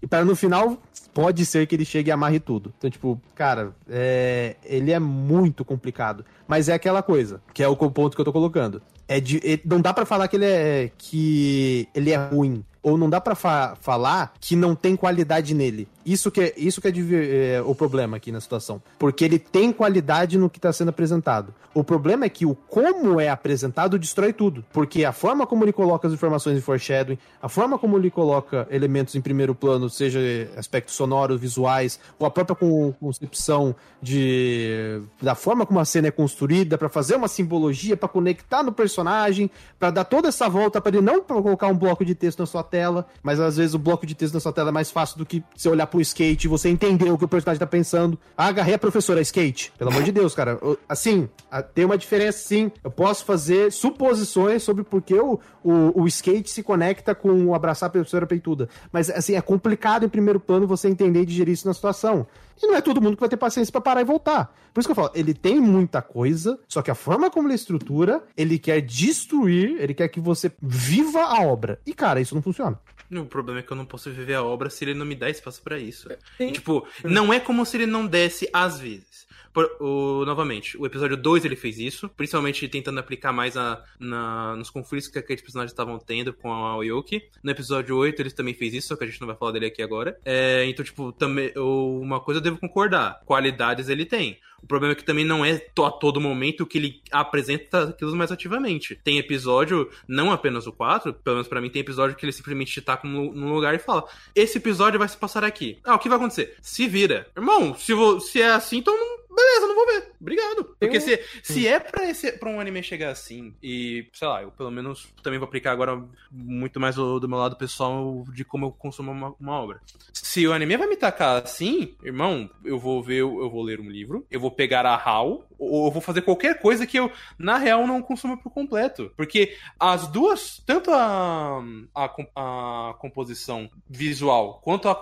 [0.00, 0.78] E para no final,
[1.14, 2.72] pode ser que ele chegue e amarre tudo.
[2.76, 4.56] Então, tipo, cara, é...
[4.64, 6.24] ele é muito complicado.
[6.46, 8.82] Mas é aquela coisa, que é o ponto que eu tô colocando.
[9.08, 9.40] É de...
[9.64, 10.90] Não dá para falar que ele é.
[10.98, 15.88] que ele é ruim ou não dá para fa falar que não tem qualidade nele.
[16.06, 18.80] Isso que é, isso que é, é, o problema aqui na situação.
[18.98, 21.52] Porque ele tem qualidade no que está sendo apresentado.
[21.74, 24.64] O problema é que o como é apresentado destrói tudo.
[24.72, 28.66] Porque a forma como ele coloca as informações em foreshadowing, a forma como ele coloca
[28.70, 30.20] elementos em primeiro plano, seja
[30.56, 36.78] aspectos sonoros, visuais, ou a própria concepção de da forma como a cena é construída
[36.78, 41.04] para fazer uma simbologia, para conectar no personagem, para dar toda essa volta para ele
[41.04, 44.14] não colocar um bloco de texto na sua tela mas às vezes o bloco de
[44.14, 46.68] texto na sua tela é mais fácil do que você olhar pro skate e você
[46.68, 48.18] entender o que o personagem tá pensando.
[48.36, 49.72] Ah, agarrei a professora skate.
[49.78, 50.58] Pelo amor de Deus, cara.
[50.88, 51.28] Assim,
[51.74, 52.70] tem uma diferença sim.
[52.82, 57.54] Eu posso fazer suposições sobre por que o, o, o skate se conecta com o
[57.54, 58.68] abraçar a professora peituda.
[58.92, 62.26] Mas, assim, é complicado em primeiro plano você entender e digerir isso na situação.
[62.62, 64.54] E não é todo mundo que vai ter paciência para parar e voltar.
[64.72, 67.54] Por isso que eu falo, ele tem muita coisa, só que a forma como ele
[67.54, 71.78] estrutura, ele quer destruir, ele quer que você viva a obra.
[71.86, 72.78] E, cara, isso não funciona.
[73.10, 75.28] O problema é que eu não posso viver a obra se ele não me dá
[75.30, 76.08] espaço para isso.
[76.38, 79.26] E, tipo, não é como se ele não desse às vezes.
[79.56, 84.54] Por, o, novamente, o episódio 2 ele fez isso, principalmente tentando aplicar mais a, na,
[84.54, 87.22] nos conflitos que aqueles personagens estavam tendo com a Aoyuki.
[87.42, 89.64] No episódio 8 ele também fez isso, só que a gente não vai falar dele
[89.64, 90.18] aqui agora.
[90.26, 94.38] É, então, tipo, também, uma coisa eu devo concordar: qualidades ele tem.
[94.66, 98.32] O problema é que também não é a todo momento que ele apresenta aquilo mais
[98.32, 98.98] ativamente.
[99.04, 102.72] Tem episódio, não apenas o 4, pelo menos pra mim, tem episódio que ele simplesmente
[102.72, 104.04] te taca num lugar e fala:
[104.34, 105.78] Esse episódio vai se passar aqui.
[105.84, 106.56] Ah, o que vai acontecer?
[106.60, 107.28] Se vira.
[107.36, 107.92] Irmão, se,
[108.22, 110.12] se é assim, então não beleza, não vou ver.
[110.18, 110.64] Obrigado.
[110.80, 114.50] Porque se, se é pra, esse, pra um anime chegar assim, e, sei lá, eu
[114.50, 118.66] pelo menos também vou aplicar agora muito mais do, do meu lado pessoal de como
[118.66, 119.80] eu consumo uma, uma obra.
[120.12, 123.78] Se Se o anime vai me tacar assim, irmão, eu vou ver, eu vou ler
[123.78, 127.10] um livro, eu vou pegar a HAL, ou eu vou fazer qualquer coisa que eu,
[127.38, 129.12] na real, não consuma por completo.
[129.16, 131.62] Porque as duas, tanto a,
[131.94, 135.00] a, a composição visual, quanto a,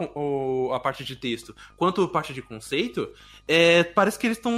[0.76, 3.12] a parte de texto, quanto a parte de conceito,
[3.46, 4.52] é, parece que eles estão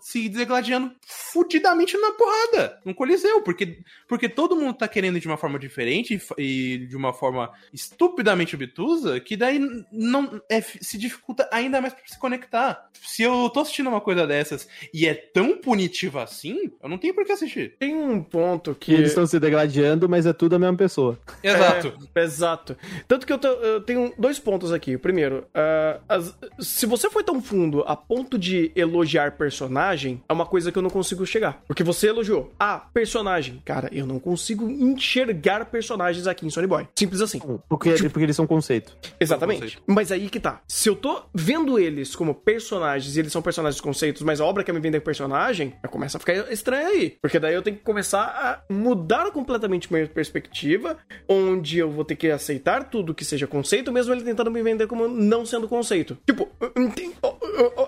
[0.00, 5.36] se degladiando fudidamente na porrada, no Coliseu, porque, porque todo mundo tá querendo de uma
[5.36, 9.58] forma diferente e de uma forma estupidamente obtusa, que daí
[9.90, 12.88] não é, se dificulta ainda mais pra se conectar.
[13.00, 17.14] Se eu tô assistindo uma coisa dessas e é tão punitiva assim, eu não tenho
[17.14, 17.74] por que assistir.
[17.78, 18.92] Tem um ponto que.
[18.92, 21.18] Eles estão se degladiando, mas é tudo a mesma pessoa.
[21.42, 21.94] Exato.
[22.14, 22.76] É, exato.
[23.06, 24.96] Tanto que eu, tô, eu, tenho dois pontos aqui.
[24.98, 30.46] Primeiro, uh, as, se você foi tão fundo a ponto de elogiar personagem, é uma
[30.46, 31.62] coisa que eu não consigo chegar.
[31.66, 32.52] Porque você elogiou.
[32.58, 33.62] Ah, personagem.
[33.64, 36.88] Cara, eu não consigo enxergar personagens aqui em Sony Boy.
[36.94, 37.40] Simples assim.
[37.68, 38.96] Porque, tipo, porque eles são conceito.
[39.20, 39.62] Exatamente.
[39.62, 39.82] Conceito.
[39.86, 40.60] Mas aí que tá.
[40.66, 44.64] Se eu tô vendo eles como personagens e eles são personagens conceitos, mas a obra
[44.64, 47.16] quer me vender personagem, começa a ficar estranho aí.
[47.20, 50.96] Porque daí eu tenho que começar a mudar completamente minha perspectiva,
[51.28, 54.86] onde eu vou ter que aceitar tudo que seja conceito, mesmo ele tentando me vender
[54.86, 56.18] como não sendo conceito.
[56.26, 56.48] Tipo,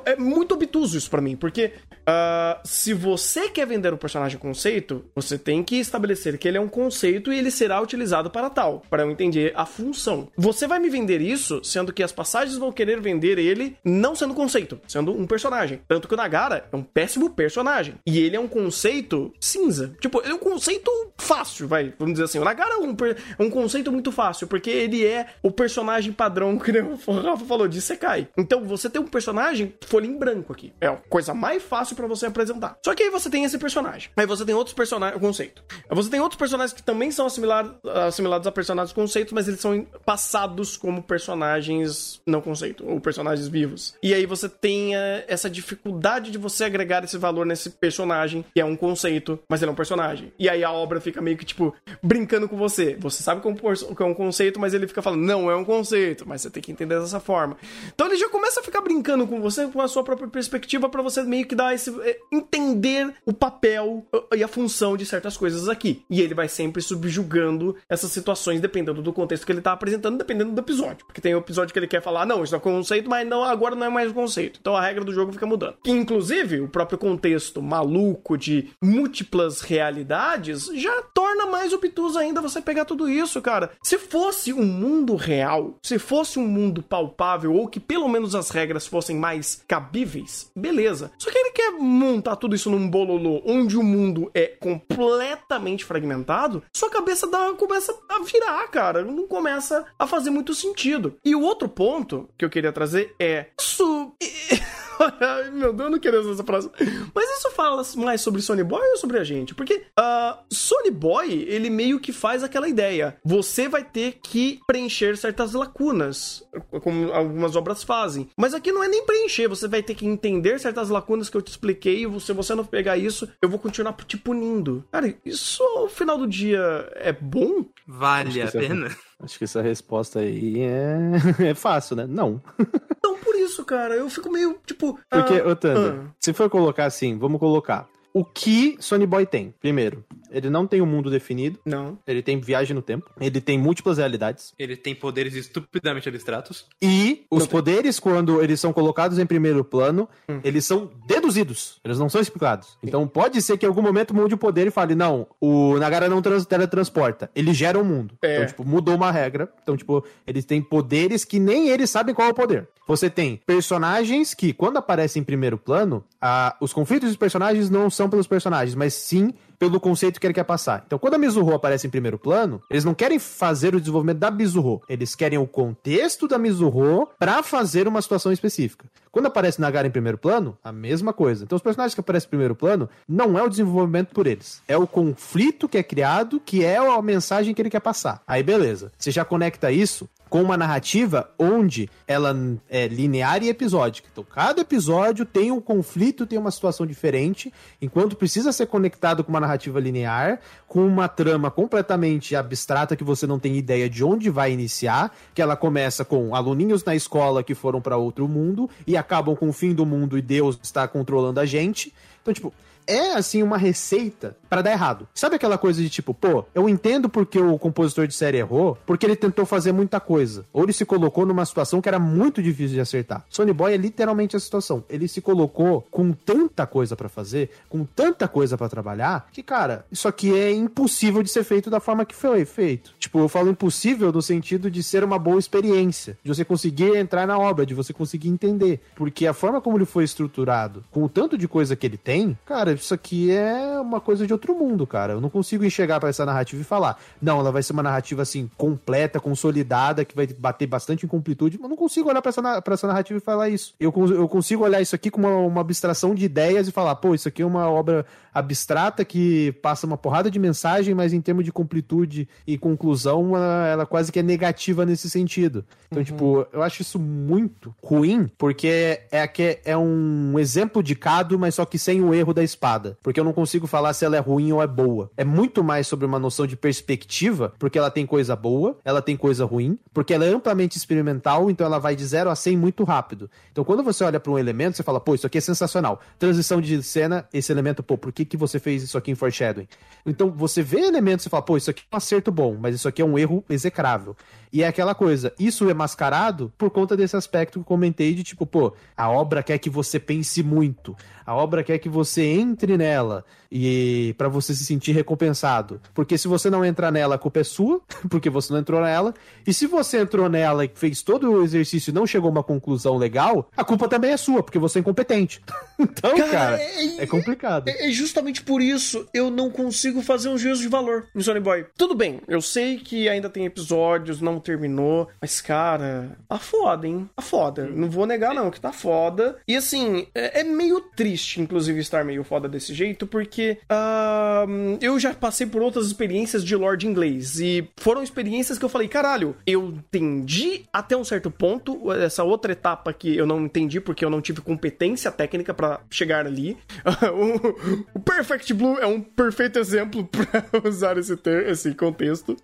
[0.05, 1.73] é muito obtuso isso para mim, porque
[2.09, 6.61] uh, se você quer vender um personagem conceito, você tem que estabelecer que ele é
[6.61, 10.29] um conceito e ele será utilizado para tal, para eu entender a função.
[10.37, 14.35] Você vai me vender isso, sendo que as passagens vão querer vender ele não sendo
[14.35, 15.78] conceito, sendo um personagem.
[15.87, 17.95] Tanto que o Nagara é um péssimo personagem.
[18.07, 19.95] E ele é um conceito cinza.
[20.01, 21.93] Tipo, ele é um conceito fácil, vai.
[21.99, 22.39] Vamos dizer assim.
[22.39, 22.97] O Nagara é um,
[23.39, 27.69] é um conceito muito fácil, porque ele é o personagem padrão que o Rafa falou
[27.69, 28.29] de Sekai.
[28.37, 30.73] Então, você tem um personagem folha em branco aqui.
[30.81, 32.79] É a coisa mais fácil para você apresentar.
[32.85, 34.11] Só que aí você tem esse personagem.
[34.17, 35.21] Aí você tem outros personagens.
[35.21, 35.63] Conceito.
[35.91, 39.87] Você tem outros personagens que também são assimilados, assimilados a personagens conceitos, mas eles são
[40.05, 43.95] passados como personagens não conceito, ou personagens vivos.
[44.03, 48.61] E aí você tem uh, essa dificuldade de você agregar esse valor nesse personagem, que
[48.61, 50.33] é um conceito, mas ele é um personagem.
[50.39, 52.97] E aí a obra fica meio que, tipo, brincando com você.
[52.99, 56.41] Você sabe que é um conceito, mas ele fica falando, não, é um conceito, mas
[56.41, 57.57] você tem que entender dessa forma.
[57.95, 61.03] Então ele já começa a ficar brincando com você com a sua própria perspectiva para
[61.03, 61.91] você meio que dar esse.
[62.01, 66.03] Eh, entender o papel eh, e a função de certas coisas aqui.
[66.09, 70.53] E ele vai sempre subjugando essas situações dependendo do contexto que ele tá apresentando, dependendo
[70.53, 71.05] do episódio.
[71.05, 73.45] Porque tem o episódio que ele quer falar, não, isso é um conceito, mas não,
[73.45, 74.59] agora não é mais um conceito.
[74.61, 75.58] Então a regra do jogo fica mudando.
[75.83, 82.61] Que, inclusive, o próprio contexto maluco de múltiplas realidades já torna mais obtuso ainda você
[82.61, 83.71] pegar tudo isso, cara.
[83.83, 88.51] Se fosse um mundo real, se fosse um mundo palpável, ou que pelo menos as
[88.51, 91.11] regras fossem mais cabíveis, beleza.
[91.19, 96.63] Só que ele quer montar tudo isso num bololô onde o mundo é completamente fragmentado,
[96.73, 99.03] sua cabeça dá, começa a virar, cara.
[99.05, 101.17] Não começa a fazer muito sentido.
[101.25, 103.47] E o outro ponto que eu queria trazer é.
[103.59, 104.13] Isso.
[105.51, 106.71] Meu Deus, eu não queria usar essa frase.
[107.15, 109.55] Mas isso fala mais sobre Sony Boy ou sobre a gente?
[109.55, 113.17] Porque uh, Sony Boy, ele meio que faz aquela ideia.
[113.25, 116.45] Você vai ter que preencher certas lacunas,
[116.83, 118.29] como algumas obras fazem.
[118.37, 121.43] Mas aqui não é nem preencher, você vai ter que entender certas lacunas que eu
[121.43, 122.05] te expliquei.
[122.05, 124.85] E se você não pegar isso, eu vou continuar te punindo.
[124.91, 127.65] Cara, isso ao final do dia é bom?
[127.87, 128.97] Vale a pena?
[129.21, 132.07] Acho que essa resposta aí é, é fácil, né?
[132.07, 132.41] Não.
[132.99, 134.99] Então, por isso, cara, eu fico meio, tipo...
[135.09, 136.15] Porque, ah, ô Thunder, ah.
[136.19, 137.89] se for colocar assim, vamos colocar.
[138.13, 139.55] O que Sony Boy tem?
[139.61, 141.59] Primeiro, ele não tem um mundo definido.
[141.65, 141.99] Não.
[142.07, 143.11] Ele tem viagem no tempo.
[143.21, 144.53] Ele tem múltiplas realidades.
[144.59, 146.67] Ele tem poderes estupidamente abstratos.
[146.83, 147.53] E os Não tem.
[147.53, 150.41] poderes, quando eles são colocados em primeiro plano, Hum.
[150.45, 151.81] eles são deduzidos.
[151.85, 152.77] Eles não são explicados.
[152.83, 156.09] Então pode ser que em algum momento mude o poder e fale: não, o Nagara
[156.09, 157.31] não trans teletransporta.
[157.35, 158.15] Ele gera um mundo.
[158.23, 158.35] É.
[158.37, 159.53] Então, tipo, mudou uma regra.
[159.63, 162.69] Então, tipo, eles têm poderes que nem eles sabem qual é o poder.
[162.87, 167.91] Você tem personagens que, quando aparecem em primeiro plano, ah, os conflitos dos personagens não
[167.91, 170.85] são pelos personagens, mas sim pelo conceito que ele quer passar.
[170.87, 174.31] Então, quando a Mizuho aparece em primeiro plano, eles não querem fazer o desenvolvimento da
[174.31, 174.83] Mizuho.
[174.89, 178.87] Eles querem o contexto da Mizuho pra fazer uma situação específica.
[179.11, 181.45] Quando aparece Nagara em primeiro plano, a mesma coisa.
[181.45, 184.63] Então, os personagens que aparecem em primeiro plano não é o desenvolvimento por eles.
[184.69, 188.23] É o conflito que é criado, que é a mensagem que ele quer passar.
[188.27, 188.93] Aí, beleza.
[188.99, 192.37] Você já conecta isso com uma narrativa onde ela
[192.69, 194.09] é linear e episódica.
[194.13, 199.31] Então, cada episódio tem um conflito, tem uma situação diferente, enquanto precisa ser conectado com
[199.31, 204.29] uma narrativa linear, com uma trama completamente abstrata que você não tem ideia de onde
[204.29, 208.97] vai iniciar, que ela começa com aluninhos na escola que foram para outro mundo e
[208.99, 211.95] acabam com o fim do mundo e Deus está controlando a gente.
[212.21, 212.53] Então, tipo,
[212.87, 215.07] é assim uma receita para dar errado.
[215.15, 219.07] Sabe aquela coisa de tipo, pô, eu entendo porque o compositor de série errou, porque
[219.07, 220.45] ele tentou fazer muita coisa.
[220.53, 223.25] Ou ele se colocou numa situação que era muito difícil de acertar.
[223.29, 224.85] Sony Boy é literalmente a situação.
[224.89, 229.85] Ele se colocou com tanta coisa para fazer, com tanta coisa para trabalhar, que cara,
[229.91, 232.95] isso aqui é impossível de ser feito da forma que foi feito.
[232.99, 237.27] Tipo, eu falo impossível no sentido de ser uma boa experiência, de você conseguir entrar
[237.27, 241.09] na obra, de você conseguir entender, porque a forma como ele foi estruturado, com o
[241.09, 244.87] tanto de coisa que ele tem, cara, isso aqui é uma coisa de outro mundo,
[244.87, 245.13] cara.
[245.13, 248.23] Eu não consigo enxergar para essa narrativa e falar, não, ela vai ser uma narrativa
[248.23, 251.59] assim, completa, consolidada, que vai bater bastante em completude.
[251.61, 253.75] Mas não consigo olhar para essa, pra essa narrativa e falar isso.
[253.79, 257.15] Eu, eu consigo olhar isso aqui com uma, uma abstração de ideias e falar, pô,
[257.15, 261.45] isso aqui é uma obra abstrata que passa uma porrada de mensagem, mas em termos
[261.45, 265.65] de completude e conclusão, ela, ela quase que é negativa nesse sentido.
[265.87, 266.05] Então, uhum.
[266.05, 271.55] tipo, eu acho isso muito ruim, porque é, é, é um exemplo de cado, mas
[271.55, 272.97] só que sem o erro da espada.
[273.03, 275.11] Porque eu não consigo falar se ela é ruim ou é boa.
[275.17, 279.17] É muito mais sobre uma noção de perspectiva, porque ela tem coisa boa, ela tem
[279.17, 282.85] coisa ruim, porque ela é amplamente experimental, então ela vai de 0 a 100 muito
[282.85, 283.31] rápido.
[283.51, 286.01] Então, quando você olha para um elemento, você fala, pô, isso aqui é sensacional.
[286.19, 289.67] Transição de cena, esse elemento, pô, por que, que você fez isso aqui em foreshadowing?
[290.05, 292.87] Então, você vê elementos e fala, pô, isso aqui é um acerto bom, mas isso
[292.87, 294.15] aqui é um erro execrável.
[294.53, 298.23] E é aquela coisa, isso é mascarado por conta desse aspecto que eu comentei de
[298.23, 300.97] tipo, pô, a obra quer que você pense muito,
[301.29, 303.23] a obra quer que você entre nela
[303.53, 305.81] e para você se sentir recompensado.
[305.95, 309.15] Porque se você não entrar nela, a culpa é sua, porque você não entrou nela.
[309.47, 312.43] E se você entrou nela e fez todo o exercício e não chegou a uma
[312.43, 315.43] conclusão legal, a culpa também é sua, porque você é incompetente.
[315.79, 317.69] então, cara, cara é, é, complicado.
[317.69, 321.41] É, é, justamente por isso eu não consigo fazer um juízo de valor em Sony
[321.41, 321.67] Boy.
[321.77, 325.09] Tudo bem, eu sei que ainda tem episódios, não terminou.
[325.21, 327.09] Mas, cara, tá foda, hein?
[327.15, 327.67] Tá foda.
[327.67, 329.37] Não vou negar, não, que tá foda.
[329.47, 334.99] E assim, é, é meio triste, inclusive, estar meio foda desse jeito, porque uh, eu
[334.99, 337.41] já passei por outras experiências de Lord Inglês.
[337.41, 341.93] E foram experiências que eu falei, caralho, eu entendi até um certo ponto.
[341.93, 346.27] Essa outra etapa que eu não entendi porque eu não tive competência técnica para chegar
[346.27, 346.57] ali.
[347.95, 352.37] o, o Perfect Blue é um perfeito exemplo para usar esse, ter, esse contexto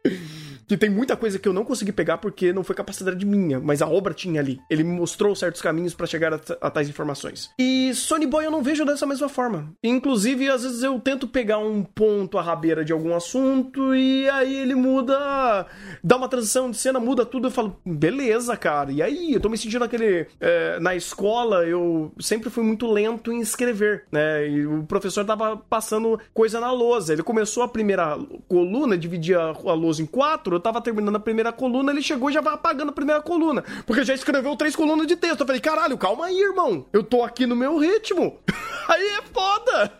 [0.66, 3.82] que tem muita coisa que eu não consegui pegar porque não foi capacidade minha, mas
[3.82, 4.60] a obra tinha ali.
[4.70, 7.50] Ele me mostrou certos caminhos para chegar a, a, tais informações.
[7.58, 9.72] E Sony Boy eu não vejo dessa mesma forma.
[9.82, 14.54] Inclusive, às vezes eu tento pegar um ponto à rabeira de algum assunto e aí
[14.56, 15.66] ele muda,
[16.02, 17.48] dá uma transição de cena, muda tudo.
[17.48, 18.90] Eu falo, beleza, cara.
[18.90, 19.34] E aí?
[19.34, 20.26] Eu tô me sentindo aquele.
[20.40, 24.48] É, na escola, eu sempre fui muito lento em escrever, né?
[24.48, 27.12] E o professor tava passando coisa na lousa.
[27.12, 31.52] Ele começou a primeira coluna, dividia a lousa em quatro eu tava terminando a primeira
[31.52, 33.62] coluna, ele chegou e já vai apagando a primeira coluna.
[33.86, 35.40] Porque já escreveu três colunas de texto.
[35.40, 36.86] Eu falei, caralho, calma aí, irmão.
[36.92, 38.38] Eu tô aqui no meu ritmo.
[38.88, 39.92] aí é foda.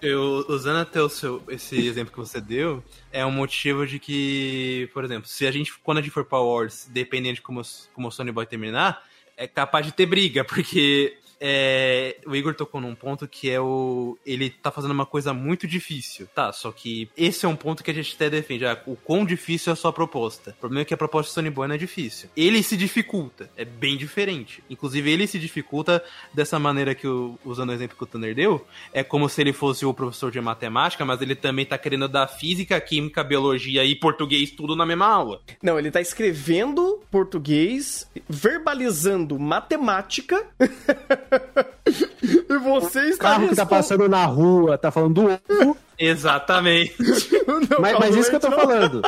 [0.00, 2.82] Eu, usando até o seu, esse exemplo que você deu,
[3.12, 6.38] é um motivo de que, por exemplo, se a gente, quando a gente for pra
[6.38, 7.60] Wars, dependendo de como,
[7.92, 9.02] como o Sony Boy terminar,
[9.36, 14.18] é capaz de ter briga, porque é, o Igor tocou num ponto que é o.
[14.26, 16.26] Ele tá fazendo uma coisa muito difícil.
[16.34, 18.66] Tá, só que esse é um ponto que a gente até defende.
[18.66, 20.50] Ah, o quão difícil é a sua proposta.
[20.50, 22.28] O problema é que a proposta de Sony Boy não é difícil.
[22.36, 23.50] Ele se dificulta.
[23.56, 24.62] É bem diferente.
[24.68, 28.66] Inclusive, ele se dificulta dessa maneira que, o, usando o exemplo que o Tanner deu,
[28.92, 32.26] é como se ele fosse o professor de matemática, mas ele também tá querendo dar
[32.26, 35.40] física, química, biologia e português tudo na mesma aula.
[35.62, 40.46] Não, ele tá escrevendo português, verbalizando matemática.
[42.48, 43.30] e você está.
[43.30, 45.76] O carro que tá passando na rua, tá falando do ovo.
[45.98, 46.94] Exatamente.
[47.46, 48.58] Não, mas, mas isso que eu tô não.
[48.58, 49.02] falando.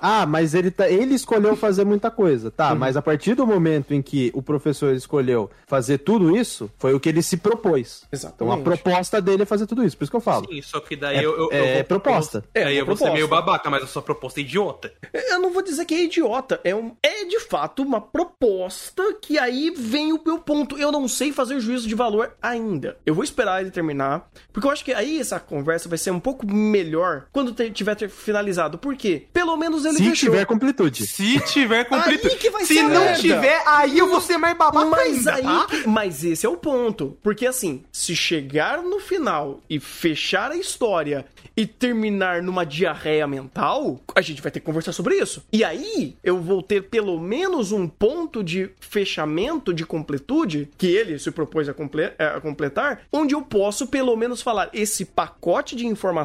[0.00, 2.50] Ah, mas ele, tá, ele escolheu fazer muita coisa.
[2.50, 2.78] Tá, uhum.
[2.78, 7.00] mas a partir do momento em que o professor escolheu fazer tudo isso, foi o
[7.00, 8.04] que ele se propôs.
[8.12, 8.34] Exatamente.
[8.34, 10.46] Então a proposta dele é fazer tudo isso, por isso que eu falo.
[10.48, 12.44] Sim, só que daí é, eu, eu, é, eu vou, proposta.
[12.54, 14.92] É, aí eu vou ser meio babaca, mas a sua proposta é idiota.
[15.12, 19.38] Eu não vou dizer que é idiota, é, um, é de fato uma proposta que
[19.38, 20.76] aí vem o meu ponto.
[20.78, 22.96] Eu não sei fazer juízo de valor ainda.
[23.04, 26.20] Eu vou esperar ele terminar, porque eu acho que aí essa conversa vai ser um
[26.26, 28.78] pouco melhor quando tiver finalizado.
[28.78, 29.26] Por quê?
[29.32, 30.30] Pelo menos ele Se fechou.
[30.32, 31.06] tiver completude.
[31.06, 32.32] Se tiver completude.
[32.32, 33.20] Aí que vai Se ser não merda.
[33.20, 35.66] tiver, aí eu vou ser mais babaca mas ainda, aí, tá?
[35.86, 37.16] Mas esse é o ponto.
[37.22, 41.24] Porque assim, se chegar no final e fechar a história
[41.56, 45.44] e terminar numa diarreia mental, a gente vai ter que conversar sobre isso.
[45.52, 51.18] E aí, eu vou ter pelo menos um ponto de fechamento, de completude, que ele
[51.18, 55.86] se propôs a, comple a completar, onde eu posso pelo menos falar: esse pacote de
[55.86, 56.15] informações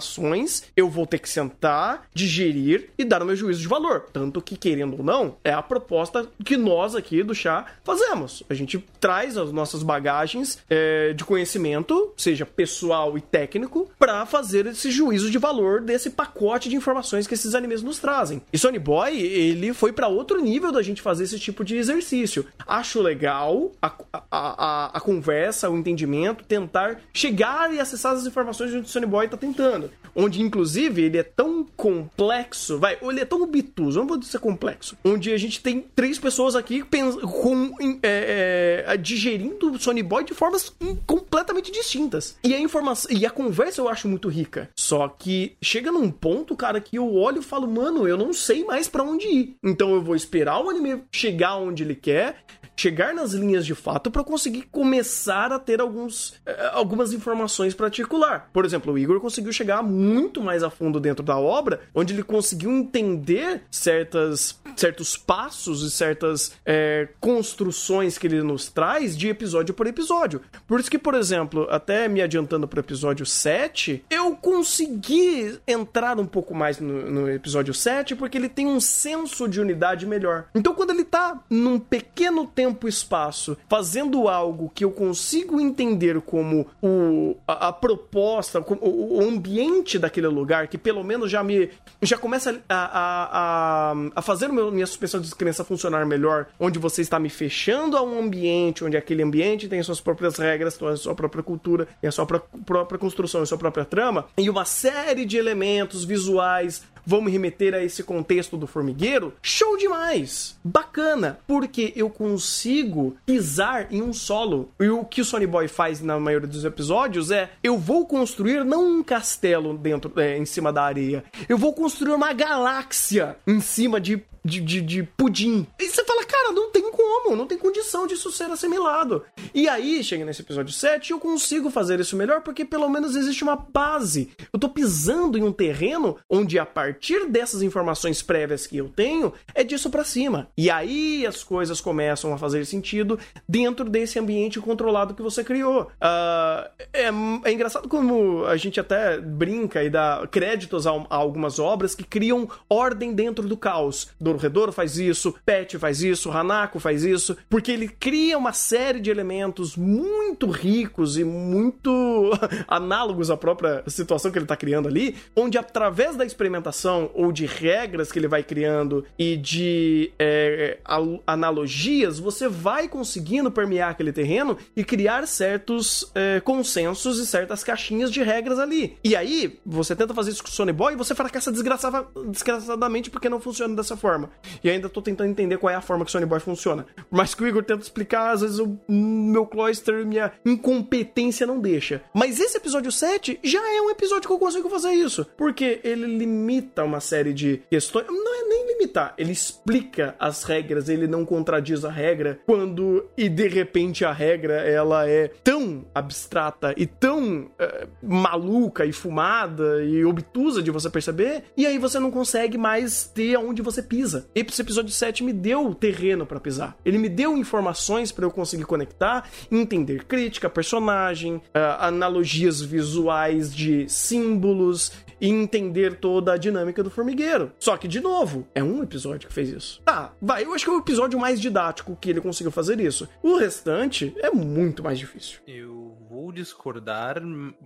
[0.76, 4.06] eu vou ter que sentar, digerir e dar o meu juízo de valor.
[4.14, 8.44] Tanto que, querendo ou não, é a proposta que nós aqui do chá fazemos.
[8.50, 14.66] A gente traz as nossas bagagens é, de conhecimento, seja pessoal e técnico, para fazer
[14.68, 18.42] esse juízo de valor desse pacote de informações que esses animes nos trazem.
[18.52, 22.46] E Sony Boy, ele foi para outro nível da gente fazer esse tipo de exercício.
[22.68, 28.74] Acho legal a, a, a, a conversa, o entendimento, tentar chegar e acessar as informações
[28.74, 29.80] onde o Sony Boy tá tentando.
[30.15, 34.97] Onde, inclusive, ele é tão complexo, vai, ele é tão obtuso, não vou dizer complexo,
[35.03, 37.71] onde a gente tem três pessoas aqui com,
[38.03, 40.75] é, é, digerindo o Sony Boy de formas
[41.05, 42.38] completamente distintas.
[42.43, 44.69] E a informação, e a conversa eu acho muito rica.
[44.75, 48.63] Só que chega num ponto, cara, que eu olho e falo, mano, eu não sei
[48.65, 49.55] mais para onde ir.
[49.63, 52.43] Então eu vou esperar o anime chegar onde ele quer,
[52.82, 57.86] chegar nas linhas de fato para conseguir começar a ter alguns, eh, algumas informações para
[57.86, 58.49] articular.
[58.51, 62.23] Por exemplo, o Igor conseguiu chegar muito mais a fundo dentro da obra, onde ele
[62.23, 69.75] conseguiu entender certas, certos passos e certas é, construções que ele nos traz de episódio
[69.75, 70.41] por episódio.
[70.65, 76.19] Por isso que, por exemplo, até me adiantando para o episódio 7, eu consegui entrar
[76.19, 80.45] um pouco mais no, no episódio 7 porque ele tem um senso de unidade melhor.
[80.55, 85.59] Então, quando ele tá num pequeno tempo tempo e espaço fazendo algo que eu consigo
[85.59, 91.43] entender como o, a, a proposta, o, o, ambiente daquele lugar, que pelo menos já
[91.43, 91.69] me.
[92.01, 97.01] já começa a, a, a fazer meu, minha suspensão de descrença funcionar melhor, onde você
[97.01, 100.95] está me fechando a um ambiente, onde aquele ambiente tem suas próprias regras, tem a
[100.95, 105.26] sua própria cultura, tem a sua própria construção, a sua própria trama, e uma série
[105.26, 110.58] de elementos visuais vão me remeter a esse contexto do formigueiro, show demais!
[110.64, 114.72] Bacana, porque eu consigo pisar em um solo.
[114.80, 118.64] E o que o Sony Boy faz na maioria dos episódios é: eu vou construir
[118.64, 123.60] não um castelo dentro, é, em cima da areia, eu vou construir uma galáxia em
[123.60, 125.68] cima de de, de, de, pudim.
[125.80, 129.24] E você fala, cara, não tem como, não tem condição disso ser assimilado.
[129.54, 133.43] E aí, chega nesse episódio 7, eu consigo fazer isso melhor porque pelo menos existe
[133.43, 134.32] uma base.
[134.52, 139.32] Eu tô pisando em um terreno onde a partir dessas informações prévias que eu tenho,
[139.56, 140.50] é disso para cima.
[140.58, 143.18] E aí as coisas começam a fazer sentido
[143.48, 145.84] dentro desse ambiente controlado que você criou.
[145.84, 147.10] Uh, é,
[147.46, 152.04] é, engraçado como a gente até brinca e dá créditos a, a algumas obras que
[152.04, 154.10] criam ordem dentro do caos.
[154.20, 159.00] Do Dororedoro faz isso, Pet faz isso, Hanako faz isso, porque ele cria uma série
[159.00, 162.32] de elementos muito ricos e muito
[162.68, 167.45] análogos à própria situação que ele está criando ali, onde através da experimentação ou de
[167.45, 170.77] regras que ele vai criando e de é,
[171.25, 178.11] analogias, você vai conseguindo permear aquele terreno e criar certos é, consensos e certas caixinhas
[178.11, 178.97] de regras ali.
[179.03, 183.09] E aí, você tenta fazer isso com o Sony Boy e você fracassa desgraçada, desgraçadamente
[183.09, 184.29] porque não funciona dessa forma forma.
[184.63, 186.86] E ainda tô tentando entender qual é a forma que o Sony Boy funciona.
[187.09, 192.03] Mas que o Igor tenta explicar, às vezes o meu cloister, minha incompetência não deixa.
[192.13, 195.25] Mas esse episódio 7 já é um episódio que eu consigo fazer isso.
[195.38, 198.05] Porque ele limita uma série de questões.
[198.07, 203.30] Não é nem limitar, ele explica as regras, ele não contradiz a regra quando e
[203.30, 210.03] de repente a regra ela é tão abstrata e tão uh, maluca e fumada e
[210.03, 214.28] obtusa de você perceber, e aí você não consegue mais ter aonde você pisa pisa.
[214.34, 216.76] Esse episódio 7 me deu terreno para pisar.
[216.84, 221.41] Ele me deu informações para eu conseguir conectar, entender crítica, personagem, uh,
[221.80, 224.91] analogias visuais de símbolos
[225.22, 227.51] e entender toda a dinâmica do formigueiro.
[227.59, 229.82] Só que, de novo, é um episódio que fez isso.
[229.84, 233.07] Tá, vai, eu acho que é o episódio mais didático que ele conseguiu fazer isso.
[233.22, 235.39] O restante é muito mais difícil.
[235.47, 237.22] Eu vou discordar.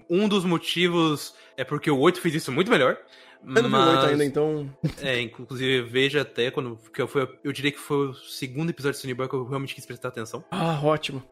[0.10, 2.98] Um dos motivos é porque o 8 fez isso muito melhor.
[3.44, 3.64] Mas...
[3.64, 4.70] vi 8 ainda, então.
[5.02, 6.78] É, inclusive veja até quando.
[6.94, 9.46] Que eu, fui, eu diria que foi o segundo episódio de Sunny Boy que eu
[9.46, 10.44] realmente quis prestar atenção.
[10.52, 11.24] Ah, ótimo.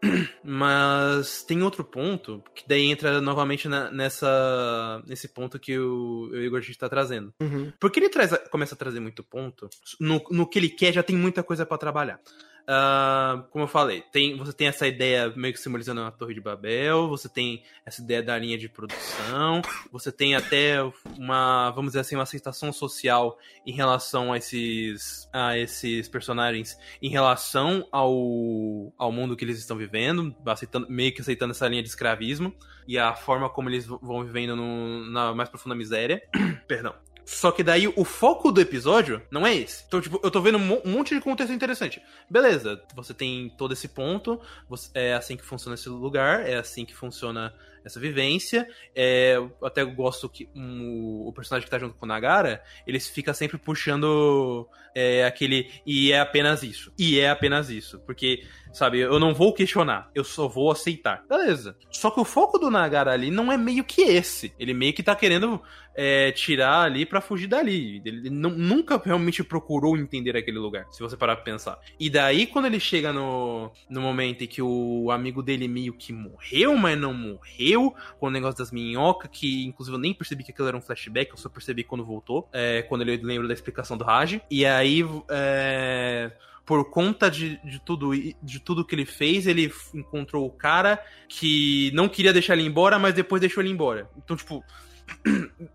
[0.44, 5.02] Mas tem outro ponto, que daí entra novamente na, nessa.
[5.08, 7.34] nesse ponto que o, o Igor a gente tá trazendo.
[7.42, 7.72] Uhum.
[7.80, 9.70] Porque ele traz, começa a trazer muito ponto.
[10.00, 12.20] No, no que ele quer, já tem muita coisa para trabalhar.
[12.64, 16.40] Uh, como eu falei, tem, você tem essa ideia meio que simbolizando a Torre de
[16.40, 19.62] Babel, você tem essa ideia da linha de produção,
[19.92, 20.78] você tem até
[21.18, 27.10] uma, vamos dizer assim, uma aceitação social em relação a esses, a esses personagens, em
[27.10, 31.90] relação ao, ao mundo que eles estão vivendo, aceitando, meio que aceitando essa linha de
[31.90, 32.56] escravismo
[32.88, 36.22] e a forma como eles vão vivendo no, na mais profunda miséria.
[36.66, 36.96] Perdão.
[37.26, 39.84] Só que daí o foco do episódio não é esse.
[39.88, 42.02] Então, tipo, eu tô vendo um monte de contexto interessante.
[42.30, 46.86] Beleza, você tem todo esse ponto, você, é assim que funciona esse lugar, é assim
[46.86, 47.54] que funciona
[47.84, 48.68] essa vivência.
[48.96, 53.34] É, até gosto que um, o personagem que tá junto com o Nagara, ele fica
[53.34, 55.70] sempre puxando é, aquele.
[55.86, 56.92] E é apenas isso.
[56.98, 58.00] E é apenas isso.
[58.00, 61.24] Porque, sabe, eu não vou questionar, eu só vou aceitar.
[61.28, 61.76] Beleza.
[61.92, 64.54] Só que o foco do Nagara ali não é meio que esse.
[64.60, 65.62] Ele meio que tá querendo
[65.96, 68.02] é, tirar ali para fugir dali.
[68.04, 71.80] Ele nunca realmente procurou entender aquele lugar, se você parar pra pensar.
[72.00, 76.12] E daí, quando ele chega no, no momento em que o amigo dele meio que
[76.12, 80.52] morreu, mas não morreu, com o negócio das minhocas, que inclusive eu nem percebi que
[80.52, 83.98] aquilo era um flashback, eu só percebi quando voltou, é, quando ele lembra da explicação
[83.98, 84.42] do Raj.
[84.50, 84.83] E aí,
[85.30, 86.32] é
[86.66, 88.12] por conta de, de, tudo,
[88.42, 92.98] de tudo que ele fez, ele encontrou o cara que não queria deixar ele embora,
[92.98, 94.10] mas depois deixou ele embora.
[94.18, 94.64] Então, tipo,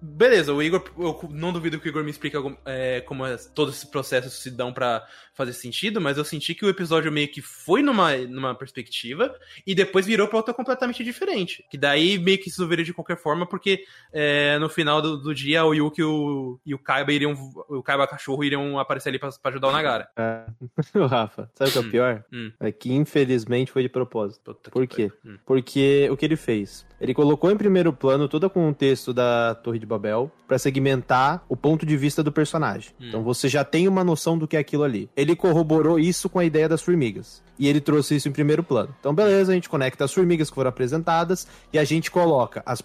[0.01, 3.75] Beleza, o Igor, eu não duvido que o Igor me explique é, como é, todos
[3.75, 7.41] esses processos se dão para fazer sentido, mas eu senti que o episódio meio que
[7.41, 9.33] foi numa, numa perspectiva
[9.65, 11.65] e depois virou pra outra completamente diferente.
[11.71, 15.33] Que daí meio que se resolveria de qualquer forma, porque é, no final do, do,
[15.33, 17.35] dia o Yuki e o, e o Kaiba iriam.
[17.69, 20.09] O Kaiba cachorro iriam aparecer ali pra, pra ajudar o Nagara.
[20.17, 20.45] É.
[21.09, 22.25] Rafa, sabe o que é o hum, pior?
[22.33, 22.53] Hum.
[22.59, 24.55] É que infelizmente foi de propósito.
[24.55, 25.13] Puta Por quê?
[25.25, 25.39] Hum.
[25.47, 26.85] Porque o que ele fez?
[27.01, 29.28] Ele colocou em primeiro plano todo o contexto da
[29.63, 32.91] Torre de Babel para segmentar o ponto de vista do personagem.
[33.01, 33.09] Hum.
[33.09, 35.09] Então você já tem uma noção do que é aquilo ali.
[35.17, 37.43] Ele corroborou isso com a ideia das formigas.
[37.59, 38.95] E ele trouxe isso em primeiro plano.
[39.01, 42.83] Então, beleza, a gente conecta as formigas que foram apresentadas e a gente coloca as,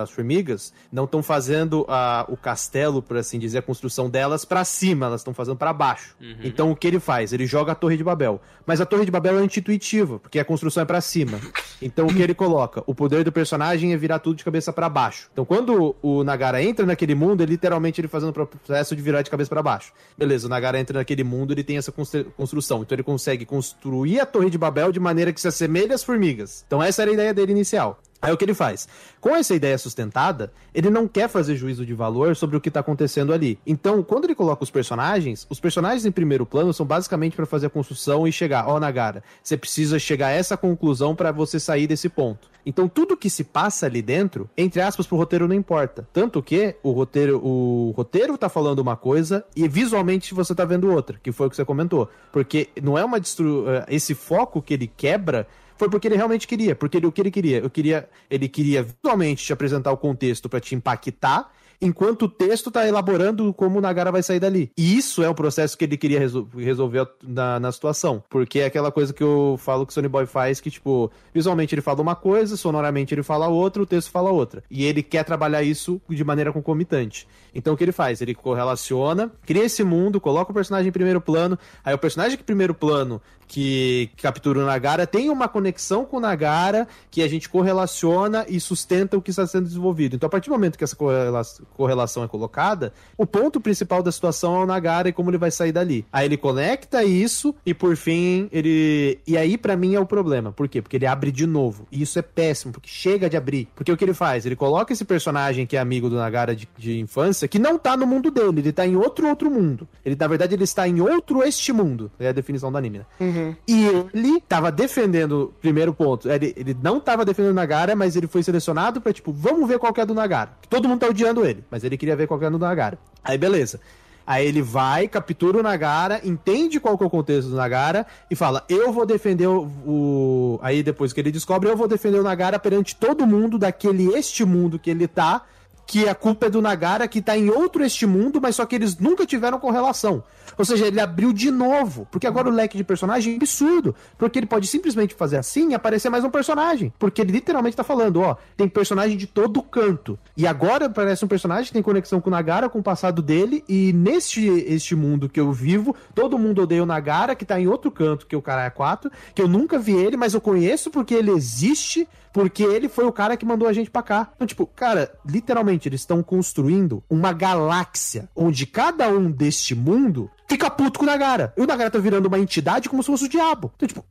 [0.00, 1.86] as formigas não estão fazendo
[2.28, 6.16] o castelo, por assim dizer, a construção delas para cima, elas estão fazendo para baixo.
[6.20, 6.36] Uhum.
[6.42, 7.32] Então, o que ele faz?
[7.32, 8.40] Ele joga a Torre de Babel.
[8.64, 11.38] Mas a Torre de Babel é intuitiva, porque a construção é para cima.
[11.80, 12.82] Então, o que ele coloca?
[12.86, 15.28] O poder do personagem é virar tudo de cabeça para baixo.
[15.32, 19.22] Então, quando o Nagara entra naquele mundo, ele literalmente ele fazendo o processo de virar
[19.22, 19.92] de cabeça para baixo.
[20.16, 21.92] Beleza, o Nagara entra naquele mundo, ele tem essa
[22.36, 22.82] construção.
[22.82, 26.64] Então, ele consegue construir a Torre de Babel de maneira que se assemelhe às formigas.
[26.66, 28.00] Então, essa era a ideia dele inicial.
[28.20, 28.88] Aí o que ele faz?
[29.20, 32.80] Com essa ideia sustentada, ele não quer fazer juízo de valor sobre o que está
[32.80, 33.60] acontecendo ali.
[33.64, 37.66] Então, quando ele coloca os personagens, os personagens em primeiro plano são basicamente para fazer
[37.66, 41.60] a construção e chegar, ó, oh, Nagara, você precisa chegar a essa conclusão para você
[41.60, 42.50] sair desse ponto.
[42.66, 46.06] Então, tudo que se passa ali dentro, entre aspas, pro roteiro não importa.
[46.12, 50.92] Tanto que o roteiro, o roteiro tá falando uma coisa e visualmente você tá vendo
[50.92, 52.10] outra, que foi o que você comentou.
[52.32, 53.64] Porque não é uma destru...
[53.68, 55.46] Eh, esse foco que ele quebra
[55.78, 56.74] foi porque ele realmente queria.
[56.74, 57.58] Porque ele, o que ele queria?
[57.58, 61.50] Eu queria ele queria visualmente te apresentar o contexto para te impactar
[61.80, 64.70] enquanto o texto tá elaborando como o Nagara vai sair dali.
[64.76, 68.22] E isso é o processo que ele queria resol resolver na, na situação.
[68.28, 71.74] Porque é aquela coisa que eu falo que o Sony Boy faz, que, tipo, visualmente
[71.74, 74.62] ele fala uma coisa, sonoramente ele fala outra, o texto fala outra.
[74.70, 77.26] E ele quer trabalhar isso de maneira concomitante.
[77.54, 78.20] Então o que ele faz?
[78.20, 82.42] Ele correlaciona, cria esse mundo, coloca o personagem em primeiro plano, aí o personagem em
[82.42, 87.48] primeiro plano que captura o Nagara tem uma conexão com o Nagara que a gente
[87.48, 90.14] correlaciona e sustenta o que está sendo desenvolvido.
[90.14, 94.56] Então, a partir do momento que essa correlação é colocada, o ponto principal da situação
[94.56, 96.04] é o Nagara e como ele vai sair dali.
[96.12, 99.18] Aí ele conecta isso e por fim ele.
[99.26, 100.52] E aí, para mim, é o problema.
[100.52, 100.82] Por quê?
[100.82, 101.86] Porque ele abre de novo.
[101.90, 103.68] E isso é péssimo, porque chega de abrir.
[103.74, 104.46] Porque o que ele faz?
[104.46, 107.96] Ele coloca esse personagem que é amigo do Nagara de, de infância, que não tá
[107.96, 109.88] no mundo dele, ele tá em outro outro mundo.
[110.04, 112.10] Ele, na verdade, ele está em outro este mundo.
[112.18, 113.06] É a definição do anime, né?
[113.20, 113.56] Uhum.
[113.66, 118.26] E ele tava defendendo, primeiro ponto, ele, ele não tava defendendo o Nagara, mas ele
[118.26, 120.50] foi selecionado pra, tipo, vamos ver qual que é do Nagara.
[120.68, 122.98] Todo mundo tá odiando ele, mas ele queria ver qual é do Nagara.
[123.22, 123.80] Aí, beleza.
[124.26, 128.36] Aí ele vai, captura o Nagara, entende qual que é o contexto do Nagara e
[128.36, 130.58] fala: Eu vou defender o, o.
[130.60, 134.44] Aí depois que ele descobre, eu vou defender o Nagara perante todo mundo daquele este
[134.44, 135.46] mundo que ele tá
[135.88, 138.76] que a culpa é do Nagara que tá em outro este mundo, mas só que
[138.76, 140.22] eles nunca tiveram correlação.
[140.58, 144.38] Ou seja, ele abriu de novo, porque agora o leque de personagem é absurdo, porque
[144.38, 148.20] ele pode simplesmente fazer assim e aparecer mais um personagem, porque ele literalmente tá falando,
[148.20, 150.18] ó, tem personagem de todo canto.
[150.36, 153.64] E agora aparece um personagem que tem conexão com o Nagara, com o passado dele,
[153.66, 157.66] e neste este mundo que eu vivo, todo mundo odeia o Nagara, que tá em
[157.66, 160.90] outro canto, que é o Caralho 4, que eu nunca vi ele, mas eu conheço
[160.90, 162.06] porque ele existe,
[162.38, 164.30] porque ele foi o cara que mandou a gente pra cá.
[164.36, 170.70] Então, tipo, cara, literalmente, eles estão construindo uma galáxia onde cada um deste mundo fica
[170.70, 171.52] puto com o Nagara.
[171.56, 173.70] E o Nagara tá virando uma entidade como se fosse o diabo.
[173.76, 174.04] Então, tipo,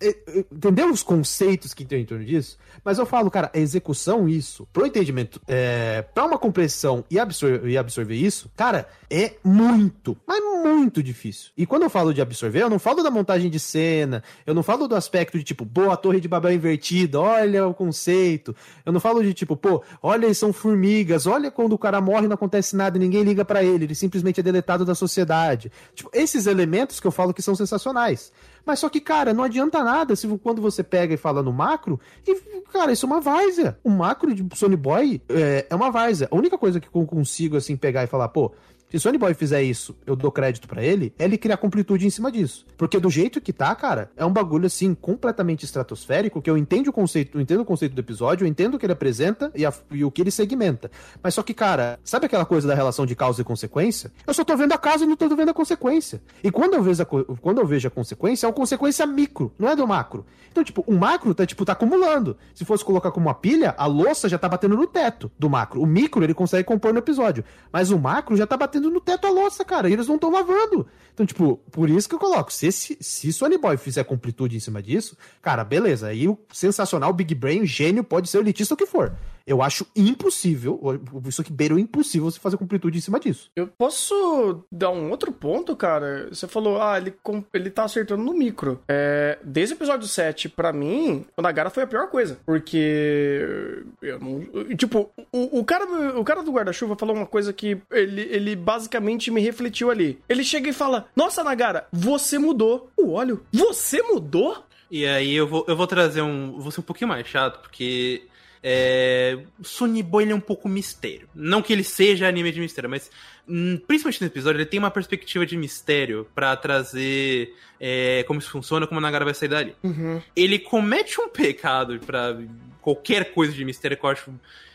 [0.52, 2.58] entendeu os conceitos que tem em torno disso?
[2.84, 7.68] Mas eu falo, cara, a execução, isso, pro entendimento, é, pra uma compreensão e absorver,
[7.68, 11.52] e absorver isso, cara, é muito, mas muito difícil.
[11.58, 14.62] E quando eu falo de absorver, eu não falo da montagem de cena, eu não
[14.62, 18.56] falo do aspecto de, tipo, pô, a torre de Babel invertida, olha o conceito.
[18.86, 22.28] Eu não falo de, tipo, pô, olha, eles são formigas, olha quando o cara morre
[22.28, 25.72] não acontece nada, ninguém liga para ele, ele simplesmente é deletado da sociedade.
[25.96, 28.32] Tipo, esses elementos que eu falo que são sensacionais.
[28.66, 32.00] Mas só que, cara, não adianta nada se quando você pega e fala no macro,
[32.28, 32.36] e,
[32.72, 33.80] cara, isso é uma várzea.
[33.84, 36.28] O macro de Sony Boy é, é uma várzea.
[36.30, 38.52] A única coisa que eu consigo, assim, pegar e falar, pô,
[38.90, 42.10] se Sony Boy fizer isso, eu dou crédito para ele, é ele criar completude em
[42.10, 42.66] cima disso.
[42.78, 46.88] Porque do jeito que tá, cara, é um bagulho assim completamente estratosférico, que eu entendo
[46.88, 49.66] o conceito, eu entendo o conceito do episódio, eu entendo o que ele apresenta e,
[49.66, 50.90] a, e, o que ele segmenta.
[51.22, 54.10] Mas só que, cara, sabe aquela coisa da relação de causa e consequência?
[54.26, 56.22] Eu só tô vendo a causa e não tô vendo a consequência.
[56.42, 59.68] E quando eu vejo a, quando eu vejo a consequência, é uma consequência micro, não
[59.68, 60.26] é do macro.
[60.50, 62.38] Então, tipo, o macro tá, tipo, tá acumulando.
[62.56, 65.82] Se fosse colocar como uma pilha, a louça já tá batendo no teto do macro.
[65.82, 67.44] O micro ele consegue compor no episódio.
[67.72, 69.90] Mas o macro já tá batendo batendo no teto a louça, cara.
[69.90, 70.88] E eles não estão lavando.
[71.14, 72.54] Então, tipo, por isso que eu coloco.
[72.54, 76.08] Se, se, se Sony Boy fizer completude em cima disso, cara, beleza.
[76.08, 79.14] Aí o sensacional Big Brain, gênio, pode ser o elitista o que for.
[79.48, 80.78] Eu acho impossível,
[81.26, 83.50] isso aqui beira o impossível você fazer completude em cima disso.
[83.56, 86.28] Eu posso dar um outro ponto, cara?
[86.30, 87.14] Você falou, ah, ele,
[87.54, 88.82] ele tá acertando no micro.
[88.90, 92.38] É, desde o episódio 7, pra mim, o Nagara foi a pior coisa.
[92.46, 93.84] Porque.
[94.02, 94.44] Eu não,
[94.76, 95.86] tipo, o, o, cara,
[96.20, 100.20] o cara do guarda-chuva falou uma coisa que ele, ele basicamente me refletiu ali.
[100.28, 102.90] Ele chega e fala: Nossa, Nagara, você mudou.
[102.98, 104.64] O óleo, você mudou?
[104.92, 106.60] E aí eu vou, eu vou trazer um.
[106.60, 108.24] Vou ser um pouquinho mais chato, porque
[108.64, 111.30] é, Sonny Boy é um pouco mistério.
[111.34, 113.10] Não que ele seja anime de mistério, mas
[113.48, 118.50] hum, principalmente nesse episódio ele tem uma perspectiva de mistério para trazer é, como isso
[118.50, 119.76] funciona, como a Nagara vai sair dali.
[119.84, 120.22] Uhum.
[120.36, 122.38] Ele comete um pecado para
[122.82, 124.34] qualquer coisa de mistério que eu acho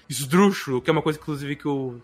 [0.08, 2.00] esdrúxulo, que é uma coisa, inclusive, que eu.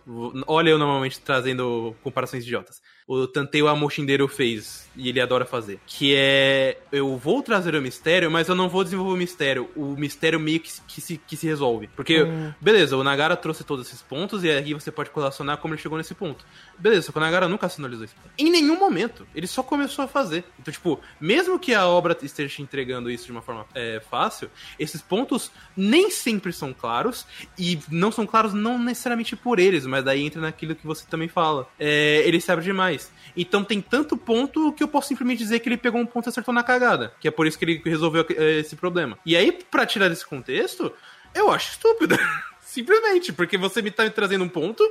[0.47, 5.81] Olha, eu normalmente trazendo comparações idiotas o Tantei Amoshindeiro fez e ele adora fazer.
[5.87, 6.77] Que é.
[6.93, 9.71] Eu vou trazer o mistério, mas eu não vou desenvolver o mistério.
[9.75, 11.89] O mistério meio que, que, se, que se resolve.
[11.97, 12.53] Porque, hum.
[12.61, 15.97] beleza, o Nagara trouxe todos esses pontos e aí você pode relacionar como ele chegou
[15.97, 16.45] nesse ponto.
[16.79, 18.15] Beleza, só que o Nagara nunca sinalizou isso.
[18.37, 19.27] Em nenhum momento.
[19.35, 20.45] Ele só começou a fazer.
[20.59, 24.51] Então, tipo, mesmo que a obra esteja te entregando isso de uma forma é, fácil,
[24.79, 27.25] esses pontos nem sempre são claros
[27.59, 31.29] e não são claros não necessariamente por eles, mas daí entra naquilo que você também
[31.29, 31.67] fala.
[31.79, 33.12] É, ele se abre demais mais.
[33.37, 36.31] Então tem tanto ponto que eu posso simplesmente dizer que ele pegou um ponto e
[36.31, 37.12] acertou na cagada.
[37.20, 39.16] Que é por isso que ele resolveu eh, esse problema.
[39.25, 40.93] E aí, para tirar desse contexto,
[41.35, 42.19] eu acho estúpido.
[42.61, 44.85] Simplesmente, porque você me tá me trazendo um ponto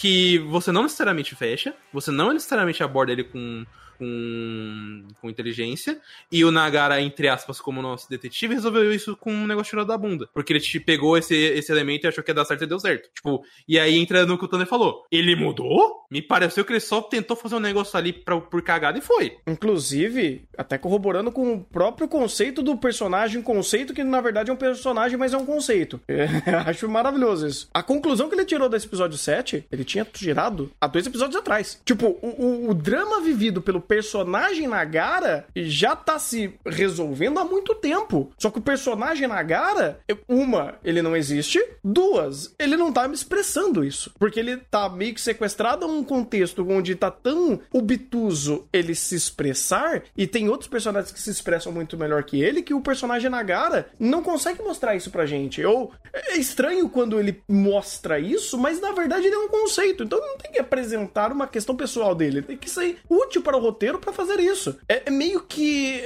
[0.00, 3.64] que você não necessariamente fecha, você não necessariamente aborda ele com
[3.98, 5.98] com, com inteligência.
[6.30, 9.98] E o Nagara, entre aspas, como nosso detetive, resolveu isso com um negócio tirado da
[9.98, 10.28] bunda.
[10.32, 12.80] Porque ele te pegou esse, esse elemento e achou que ia dar certo e deu
[12.80, 13.08] certo.
[13.14, 15.04] Tipo, e aí entra no que o Tanner falou.
[15.10, 16.04] Ele mudou?
[16.10, 19.38] Me pareceu que ele só tentou fazer um negócio ali pra, por cagada e foi.
[19.46, 24.56] Inclusive, até corroborando com o próprio conceito do personagem, conceito que na verdade é um
[24.56, 26.00] personagem, mas é um conceito.
[26.66, 27.68] Acho maravilhoso isso.
[27.72, 31.80] A conclusão que ele tirou desse episódio 7, ele tinha tirado há dois episódios atrás.
[31.84, 37.74] Tipo, o, o, o drama vivido pelo personagem Nagara já tá se resolvendo há muito
[37.74, 38.32] tempo.
[38.38, 41.62] Só que o personagem Nagara, uma, ele não existe.
[41.82, 44.12] Duas, ele não tá me expressando isso.
[44.18, 49.14] Porque ele tá meio que sequestrado a um contexto onde tá tão obtuso ele se
[49.14, 50.02] expressar.
[50.16, 52.62] E tem outros personagens que se expressam muito melhor que ele.
[52.62, 55.64] Que o personagem Nagara não consegue mostrar isso pra gente.
[55.64, 60.04] Ou é estranho quando ele mostra isso, mas na verdade ele é um conceito.
[60.04, 62.42] Então não tem que apresentar uma questão pessoal dele.
[62.42, 64.76] Tem que ser útil para o roteiro para fazer isso.
[64.88, 66.02] É, é, meio que.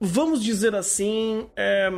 [0.00, 1.46] Vamos dizer assim.
[1.54, 1.90] É...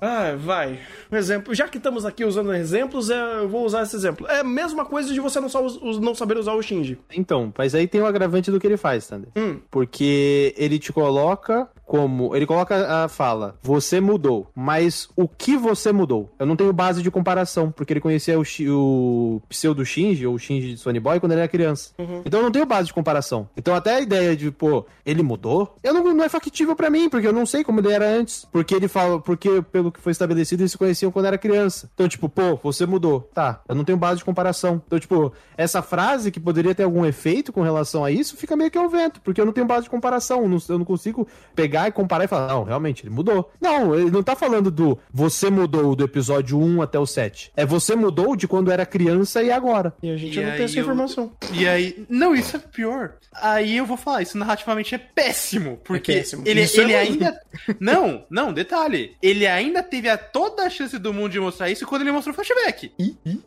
[0.00, 0.80] Ah, vai.
[1.10, 1.54] Um exemplo.
[1.54, 4.26] Já que estamos aqui usando exemplos, é, eu vou usar esse exemplo.
[4.26, 5.62] É a mesma coisa de você não, só,
[6.00, 6.98] não saber usar o Shinji.
[7.12, 9.30] Então, mas aí tem o agravante do que ele faz, Thunder.
[9.36, 9.60] Hum.
[9.70, 12.36] Porque ele te coloca como.
[12.36, 16.30] Ele coloca a fala, você mudou, mas o que você mudou?
[16.38, 20.38] Eu não tenho base de comparação, porque ele conhecia o, o pseudo Shinji, ou o
[20.48, 21.90] Shinji de Sony Boy, quando ele era criança.
[21.98, 22.22] Uhum.
[22.24, 23.48] Então eu não tenho base de comparação.
[23.56, 27.08] Então até a ideia de, pô, ele mudou, eu não, não é factível para mim,
[27.08, 28.46] porque eu não sei como ele era antes.
[28.50, 31.90] Porque ele fala, porque pelo que foi estabelecido, eles se conheciam quando era criança.
[31.94, 33.28] Então, tipo, pô, você mudou.
[33.34, 34.82] Tá, eu não tenho base de comparação.
[34.86, 38.70] Então, tipo, essa frase que poderia ter algum efeito com relação a isso, fica meio
[38.70, 40.42] que ao vento, porque eu não tenho base de comparação.
[40.42, 43.50] Eu não, eu não consigo pegar e comparar e falar, não, realmente, ele mudou.
[43.60, 47.52] Não, ele não tá falando do você mudou do episódio 1 até o 7.
[47.56, 49.92] É você mudou de quando era criança e agora.
[50.02, 50.82] E a gente e não tem essa eu...
[50.82, 51.32] informação.
[51.52, 52.04] E aí.
[52.08, 53.14] Não, isso é pior.
[53.34, 55.80] Aí eu vou falar, isso narrativamente é péssimo.
[55.84, 56.42] Porque é péssimo.
[56.46, 57.40] ele, ele é ainda.
[57.80, 59.16] não, não, detalhe.
[59.22, 62.32] Ele ainda teve a toda a chance do mundo de mostrar isso quando ele mostrou
[62.32, 62.92] o flashback.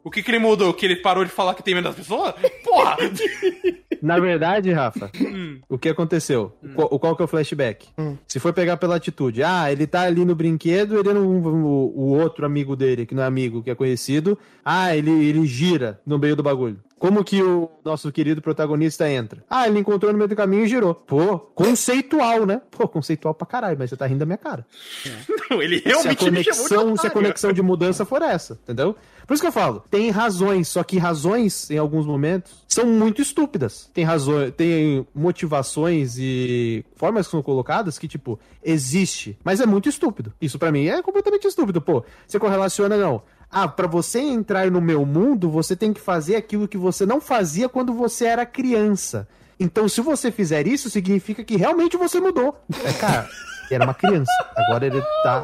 [0.04, 0.74] O que, que ele mudou?
[0.74, 2.34] Que ele parou de falar que tem medo das pessoas?
[2.64, 2.98] Porra!
[4.02, 5.60] Na verdade, Rafa, hum.
[5.70, 6.58] o que aconteceu?
[6.64, 6.74] Hum.
[6.74, 7.88] Qual, qual que é o flashback?
[7.98, 8.18] Hum.
[8.28, 11.28] Se for pegar pela atitude, ah, ele tá ali no brinquedo, ele não.
[11.28, 15.46] O, o outro amigo dele, que não é amigo, que é conhecido, ah, ele, ele
[15.46, 16.80] gira no meio do bagulho.
[17.02, 19.44] Como que o nosso querido protagonista entra?
[19.50, 20.94] Ah, ele encontrou no meio do caminho e girou.
[20.94, 22.62] Pô, conceitual, né?
[22.70, 24.64] Pô, conceitual pra caralho, mas você tá rindo da minha cara.
[25.50, 28.22] Não, ele Se a realmente me chamou de conexão, se a conexão de mudança for
[28.22, 28.96] essa, entendeu?
[29.26, 33.20] Por isso que eu falo, tem razões, só que razões, em alguns momentos, são muito
[33.20, 33.90] estúpidas.
[33.92, 39.90] Tem razões, tem motivações e formas que são colocadas que, tipo, existe, mas é muito
[39.90, 40.32] estúpido.
[40.40, 42.04] Isso pra mim é completamente estúpido, pô.
[42.28, 43.24] Você correlaciona, não.
[43.52, 47.20] Ah, pra você entrar no meu mundo, você tem que fazer aquilo que você não
[47.20, 49.28] fazia quando você era criança.
[49.60, 52.58] Então, se você fizer isso, significa que realmente você mudou.
[52.86, 53.30] É, cara,
[53.70, 54.32] era uma criança.
[54.56, 55.44] Agora ele tá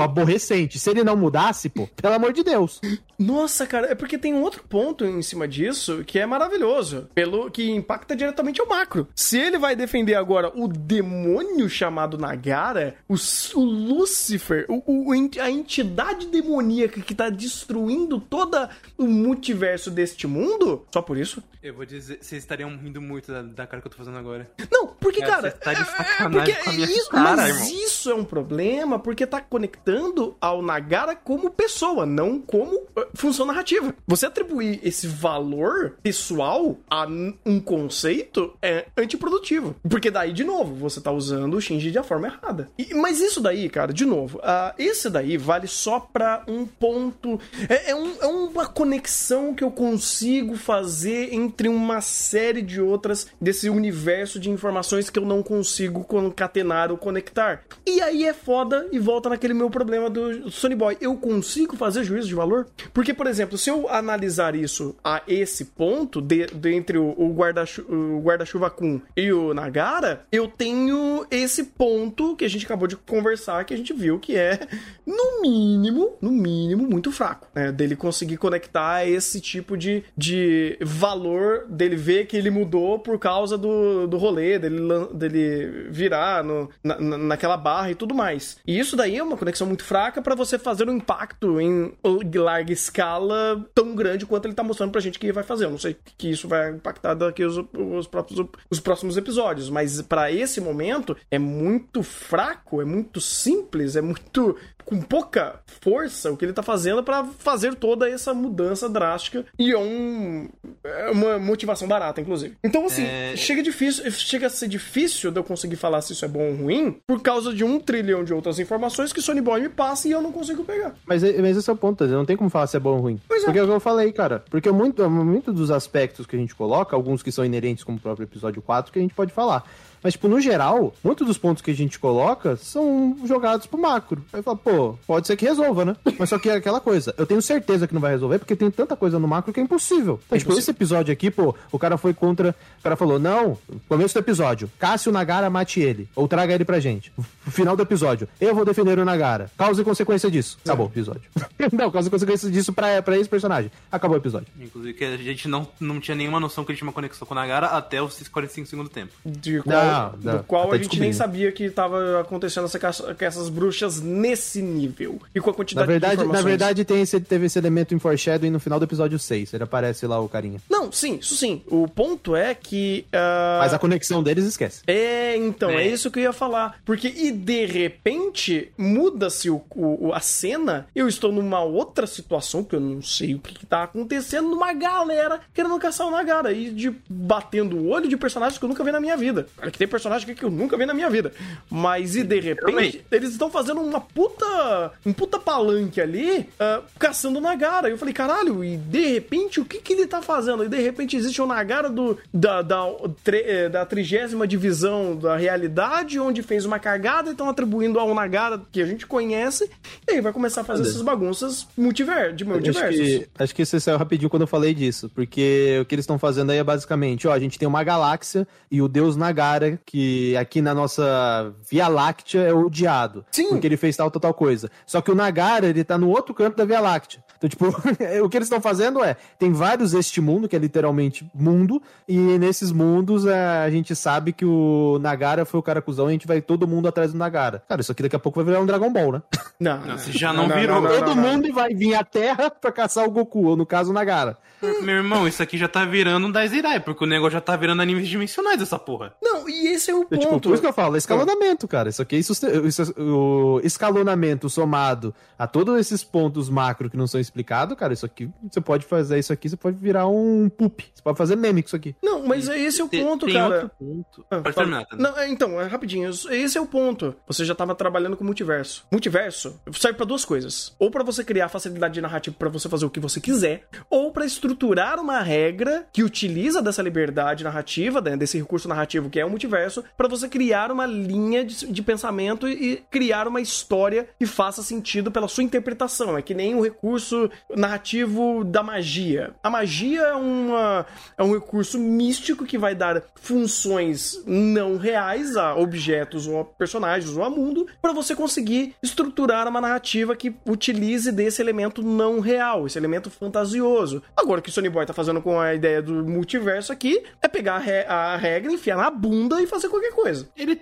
[0.00, 0.78] aborrecente.
[0.78, 2.80] Se ele não mudasse, pô, pelo amor de Deus.
[3.22, 7.50] Nossa, cara, é porque tem um outro ponto em cima disso que é maravilhoso, pelo
[7.50, 9.06] que impacta diretamente o macro.
[9.14, 13.14] Se ele vai defender agora o demônio chamado Nagara, o,
[13.54, 18.68] o Lúcifer, o, o- a entidade demoníaca que tá destruindo todo
[18.98, 21.42] o multiverso deste mundo, só por isso?
[21.62, 24.50] Eu vou dizer, vocês estariam rindo muito da, da cara que eu tô fazendo agora.
[24.70, 25.50] Não, porque, Cara, cara.
[25.52, 27.84] tá de é- é sacanagem porque com a minha isso, cara, mas irmão.
[27.84, 33.46] isso é um problema porque tá conectando ao Nagara como pessoa, não como uh, função
[33.46, 33.94] narrativa.
[34.06, 37.06] Você atribuir esse valor pessoal a
[37.46, 39.74] um conceito é antiprodutivo.
[39.88, 42.68] Porque daí, de novo, você tá usando o Shinji de a forma errada.
[42.78, 47.40] E- mas isso daí, cara, de novo, ah, esse daí vale só pra um ponto.
[47.68, 53.26] É, é um- é uma conexão que eu consigo fazer entre uma série de outras
[53.40, 57.62] desse universo de informações que eu não consigo concatenar ou conectar.
[57.86, 60.96] E aí é foda e volta naquele meu problema do Sony Boy.
[61.00, 62.66] Eu consigo fazer juízo de valor?
[63.14, 67.86] Por exemplo, se eu analisar isso a esse ponto, de, de entre o, o guarda-chu-
[67.88, 72.96] o guarda-chuva Kun e o Nagara, eu tenho esse ponto que a gente acabou de
[72.96, 74.60] conversar, que a gente viu que é,
[75.06, 77.72] no mínimo, no mínimo, muito fraco, né?
[77.72, 83.56] Dele conseguir conectar esse tipo de, de valor, dele ver que ele mudou por causa
[83.56, 84.78] do, do rolê, dele,
[85.14, 88.58] dele virar no, na, na- naquela barra e tudo mais.
[88.66, 91.92] E isso daí é uma conexão muito fraca pra você fazer um impacto em
[92.34, 95.64] larga escala tão grande quanto ele tá mostrando pra gente que vai fazer.
[95.66, 100.00] Eu não sei que isso vai impactar daqui os, os, próprios, os próximos episódios, mas
[100.02, 106.36] pra esse momento é muito fraco, é muito simples, é muito com pouca força o
[106.36, 110.48] que ele tá fazendo pra fazer toda essa mudança drástica e é um
[110.82, 112.56] é uma motivação barata, inclusive.
[112.64, 113.36] Então assim, É.
[113.36, 116.56] chega difícil, chega a ser difícil de eu conseguir falar se isso é bom ou
[116.56, 120.10] ruim por causa de um trilhão de outras informações que Sony Boy me passa e
[120.10, 120.94] eu não consigo pegar.
[121.06, 123.20] Mas, mas esse é o ponto, não tem como falar se é bom ou ruim.
[123.28, 123.44] Pois é.
[123.46, 124.42] Porque é o que eu falei, cara.
[124.50, 128.00] Porque muito, muito dos aspectos que a gente coloca, alguns que são inerentes, como o
[128.00, 129.64] próprio episódio 4, que a gente pode falar.
[130.02, 134.24] Mas, tipo, no geral, muitos dos pontos que a gente coloca são jogados pro macro.
[134.32, 135.96] Aí fala, pô, pode ser que resolva, né?
[136.18, 137.14] Mas só que é aquela coisa.
[137.16, 139.62] Eu tenho certeza que não vai resolver, porque tem tanta coisa no macro que é
[139.62, 140.20] impossível.
[140.26, 142.54] Então, tipo, esse episódio aqui, pô, o cara foi contra.
[142.80, 143.58] O cara falou, não,
[143.88, 146.08] começo do episódio, Cássio Nagara mate ele.
[146.16, 147.12] Ou traga ele pra gente.
[147.44, 149.50] No final do episódio, eu vou defender o Nagara.
[149.56, 150.58] Causa e consequência disso.
[150.64, 151.22] Acabou o episódio.
[151.72, 153.70] não, causa e consequência disso pra, pra esse personagem.
[153.90, 154.48] Acabou o episódio.
[154.60, 157.34] Inclusive que a gente não, não tinha nenhuma noção que ele tinha uma conexão com
[157.34, 159.12] o Nagara até os 45 segundos do tempo.
[159.24, 163.16] De qual, Não, não, do qual tá a gente nem sabia que tava acontecendo essa,
[163.18, 165.20] essas bruxas nesse nível.
[165.34, 166.44] E com a Na quantidade verdade, de na informações.
[166.50, 169.54] verdade tem esse, teve esse elemento em foreshadowing no final do episódio 6.
[169.54, 170.58] Ele aparece lá, o carinha.
[170.70, 171.62] Não, sim, isso sim.
[171.66, 173.06] O ponto é que.
[173.12, 174.82] ah, Mas a conexão deles esquece.
[174.86, 175.84] É, então, é.
[175.84, 175.88] É.
[175.88, 176.78] isso que eu ia falar.
[176.84, 182.74] Porque, e de repente, muda-se o, o- a cena, eu estou numa outra situação, que
[182.74, 186.70] eu não sei o que, que tá acontecendo, numa galera querendo caçar o Nagara e
[186.70, 189.46] de batendo o olho de personagens que eu nunca vi na minha vida.
[189.60, 191.32] Olha que tem personagem que eu nunca vi na minha vida.
[191.68, 194.92] Mas, e de repente, eles estão fazendo uma puta.
[195.04, 197.88] um puta palanque ali, ah, caçando o Nagara.
[197.88, 200.64] E eu falei, caralho, e de repente, o que que ele tá fazendo?
[200.64, 202.84] E de repente existe o Nagara do, da, da,
[203.24, 208.14] tre- eh, da trigésima divisão da realidade, onde fez uma cagada e estão atribuindo ao
[208.14, 209.68] Nagara que a gente conhece.
[210.06, 213.00] E aí vai começar a fazer essas bagunças multiver, de Acho multiversos.
[213.00, 216.18] que, acho que você saiu rapidinho quando eu falei disso, porque o que eles estão
[216.18, 220.36] fazendo aí é basicamente, ó, a gente tem uma galáxia e o deus Nagara, que
[220.36, 223.24] aqui na nossa Via Láctea é odiado.
[223.30, 223.48] Sim.
[223.48, 224.70] Porque ele fez tal, tal, tal coisa.
[224.86, 227.22] Só que o Nagara, ele tá no outro canto da Via Láctea.
[227.36, 227.66] Então, tipo,
[228.24, 232.16] o que eles estão fazendo é, tem vários este mundo, que é literalmente mundo, e
[232.38, 236.12] nesses mundos é, a gente sabe que o Nagara foi o cara cuzão e a
[236.12, 237.62] gente vai todo mundo atrás do Nagara.
[237.68, 239.22] Cara, isso aqui daqui a pouco vai virar um Dragon Ball, né?
[239.58, 240.82] Não, Não, você já não virou.
[240.82, 244.36] Todo mundo vai vir à Terra pra caçar o Goku, ou no caso o Nagara.
[244.82, 247.80] Meu irmão, isso aqui já tá virando um Daizirai, porque o negócio já tá virando
[247.80, 249.14] animes dimensionais essa porra.
[249.22, 250.48] Não, e e esse é o É, tipo, ponto.
[250.48, 251.88] por isso que eu falo, é escalonamento, cara.
[251.88, 257.06] Isso aqui é suste- isso- o escalonamento somado a todos esses pontos macro que não
[257.06, 260.84] são explicados, cara, isso aqui, você pode fazer isso aqui, você pode virar um poop.
[260.94, 261.94] Você pode fazer meme com isso aqui.
[262.02, 263.54] Não, mas esse é o Tem- ponto, tem cara.
[263.54, 264.26] outro ponto.
[264.30, 264.96] Ah, Pode terminar, tá?
[264.96, 266.10] Não, é, então, é rapidinho.
[266.10, 267.14] Esse é o ponto.
[267.26, 268.84] Você já tava trabalhando com multiverso.
[268.90, 270.74] Multiverso serve pra duas coisas.
[270.78, 274.10] Ou pra você criar facilidade de narrativa pra você fazer o que você quiser, ou
[274.12, 279.24] pra estruturar uma regra que utiliza dessa liberdade narrativa, né, desse recurso narrativo que é
[279.24, 279.51] o multiverso,
[279.96, 285.10] pra você criar uma linha de, de pensamento e, criar uma história que faça sentido
[285.10, 286.16] pela sua interpretação.
[286.16, 289.34] É que nem o recurso narrativo da magia.
[289.42, 295.54] A magia é, uma, é um recurso místico que vai dar funções não reais a
[295.54, 301.10] objetos ou a personagens ou a mundo para você conseguir estruturar uma narrativa que utilize
[301.12, 304.02] desse elemento não real, esse elemento fantasioso.
[304.16, 307.28] Agora o que o Sony Boy tá fazendo com a ideia do multiverso aqui é
[307.28, 310.30] pegar a regra, enfiar na bunda e fazer qualquer coisa.
[310.36, 310.56] Ele.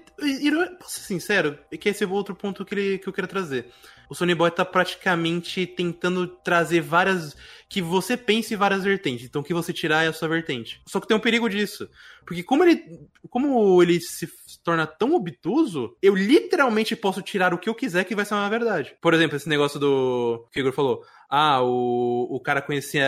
[0.79, 1.59] Posso ser sincero?
[1.71, 3.67] É que esse é outro ponto que, ele, que eu quero trazer.
[4.09, 7.37] O Sony Boy tá praticamente tentando trazer várias.
[7.69, 9.27] Que você pense várias vertentes.
[9.27, 10.83] Então, o que você tirar é a sua vertente.
[10.87, 11.89] Só que tem um perigo disso.
[12.27, 12.83] Porque, como ele.
[13.29, 14.29] Como ele se
[14.65, 18.51] torna tão obtuso, eu literalmente posso tirar o que eu quiser que vai ser uma
[18.51, 18.97] verdade.
[19.01, 20.47] Por exemplo, esse negócio do.
[20.53, 21.05] que o Igor falou.
[21.31, 23.05] Ah, o, o cara conhecia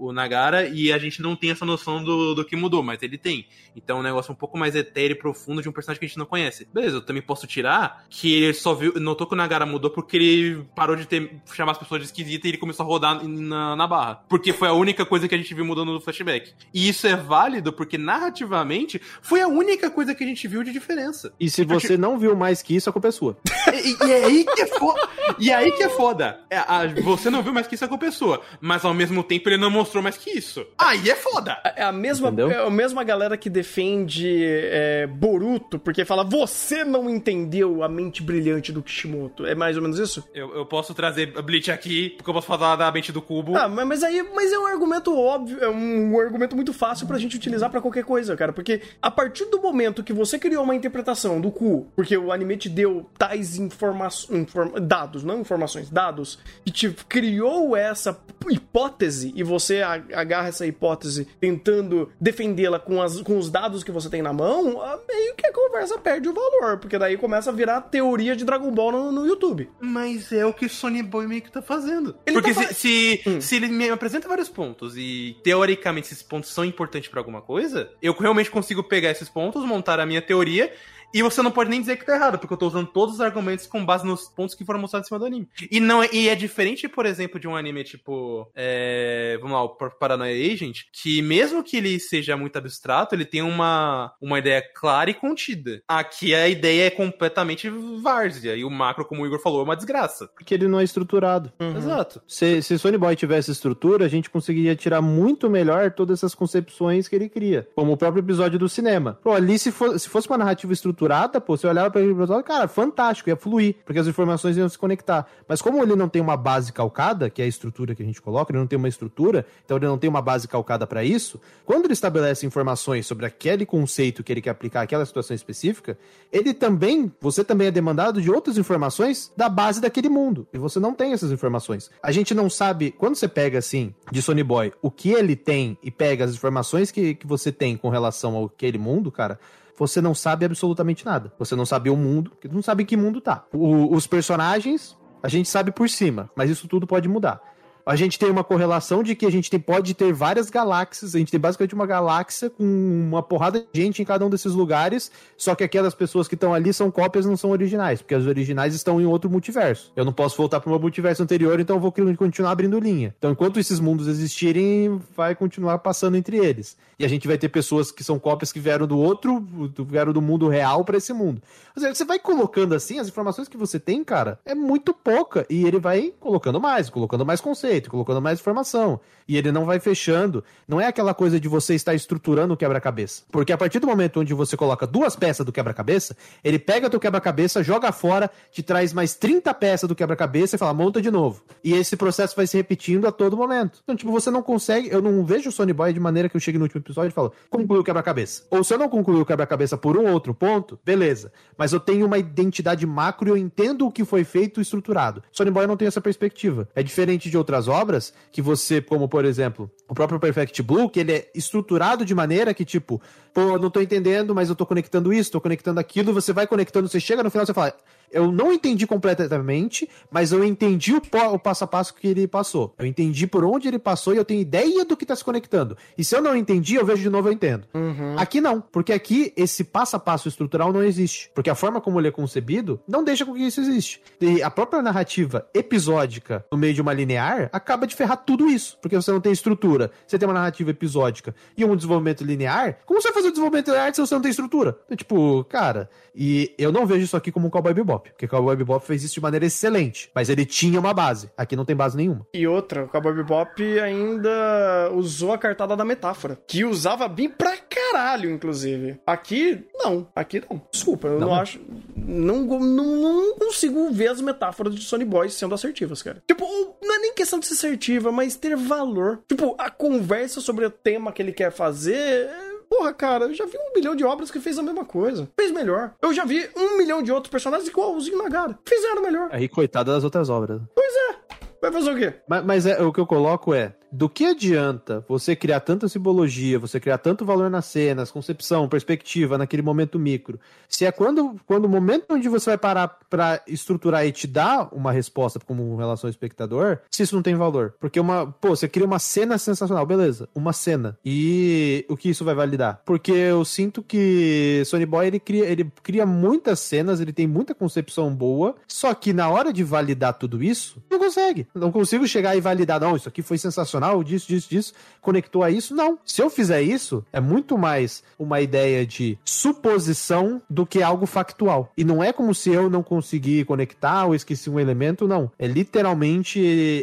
[0.00, 3.18] o Nagara e a gente não tem essa noção do, do que mudou, mas ele
[3.18, 3.46] tem.
[3.76, 6.08] Então é um negócio um pouco mais etéreo e profundo de um personagem que a
[6.08, 6.66] gente não conhece.
[6.72, 10.16] Beleza, eu também posso tirar que ele só viu, notou que o Nagara mudou porque
[10.16, 13.76] ele parou de ter, chamar as pessoas de esquisita e ele começou a rodar na,
[13.76, 14.22] na barra.
[14.28, 16.52] Porque foi a única coisa que a gente viu mudando no flashback.
[16.72, 20.72] E isso é válido porque narrativamente foi a única coisa que a gente viu de
[20.72, 21.32] diferença.
[21.38, 23.36] E se você não viu mais que isso, a culpa é sua.
[23.78, 25.08] E, e é aí que é foda.
[25.38, 26.40] E é aí que é foda.
[26.50, 29.48] É, a- você não viu mais que isso com a pessoa, mas ao mesmo tempo
[29.48, 30.64] ele não mostrou mais que isso.
[30.78, 31.58] Aí é foda.
[31.76, 32.50] É a mesma, Entendeu?
[32.50, 38.22] é a mesma galera que defende é, Boruto, porque fala, você não entendeu a mente
[38.22, 39.46] brilhante do Kishimoto.
[39.46, 40.24] É mais ou menos isso?
[40.34, 43.56] Eu, eu posso trazer Bleach aqui, porque eu posso falar da mente do cubo.
[43.56, 47.06] Ah, mas, mas aí mas é um argumento óbvio, é um, um argumento muito fácil
[47.06, 48.52] pra gente utilizar pra qualquer coisa, cara.
[48.52, 52.56] Porque a partir do momento que você criou uma interpretação do cu, porque o anime
[52.56, 54.46] te deu tais informações,
[54.82, 58.18] dados, não informações, dados, e te criou essa
[58.50, 64.08] hipótese e você agarra essa hipótese tentando defendê-la com, as- com os dados que você
[64.08, 67.52] tem na mão, ah, meio que a conversa perde o valor, porque daí começa a
[67.52, 69.68] virar teoria de Dragon Ball no, no YouTube.
[69.80, 72.16] Mas é o que o Sony Boy meio que tá fazendo.
[72.26, 73.40] Ele Porque tá se, fa- se, Hum.
[73.40, 77.90] se ele me apresenta vários pontos e teoricamente esses pontos são importantes pra alguma coisa,
[78.02, 80.72] eu realmente consigo pegar esses pontos, montar a minha teoria.
[81.14, 83.20] E você não pode nem dizer que tá errado, porque eu tô usando todos os
[83.20, 85.48] argumentos com base nos pontos que foram mostrados em cima do anime.
[85.70, 88.50] E não é, e é diferente, por exemplo, de um anime tipo.
[88.54, 93.40] É, vamos lá, o Paranoia Agent, que mesmo que ele seja muito abstrato, ele tem
[93.42, 95.82] uma, uma ideia clara e contida.
[95.88, 97.70] Aqui a ideia é completamente
[98.02, 100.28] várzea, e o macro, como o Igor falou, é uma desgraça.
[100.34, 101.52] Porque ele não é estruturado.
[101.76, 102.20] Exato.
[102.26, 107.08] Se, se Sony Boy tivesse estrutura, a gente conseguiria tirar muito melhor todas essas concepções
[107.08, 107.66] que ele cria.
[107.74, 109.18] Como o próprio episódio do cinema.
[109.22, 110.97] Pô, ali se, for- se fosse uma narrativa estruturada,
[111.40, 114.78] pô, você olhava para e falava, cara, fantástico, ia fluir, porque as informações iam se
[114.78, 115.26] conectar.
[115.46, 118.20] Mas como ele não tem uma base calcada, que é a estrutura que a gente
[118.20, 121.40] coloca, ele não tem uma estrutura, então ele não tem uma base calcada para isso,
[121.64, 125.98] quando ele estabelece informações sobre aquele conceito que ele quer aplicar àquela situação específica,
[126.30, 130.46] ele também, você também é demandado de outras informações da base daquele mundo.
[130.52, 131.90] E você não tem essas informações.
[132.02, 135.78] A gente não sabe, quando você pega assim, de Sony Boy, o que ele tem
[135.82, 139.38] e pega as informações que, que você tem com relação ao aquele mundo, cara.
[139.78, 141.32] Você não sabe absolutamente nada.
[141.38, 143.44] Você não sabe o mundo, porque não sabe em que mundo tá.
[143.52, 147.40] O- os personagens, a gente sabe por cima, mas isso tudo pode mudar.
[147.88, 151.18] A gente tem uma correlação de que a gente tem- pode ter várias galáxias, a
[151.18, 155.10] gente tem basicamente uma galáxia com uma porrada de gente em cada um desses lugares,
[155.38, 158.74] só que aquelas pessoas que estão ali são cópias não são originais, porque as originais
[158.74, 159.90] estão em outro multiverso.
[159.96, 163.14] Eu não posso voltar para o meu multiverso anterior, então eu vou continuar abrindo linha.
[163.16, 166.76] Então, enquanto esses mundos existirem, vai continuar passando entre eles.
[166.98, 169.42] E a gente vai ter pessoas que são cópias que vieram do outro,
[169.86, 171.40] vieram do mundo real para esse mundo.
[171.74, 175.46] Ou seja, você vai colocando assim, as informações que você tem, cara, é muito pouca.
[175.48, 177.40] E ele vai colocando mais, colocando mais
[177.86, 179.00] colocando mais informação.
[179.28, 180.42] E ele não vai fechando.
[180.66, 183.22] Não é aquela coisa de você estar estruturando o quebra-cabeça.
[183.30, 186.98] Porque a partir do momento onde você coloca duas peças do quebra-cabeça, ele pega teu
[186.98, 191.42] quebra-cabeça, joga fora, te traz mais 30 peças do quebra-cabeça e fala, monta de novo.
[191.62, 193.80] E esse processo vai se repetindo a todo momento.
[193.82, 194.88] Então, tipo, você não consegue.
[194.88, 197.12] Eu não vejo o Sony Boy de maneira que eu chegue no último episódio e
[197.12, 198.44] falo, conclui o quebra-cabeça.
[198.50, 201.30] Ou se eu não concluir o quebra-cabeça por um outro ponto, beleza.
[201.56, 205.22] Mas eu tenho uma identidade macro e eu entendo o que foi feito e estruturado.
[205.30, 206.68] Sony Boy não tem essa perspectiva.
[206.74, 211.00] É diferente de outras obras que você, como por exemplo, o próprio Perfect Blue, que
[211.00, 213.00] ele é estruturado de maneira que, tipo,
[213.32, 216.88] pô, não tô entendendo, mas eu tô conectando isso, tô conectando aquilo, você vai conectando,
[216.88, 217.74] você chega no final e você fala,
[218.10, 221.02] eu não entendi completamente, mas eu entendi o,
[221.32, 222.74] o, passo a passo que ele passou.
[222.78, 225.76] Eu entendi por onde ele passou e eu tenho ideia do que tá se conectando.
[225.96, 227.66] E se eu não entendi, eu vejo de novo, eu entendo.
[227.74, 228.16] Uhum.
[228.18, 231.30] Aqui não, porque aqui esse passo a passo estrutural não existe.
[231.34, 234.00] Porque a forma como ele é concebido não deixa com que isso existe.
[234.20, 238.78] E a própria narrativa episódica no meio de uma linear acaba de ferrar tudo isso.
[238.80, 242.78] Porque você não tem estrutura, você tem uma narrativa episódica e um desenvolvimento linear.
[242.86, 244.78] Como você vai fazer o desenvolvimento linear se você não tem estrutura?
[244.86, 248.28] Então, tipo, cara, e eu não vejo isso aqui como um Cowboy Bebop, porque o
[248.28, 251.30] Cowboy Bebop fez isso de maneira excelente, mas ele tinha uma base.
[251.36, 252.26] Aqui não tem base nenhuma.
[252.34, 257.56] E outra, o Cowboy Bebop ainda usou a cartada da metáfora, que usava bem pra
[257.56, 259.00] caralho, inclusive.
[259.06, 260.08] Aqui, não.
[260.14, 260.60] Aqui não.
[260.72, 261.60] Desculpa, eu não, não acho...
[261.96, 266.22] Não, não, não consigo ver as metáforas de Sony Boys sendo assertivas, cara.
[266.26, 266.44] Tipo,
[266.82, 269.20] não é nem questão de ser assertiva, mas ter valor.
[269.28, 272.28] Tipo, a conversa sobre o tema que ele quer fazer
[272.68, 275.28] Porra, cara, eu já vi um milhão de obras que fez a mesma coisa.
[275.38, 275.92] Fez melhor.
[276.02, 278.58] Eu já vi um milhão de outros personagens igualzinho na Gara.
[278.66, 279.28] Fizeram melhor.
[279.32, 280.60] Aí, coitada das outras obras.
[280.74, 281.16] Pois é.
[281.60, 282.14] Vai fazer o quê?
[282.28, 286.58] Mas, mas é, o que eu coloco é: do que adianta você criar tanta simbologia,
[286.58, 290.38] você criar tanto valor nas cenas, concepção, perspectiva, naquele momento micro,
[290.68, 294.68] se é quando, quando o momento onde você vai parar para estruturar e te dar
[294.72, 297.74] uma resposta como relação ao espectador, se isso não tem valor.
[297.80, 300.98] Porque uma, pô, você cria uma cena sensacional, beleza, uma cena.
[301.04, 302.82] E o que isso vai validar?
[302.84, 307.54] Porque eu sinto que Sony Boy ele cria, ele cria muitas cenas, ele tem muita
[307.54, 311.46] concepção boa, só que na hora de validar tudo isso, não consegue.
[311.54, 315.50] Não consigo chegar e validar, não, isso aqui foi sensacional disso, disso, disso, conectou a
[315.50, 315.74] isso.
[315.74, 315.98] Não.
[316.04, 321.72] Se eu fizer isso, é muito mais uma ideia de suposição do que algo factual.
[321.76, 325.30] E não é como se eu não conseguir conectar ou esqueci um elemento, não.
[325.38, 326.38] É literalmente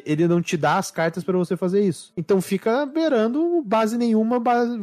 [0.05, 2.11] ele não te dá as cartas para você fazer isso.
[2.17, 4.79] Então fica beirando base nenhuma, base,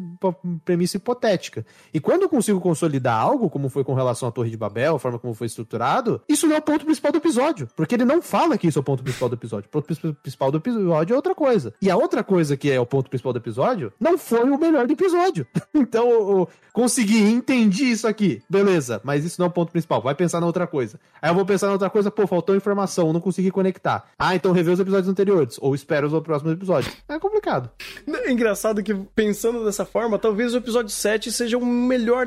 [0.64, 1.64] premissa hipotética.
[1.92, 4.98] E quando eu consigo consolidar algo, como foi com relação à Torre de Babel, a
[4.98, 7.68] forma como foi estruturado, isso não é o ponto principal do episódio.
[7.74, 9.66] Porque ele não fala que isso é o ponto principal do episódio.
[9.68, 9.86] O ponto
[10.22, 11.74] principal do episódio é outra coisa.
[11.80, 14.86] E a outra coisa que é o ponto principal do episódio, não foi o melhor
[14.86, 15.46] do episódio.
[15.74, 18.42] então, eu, consegui, entendi isso aqui.
[18.48, 20.00] Beleza, mas isso não é o ponto principal.
[20.00, 20.98] Vai pensar na outra coisa.
[21.20, 24.08] Aí eu vou pensar na outra coisa, pô, faltou informação, não consegui conectar.
[24.18, 25.58] Ah, então rever os episódios anteriores.
[25.60, 26.94] Ou espero os próximos episódios.
[27.08, 27.70] É complicado.
[28.06, 32.26] É engraçado que, pensando dessa forma, talvez o episódio 7 seja o melhor.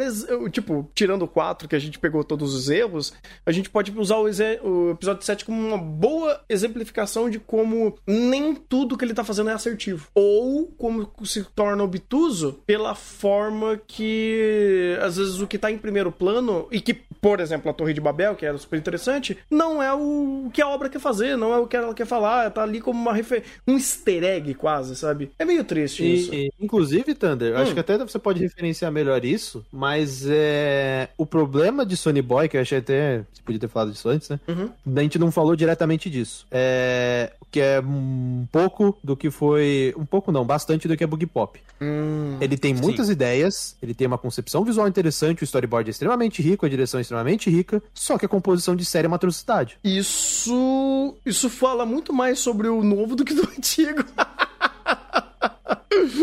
[0.52, 3.14] Tipo, tirando o 4, que a gente pegou todos os erros,
[3.46, 8.54] a gente pode usar o, o episódio 7 como uma boa exemplificação de como nem
[8.54, 10.08] tudo que ele tá fazendo é assertivo.
[10.14, 16.12] Ou como se torna obtuso pela forma que, às vezes, o que tá em primeiro
[16.12, 19.94] plano, e que, por exemplo, a Torre de Babel, que era super interessante, não é
[19.94, 22.80] o que a obra quer fazer, não é o que ela quer falar, tá ali
[22.80, 23.44] como uma refer...
[23.68, 25.32] um easter egg quase, sabe?
[25.40, 26.34] É meio triste e, isso.
[26.34, 27.58] E, inclusive, Thunder, hum.
[27.58, 32.48] acho que até você pode referenciar melhor isso, mas é o problema de Sony Boy,
[32.48, 34.40] que eu achei até, você podia ter falado disso antes, né?
[34.48, 34.70] Uhum.
[34.96, 36.46] A gente não falou diretamente disso.
[36.52, 39.55] É que é um pouco do que foi.
[39.98, 41.60] Um pouco não, bastante do que é Bug Pop.
[41.82, 43.14] Hum, ele tem muitas sim.
[43.14, 47.02] ideias, ele tem uma concepção visual interessante, o storyboard é extremamente rico, a direção é
[47.02, 49.78] extremamente rica, só que a composição de série é uma atrocidade.
[49.84, 51.16] Isso.
[51.26, 54.04] Isso fala muito mais sobre o novo do que do antigo.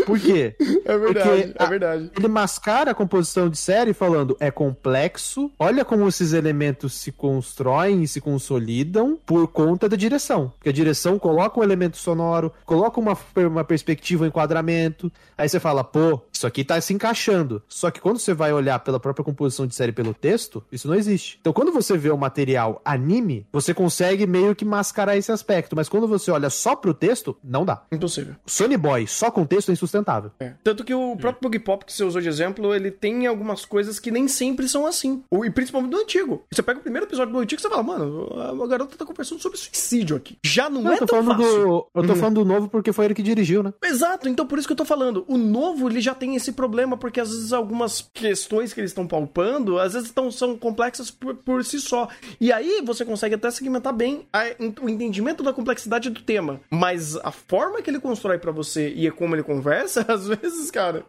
[0.05, 0.55] Por quê?
[0.85, 2.11] É verdade, Porque é verdade.
[2.17, 8.03] ele mascara a composição de série falando é complexo, olha como esses elementos se constroem
[8.03, 10.51] e se consolidam por conta da direção.
[10.57, 15.59] Porque a direção coloca um elemento sonoro, coloca uma, uma perspectiva, um enquadramento, aí você
[15.59, 17.61] fala, pô, isso aqui tá se encaixando.
[17.67, 20.95] Só que quando você vai olhar pela própria composição de série pelo texto, isso não
[20.95, 21.37] existe.
[21.39, 25.89] Então quando você vê o material anime, você consegue meio que mascarar esse aspecto, mas
[25.89, 27.83] quando você olha só pro texto, não dá.
[27.91, 28.35] Impossível.
[28.45, 30.31] Sony Boy só com texto é insustentável.
[30.39, 30.53] É.
[30.63, 33.99] Tanto que o próprio Bug Pop que você usou de exemplo, ele tem algumas coisas
[33.99, 35.23] que nem sempre são assim.
[35.43, 36.43] E principalmente do antigo.
[36.51, 38.29] Você pega o primeiro episódio do antigo e você fala, mano,
[38.63, 40.37] a garota tá conversando sobre suicídio aqui.
[40.43, 41.59] Já não, não é eu tô tão falando fácil.
[41.59, 42.15] Do, eu tô uhum.
[42.15, 43.73] falando do novo porque foi ele que dirigiu, né?
[43.83, 45.25] Exato, então por isso que eu tô falando.
[45.27, 49.05] O novo, ele já tem esse problema, porque às vezes algumas questões que eles estão
[49.05, 52.07] palpando, às vezes tão, são complexas por, por si só.
[52.39, 54.45] E aí você consegue até segmentar bem a,
[54.81, 56.61] o entendimento da complexidade do tema.
[56.69, 60.71] Mas a forma que ele constrói para você e é como ele conversa, às vezes,
[60.71, 61.05] cara,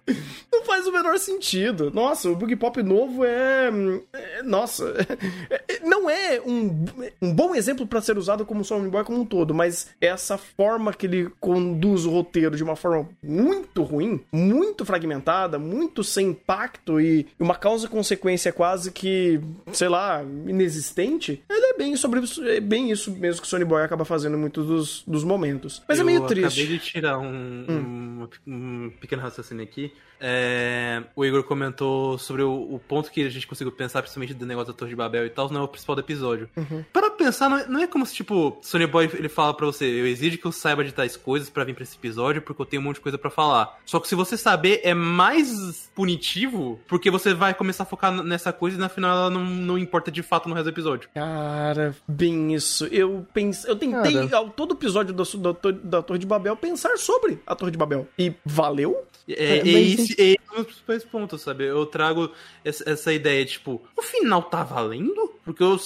[0.53, 1.93] não faz o menor sentido.
[1.93, 3.71] Nossa, o Boogie Pop novo é.
[4.13, 4.95] é nossa.
[5.51, 6.87] É, não é um,
[7.21, 10.93] um bom exemplo para ser usado como Sony Boy como um todo, mas essa forma
[10.93, 16.29] que ele conduz o roteiro de uma forma muito ruim, muito fragmentada fragmentada, muito sem
[16.29, 19.41] impacto e uma causa-consequência quase que,
[19.73, 23.83] sei lá, inexistente, ele é bem sobre é bem isso mesmo que o Sony Boy
[23.83, 25.83] acaba fazendo em muitos dos, dos momentos.
[25.87, 26.61] Mas é Eu meio triste.
[26.61, 27.27] acabei de tirar um,
[27.69, 29.93] um, um pequeno raciocínio aqui.
[30.27, 34.47] É, o Igor comentou sobre o, o ponto que a gente conseguiu pensar, principalmente do
[34.47, 36.49] negócio da Torre de Babel e tal, não é o principal do episódio.
[36.91, 39.85] Para pensar, não é, não é como se, tipo, Sony Boy ele fala pra você,
[39.85, 42.65] eu exijo que eu saiba de tais coisas pra vir pra esse episódio, porque eu
[42.67, 43.79] tenho um monte de coisa pra falar.
[43.85, 48.51] Só que se você saber, é mais punitivo, porque você vai começar a focar nessa
[48.53, 51.09] coisa e na final ela não, não importa de fato no resto do episódio.
[51.15, 52.87] Cara, bem isso.
[52.87, 54.37] Eu pensei, eu tentei Cara.
[54.39, 57.79] ao todo episódio da, da, Tor- da Torre de Babel pensar sobre a Torre de
[57.79, 58.09] Babel.
[58.19, 59.05] E valeu?
[59.29, 61.65] É, É, é, esse, é um dos principais pontos, sabe?
[61.65, 62.31] Eu trago
[62.65, 65.33] essa, essa ideia, tipo, o final tá valendo?
[65.45, 65.79] Porque eu.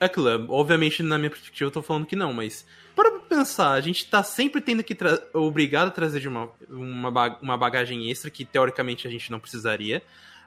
[0.00, 2.64] É aquilo, é, obviamente, na minha perspectiva, eu tô falando que não, mas.
[2.94, 4.96] Para pensar, a gente tá sempre tendo que.
[5.32, 9.40] Obrigado a trazer de uma, uma, ba- uma bagagem extra que teoricamente a gente não
[9.40, 10.00] precisaria.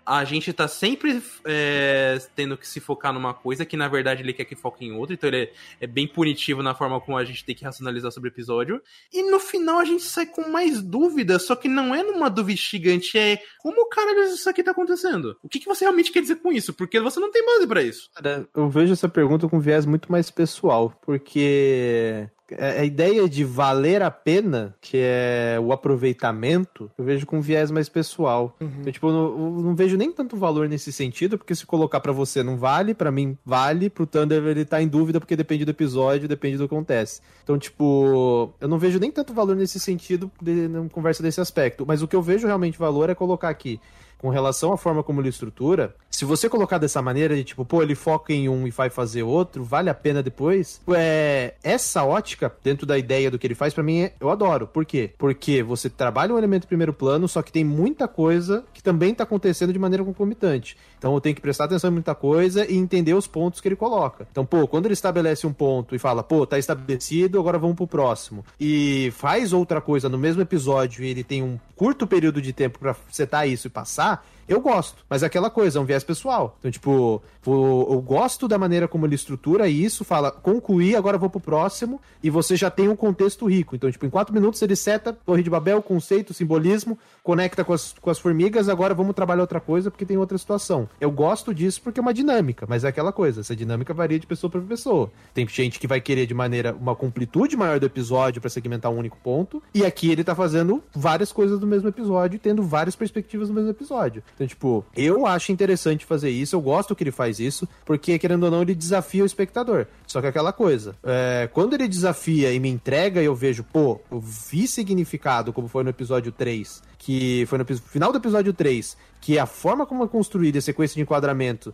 [0.07, 4.31] A gente tá sempre é, tendo que se focar numa coisa que na verdade ele
[4.31, 5.51] quer que foque em outra, então ele é,
[5.81, 8.81] é bem punitivo na forma como a gente tem que racionalizar sobre o episódio.
[9.11, 12.57] E no final a gente sai com mais dúvidas, só que não é numa dúvida
[12.57, 15.37] gigante, é como caralho isso aqui tá acontecendo?
[15.43, 16.73] O que, que você realmente quer dizer com isso?
[16.73, 18.09] Porque você não tem base pra isso.
[18.13, 23.43] Cara, eu vejo essa pergunta com viés muito mais pessoal, porque a a ideia de
[23.43, 28.55] valer a pena, que é o aproveitamento, eu vejo com viés mais pessoal.
[28.85, 31.99] Eu, tipo, eu não, eu não vejo nem tanto valor nesse sentido, porque se colocar
[31.99, 35.65] pra você não vale, pra mim vale, pro Thunder ele tá em dúvida porque depende
[35.65, 37.21] do episódio, depende do que acontece.
[37.43, 42.01] Então, tipo, eu não vejo nem tanto valor nesse sentido de, conversa desse aspecto, mas
[42.01, 43.79] o que eu vejo realmente valor é colocar aqui
[44.17, 47.83] com relação à forma como ele estrutura, se você colocar dessa maneira de tipo, pô,
[47.83, 50.81] ele foca em um e vai fazer outro, vale a pena depois?
[50.95, 54.65] É, essa ótica, dentro da ideia do que ele faz, pra mim, é- eu adoro.
[54.67, 55.11] Por quê?
[55.17, 59.13] Porque você trabalha um elemento em primeiro plano, só que tem muita coisa que também
[59.13, 60.75] tá acontecendo de maneira concomitante.
[60.97, 63.75] Então eu tenho que prestar atenção em muita coisa e entender os pontos que ele
[63.75, 64.27] coloca.
[64.31, 67.87] Então, pô, quando ele estabelece um ponto e fala, pô, tá estabelecido, agora vamos pro
[67.87, 68.43] próximo.
[68.59, 72.79] E faz outra coisa no mesmo episódio e ele tem um curto período de tempo
[72.79, 75.05] pra setar isso e passar, eu gosto.
[75.09, 76.55] Mas é aquela coisa, é um viés pessoal.
[76.59, 81.39] Então, tipo, eu gosto da maneira como ele estrutura isso, fala, concluir, agora vou pro
[81.39, 83.75] próximo, e você já tem um contexto rico.
[83.75, 87.93] Então, tipo, em quatro minutos ele seta Torre de Babel, conceito, simbolismo, conecta com as,
[87.93, 90.89] com as formigas, agora vamos trabalhar outra coisa porque tem outra situação.
[90.99, 94.27] Eu gosto disso porque é uma dinâmica, mas é aquela coisa, essa dinâmica varia de
[94.27, 95.11] pessoa para pessoa.
[95.33, 98.97] Tem gente que vai querer de maneira, uma completude maior do episódio para segmentar um
[98.97, 103.47] único ponto, e aqui ele tá fazendo várias coisas do mesmo episódio tendo várias perspectivas
[103.47, 104.23] do mesmo episódio.
[104.37, 108.43] Então, tipo, eu acho interessante fazer isso, eu gosto que ele faz isso, porque, querendo
[108.43, 109.87] ou não, ele desafia o espectador.
[110.05, 113.63] Só que é aquela coisa, é, quando ele desafia e me entrega e eu vejo,
[113.63, 118.53] pô, eu vi significado, como foi no episódio 3, que foi no final do episódio
[118.53, 121.73] 3, que a forma como é construída a sequência de enquadramento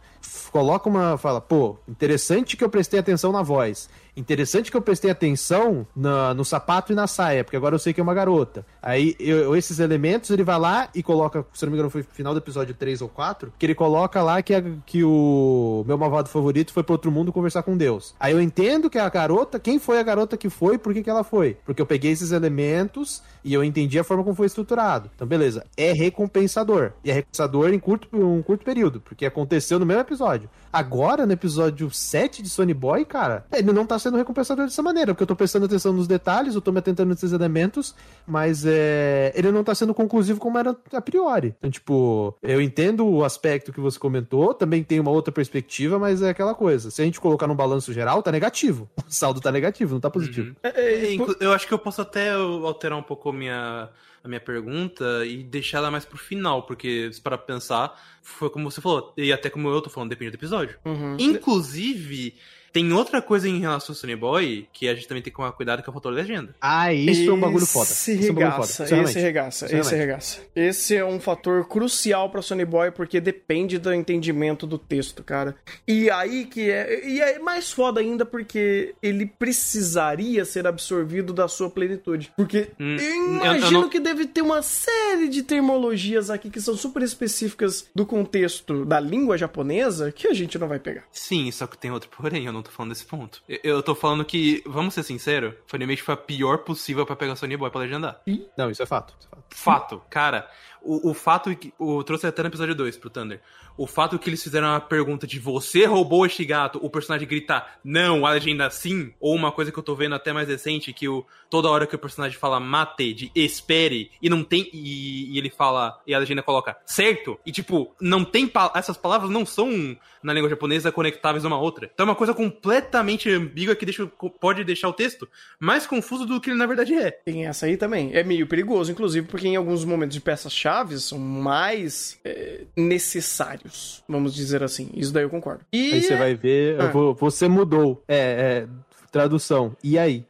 [0.52, 1.18] coloca uma.
[1.18, 3.90] fala, pô, interessante que eu prestei atenção na voz.
[4.16, 7.94] Interessante que eu prestei atenção na- no sapato e na saia, porque agora eu sei
[7.94, 8.64] que é uma garota.
[8.82, 12.32] Aí, eu- esses elementos, ele vai lá e coloca, se não me engano, foi final
[12.34, 16.30] do episódio 3 ou 4, que ele coloca lá que, a- que o meu malvado
[16.30, 18.14] favorito foi pro outro mundo conversar com Deus.
[18.20, 21.10] Aí eu entendo que a garota, quem foi a garota que foi, por que, que
[21.10, 21.58] ela foi?
[21.66, 25.10] Porque eu peguei esses elementos e eu entendi a forma como foi estruturado.
[25.16, 25.66] Então, beleza.
[25.76, 26.92] É recompensador.
[27.04, 30.50] E é recompensador em curto, um curto período, porque aconteceu no mesmo episódio.
[30.74, 35.14] Agora, no episódio 7 de Sony Boy, cara, ele não tá sendo recompensador dessa maneira,
[35.14, 37.94] porque eu tô prestando atenção nos detalhes, eu tô me atentando nesses elementos,
[38.26, 41.54] mas é, ele não tá sendo conclusivo como era a priori.
[41.60, 46.24] Então, tipo, eu entendo o aspecto que você comentou, também tem uma outra perspectiva, mas
[46.24, 46.90] é aquela coisa.
[46.90, 48.90] Se a gente colocar num balanço geral, tá negativo.
[49.08, 50.56] O saldo tá negativo, não tá positivo.
[50.64, 53.90] É, é, É, inclu- eu acho que eu posso até alterar um pouco a minha,
[54.24, 58.72] a minha pergunta e deixar ela mais pro final, porque se para pensar, foi como
[58.72, 60.78] você falou, e até como eu tô falando, depende do episódio.
[60.86, 61.18] uhum.
[61.20, 62.36] Inclusive,
[62.74, 65.52] tem outra coisa em relação ao Sunny Boy que a gente também tem que tomar
[65.54, 66.54] cuidado, que é o fator legenda.
[66.60, 67.90] Ah, isso é um bagulho foda.
[67.92, 68.68] Esse Isso é um bagulho foda.
[68.68, 69.10] sinceramente.
[69.12, 70.08] esse regaça, esse Sinceramente.
[70.08, 70.42] regaça.
[70.56, 75.56] Esse é um fator crucial pra Sony Boy porque depende do entendimento do texto, cara.
[75.88, 77.08] E aí que é.
[77.08, 82.32] E é mais foda ainda porque ele precisaria ser absorvido da sua plenitude.
[82.36, 86.50] Porque Hum, eu eu- eu imagino não- que deve ter uma série de termologias aqui
[86.50, 91.04] que são super específicas do contexto da língua japonesa que a gente não vai pegar.
[91.12, 93.44] Sim, só que tem outro porém, eu não tô falando desse ponto.
[93.48, 97.36] Eu, eu tô falando que, vamos ser sinceros, Funimation foi a pior possível pra pegar
[97.36, 98.22] Sony Boy pra legendar.
[98.58, 99.14] Não, isso é fato.
[99.20, 99.44] Isso é fato.
[99.56, 100.50] Fato, cara,
[100.84, 101.74] o, o fato que.
[101.80, 103.42] Eu trouxe até no episódio 2 pro Thunder.
[103.78, 107.80] o fato que eles fizeram uma pergunta de você roubou este gato, o personagem gritar
[107.84, 111.08] não, a legenda sim, ou uma coisa que eu tô vendo até mais recente, que
[111.08, 115.38] o, toda hora que o personagem fala mate, de espere, e não tem, e, e
[115.38, 119.98] ele fala, e a legenda coloca certo, e tipo, não tem, essas palavras não são
[120.22, 121.90] na língua japonesa conectáveis uma a outra.
[121.94, 124.06] Então é uma coisa completamente ambígua que deixa,
[124.40, 125.28] pode deixar o texto
[125.60, 127.12] mais confuso do que ele na verdade é.
[127.12, 128.12] Tem essa aí também.
[128.14, 130.73] É meio perigoso, inclusive, porque em alguns momentos de peças-chave
[131.04, 134.90] são mais é, necessários, vamos dizer assim.
[134.94, 135.66] Isso daí eu concordo.
[135.72, 135.94] E...
[135.94, 136.88] Aí você vai ver, ah.
[136.88, 138.04] vou, você mudou.
[138.08, 138.68] É, é,
[139.12, 139.76] tradução.
[139.84, 140.26] E aí?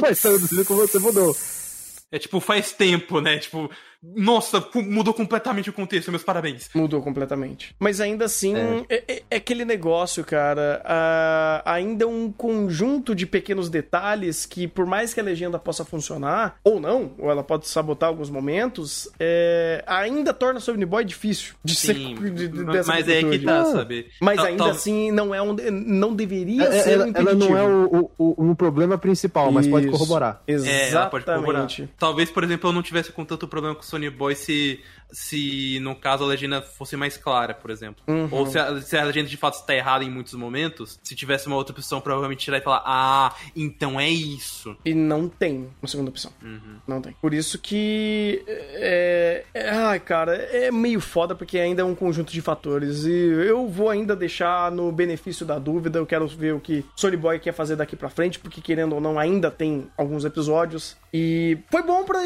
[0.00, 1.36] Vai traduzindo como você mudou.
[2.10, 3.38] É tipo, faz tempo, né?
[3.38, 3.70] Tipo,
[4.02, 6.68] nossa, mudou completamente o contexto, meus parabéns.
[6.74, 7.74] Mudou completamente.
[7.78, 10.82] Mas ainda assim, é, é, é, é aquele negócio, cara.
[10.84, 16.56] Uh, ainda um conjunto de pequenos detalhes que, por mais que a legenda possa funcionar,
[16.64, 21.76] ou não, ou ela pode sabotar alguns momentos, é, ainda torna Sony Boy difícil de
[21.76, 22.32] Sim, ser.
[22.32, 24.06] De, de, mas é que tá, sabe?
[24.20, 25.54] Mas ainda assim, não é um.
[25.70, 29.66] Não deveria é, ser ela, um ela não é o, o, o, problema principal, mas
[29.66, 29.70] Isso.
[29.70, 30.42] pode corroborar.
[30.46, 30.96] Exatamente.
[30.96, 31.68] É, pode corroborar.
[31.98, 34.80] Talvez, por exemplo, eu não tivesse com tanto problema com Sony Boy se
[35.12, 38.02] se no caso a legenda fosse mais clara, por exemplo.
[38.08, 38.28] Uhum.
[38.30, 41.46] Ou se a, se a, legenda de fato está errada em muitos momentos, se tivesse
[41.46, 44.76] uma outra opção, provavelmente tirar e falar, ah, então é isso.
[44.84, 46.32] E não tem uma segunda opção.
[46.42, 46.76] Uhum.
[46.86, 47.12] Não tem.
[47.20, 48.42] Por isso que.
[48.46, 53.04] É, é, ai, cara, é meio foda porque ainda é um conjunto de fatores.
[53.04, 55.98] E eu vou ainda deixar no benefício da dúvida.
[55.98, 59.00] Eu quero ver o que Sony Boy quer fazer daqui pra frente, porque querendo ou
[59.00, 60.96] não, ainda tem alguns episódios.
[61.12, 62.24] E foi bom para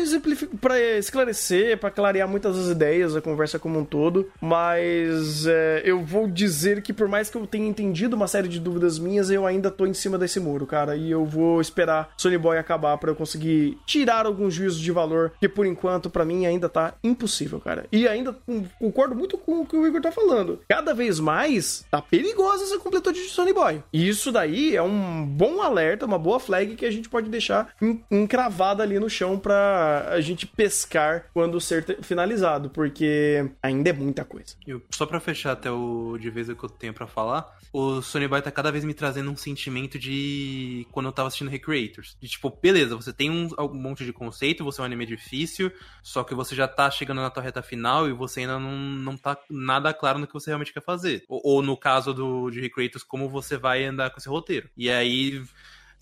[0.99, 6.29] esclarecer, para clarear muitas das ideias, a conversa como um todo, mas é, eu vou
[6.29, 9.71] dizer que por mais que eu tenha entendido uma série de dúvidas minhas, eu ainda
[9.71, 13.17] tô em cima desse muro, cara, e eu vou esperar Sony Boy acabar para eu
[13.17, 17.87] conseguir tirar alguns juízos de valor, que por enquanto para mim ainda tá impossível, cara.
[17.91, 18.37] E ainda
[18.79, 20.61] concordo muito com o que o Igor tá falando.
[20.69, 23.83] Cada vez mais tá perigosa essa completude de Sony Boy.
[23.93, 27.75] E isso daí é um bom alerta, uma boa flag que a gente pode deixar
[28.11, 34.25] encravada ali no chão para a gente pescar quando ser finalizado porque ainda é muita
[34.25, 34.57] coisa.
[34.67, 38.27] Eu, só para fechar até o de vez que eu tenho para falar, o Sony
[38.29, 42.17] Boy tá cada vez me trazendo um sentimento de quando eu tava assistindo Recreators.
[42.21, 45.71] De tipo, beleza, você tem um, um monte de conceito, você é um anime difícil,
[46.03, 49.17] só que você já tá chegando na tua reta final e você ainda não, não
[49.17, 51.25] tá nada claro no que você realmente quer fazer.
[51.29, 54.69] Ou, ou no caso do de Recreators, como você vai andar com esse roteiro.
[54.77, 55.43] E aí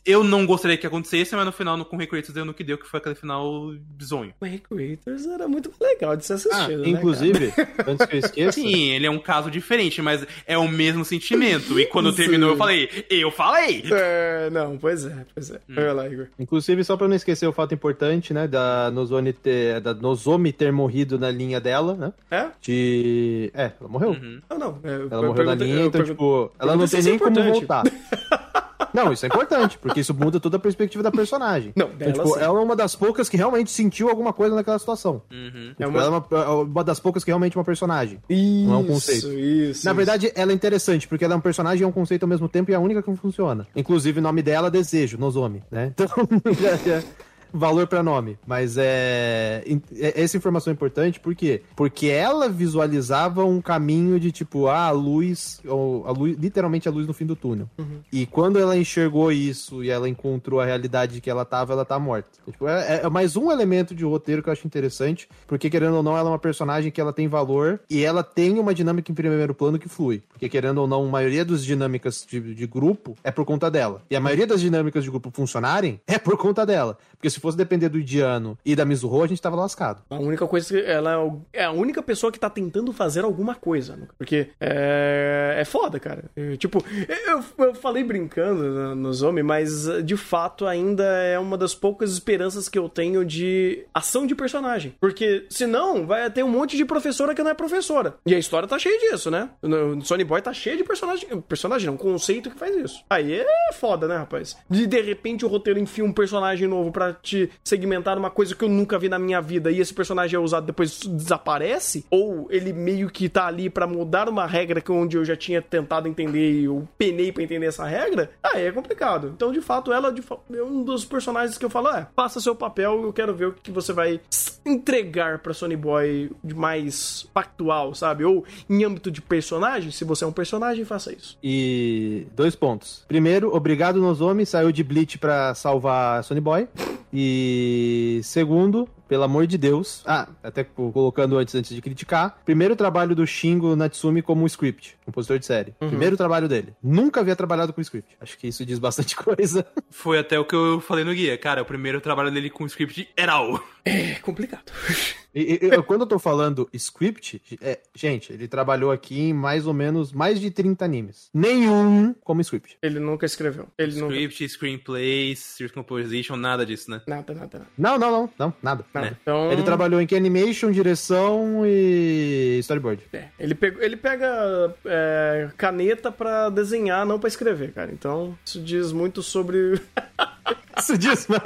[0.04, 2.76] eu não gostaria que acontecesse, mas no final, no, com Recreators, deu no que deu,
[2.76, 4.34] que foi aquele final bizonho.
[4.40, 7.52] O Recreators era muito legal de ser assistido, ah, né, Inclusive,
[7.86, 8.60] antes que eu esqueça...
[8.60, 11.80] Sim, ele é um caso diferente, mas é o mesmo sentimento.
[11.80, 13.84] E quando terminou, eu falei, eu falei!
[13.90, 15.60] É, não, pois é, pois é.
[15.68, 15.74] Hum.
[15.74, 16.26] Vai lá, Igor.
[16.38, 20.70] Inclusive, só pra não esquecer o fato importante, né, da Nozomi ter, da Nozomi ter
[20.70, 22.12] morrido na linha dela, né?
[22.30, 22.48] É?
[22.60, 23.50] De...
[23.54, 24.10] É, ela morreu.
[24.10, 24.40] Uhum.
[24.50, 24.78] Não, não.
[24.84, 27.84] É, ela morreu na linha, então, tipo, ela não tem nem como voltar.
[28.94, 31.72] Não, isso é importante, porque isso muda toda a perspectiva da personagem.
[31.74, 35.20] Não, então, tipo, ela é uma das poucas que realmente sentiu alguma coisa naquela situação.
[35.32, 35.70] Uhum.
[35.70, 36.00] Tipo, é uma...
[36.00, 38.20] Ela é uma, é uma, das poucas que realmente é uma personagem.
[38.28, 39.32] Isso, não é um conceito.
[39.32, 39.84] Isso.
[39.84, 42.28] Na verdade, ela é interessante, porque ela é um personagem e é um conceito ao
[42.28, 43.66] mesmo tempo e é a única que funciona.
[43.74, 45.92] Inclusive, o nome dela é Desejo, Nozomi, né?
[45.92, 46.06] Então,
[47.54, 48.36] valor para nome.
[48.46, 49.64] Mas é,
[49.96, 50.22] é.
[50.22, 51.62] Essa informação é importante por quê?
[51.76, 56.90] Porque ela visualizava um caminho de tipo, ah, a luz, ou a luz, literalmente a
[56.90, 57.70] luz no fim do túnel.
[57.78, 58.00] Uhum.
[58.12, 61.98] E quando ela enxergou isso e ela encontrou a realidade que ela tava, ela tá
[61.98, 62.28] morta.
[62.50, 66.02] Tipo, é, é, mais um elemento de roteiro que eu acho interessante, porque querendo ou
[66.02, 69.14] não, ela é uma personagem que ela tem valor e ela tem uma dinâmica em
[69.14, 70.22] primeiro plano que flui.
[70.28, 74.02] Porque querendo ou não, a maioria das dinâmicas de, de grupo é por conta dela.
[74.10, 76.98] E a maioria das dinâmicas de grupo funcionarem é por conta dela.
[77.16, 80.02] Porque se fosse depender do Idiano e da Mizuho, a gente tava lascado.
[80.08, 81.12] A única coisa que ela
[81.52, 83.98] é a única pessoa que tá tentando fazer alguma coisa.
[84.16, 86.24] Porque é, é foda, cara.
[86.34, 86.82] É, tipo,
[87.26, 92.68] eu, eu falei brincando nos homens, mas de fato ainda é uma das poucas esperanças
[92.68, 94.94] que eu tenho de ação de personagem.
[94.98, 98.14] Porque senão vai ter um monte de professora que não é professora.
[98.24, 99.50] E a história tá cheia disso, né?
[99.62, 101.28] No Sony Boy tá cheio de personagem.
[101.42, 103.04] Personagem não, conceito que faz isso.
[103.10, 104.56] Aí é foda, né, rapaz?
[104.68, 108.64] De de repente o roteiro enfia um personagem novo pra te segmentar uma coisa que
[108.64, 112.72] eu nunca vi na minha vida e esse personagem é usado depois desaparece, ou ele
[112.72, 116.60] meio que tá ali para mudar uma regra que onde eu já tinha tentado entender
[116.60, 119.32] e eu penei para entender essa regra, aí é complicado.
[119.34, 120.14] Então, de fato, ela
[120.52, 123.52] é um dos personagens que eu falo, é, faça seu papel, eu quero ver o
[123.52, 124.20] que você vai
[124.64, 128.24] entregar para Sony Boy de mais factual, sabe?
[128.24, 131.38] Ou em âmbito de personagem, se você é um personagem, faça isso.
[131.42, 133.04] E dois pontos.
[133.06, 136.68] Primeiro, obrigado Nozomi, saiu de Bleach para salvar Sony Boy.
[137.16, 140.02] E segundo, pelo amor de Deus.
[140.04, 142.40] Ah, até co- colocando antes, antes de criticar.
[142.44, 145.74] Primeiro trabalho do Shingo Natsumi como script, compositor de série.
[145.78, 146.74] Primeiro trabalho dele.
[146.82, 148.16] Nunca havia trabalhado com script.
[148.20, 149.64] Acho que isso diz bastante coisa.
[149.90, 151.38] Foi até o que eu falei no guia.
[151.38, 153.60] Cara, o primeiro trabalho dele com script era o.
[153.84, 154.64] É complicado.
[155.34, 159.66] E- e- eu- quando eu tô falando script, é, gente, ele trabalhou aqui em mais
[159.66, 161.28] ou menos mais de 30 animes.
[161.34, 162.76] Nenhum como script.
[162.82, 163.66] Ele nunca escreveu.
[163.76, 164.14] Ele nunca.
[164.14, 167.00] Script, screenplay, script composition, nada disso, né?
[167.06, 167.66] Nada, nada, nada.
[167.76, 168.84] Não, não, não, não, nada.
[168.94, 169.10] nada.
[169.10, 169.16] Né?
[169.22, 169.50] Então.
[169.50, 173.02] Ele trabalhou em animation, direção e storyboard.
[173.12, 177.90] É, ele, pegou, ele pega é, caneta pra desenhar, não pra escrever, cara.
[177.92, 179.80] Então, isso diz muito sobre.
[180.78, 181.42] Isso diz mais.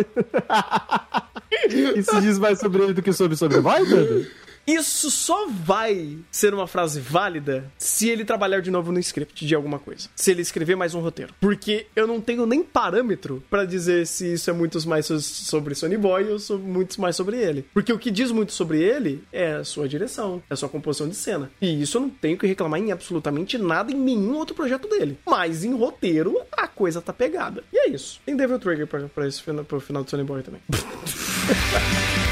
[1.96, 4.30] Isso diz mais sobre ele do que sobre sobre Void?
[4.68, 9.54] Isso só vai ser uma frase válida se ele trabalhar de novo no script de
[9.54, 10.08] alguma coisa.
[10.14, 11.32] Se ele escrever mais um roteiro.
[11.40, 15.74] Porque eu não tenho nem parâmetro pra dizer se isso é muito mais so- sobre
[15.74, 17.64] Sony Boy ou so- muito mais sobre ele.
[17.72, 21.08] Porque o que diz muito sobre ele é a sua direção, é a sua composição
[21.08, 21.50] de cena.
[21.62, 25.18] E isso eu não tenho que reclamar em absolutamente nada em nenhum outro projeto dele.
[25.26, 27.64] Mas em roteiro, a coisa tá pegada.
[27.72, 28.20] E é isso.
[28.26, 30.60] Tem Devil Trigger pra, pra esse, pro final do Sony Boy também.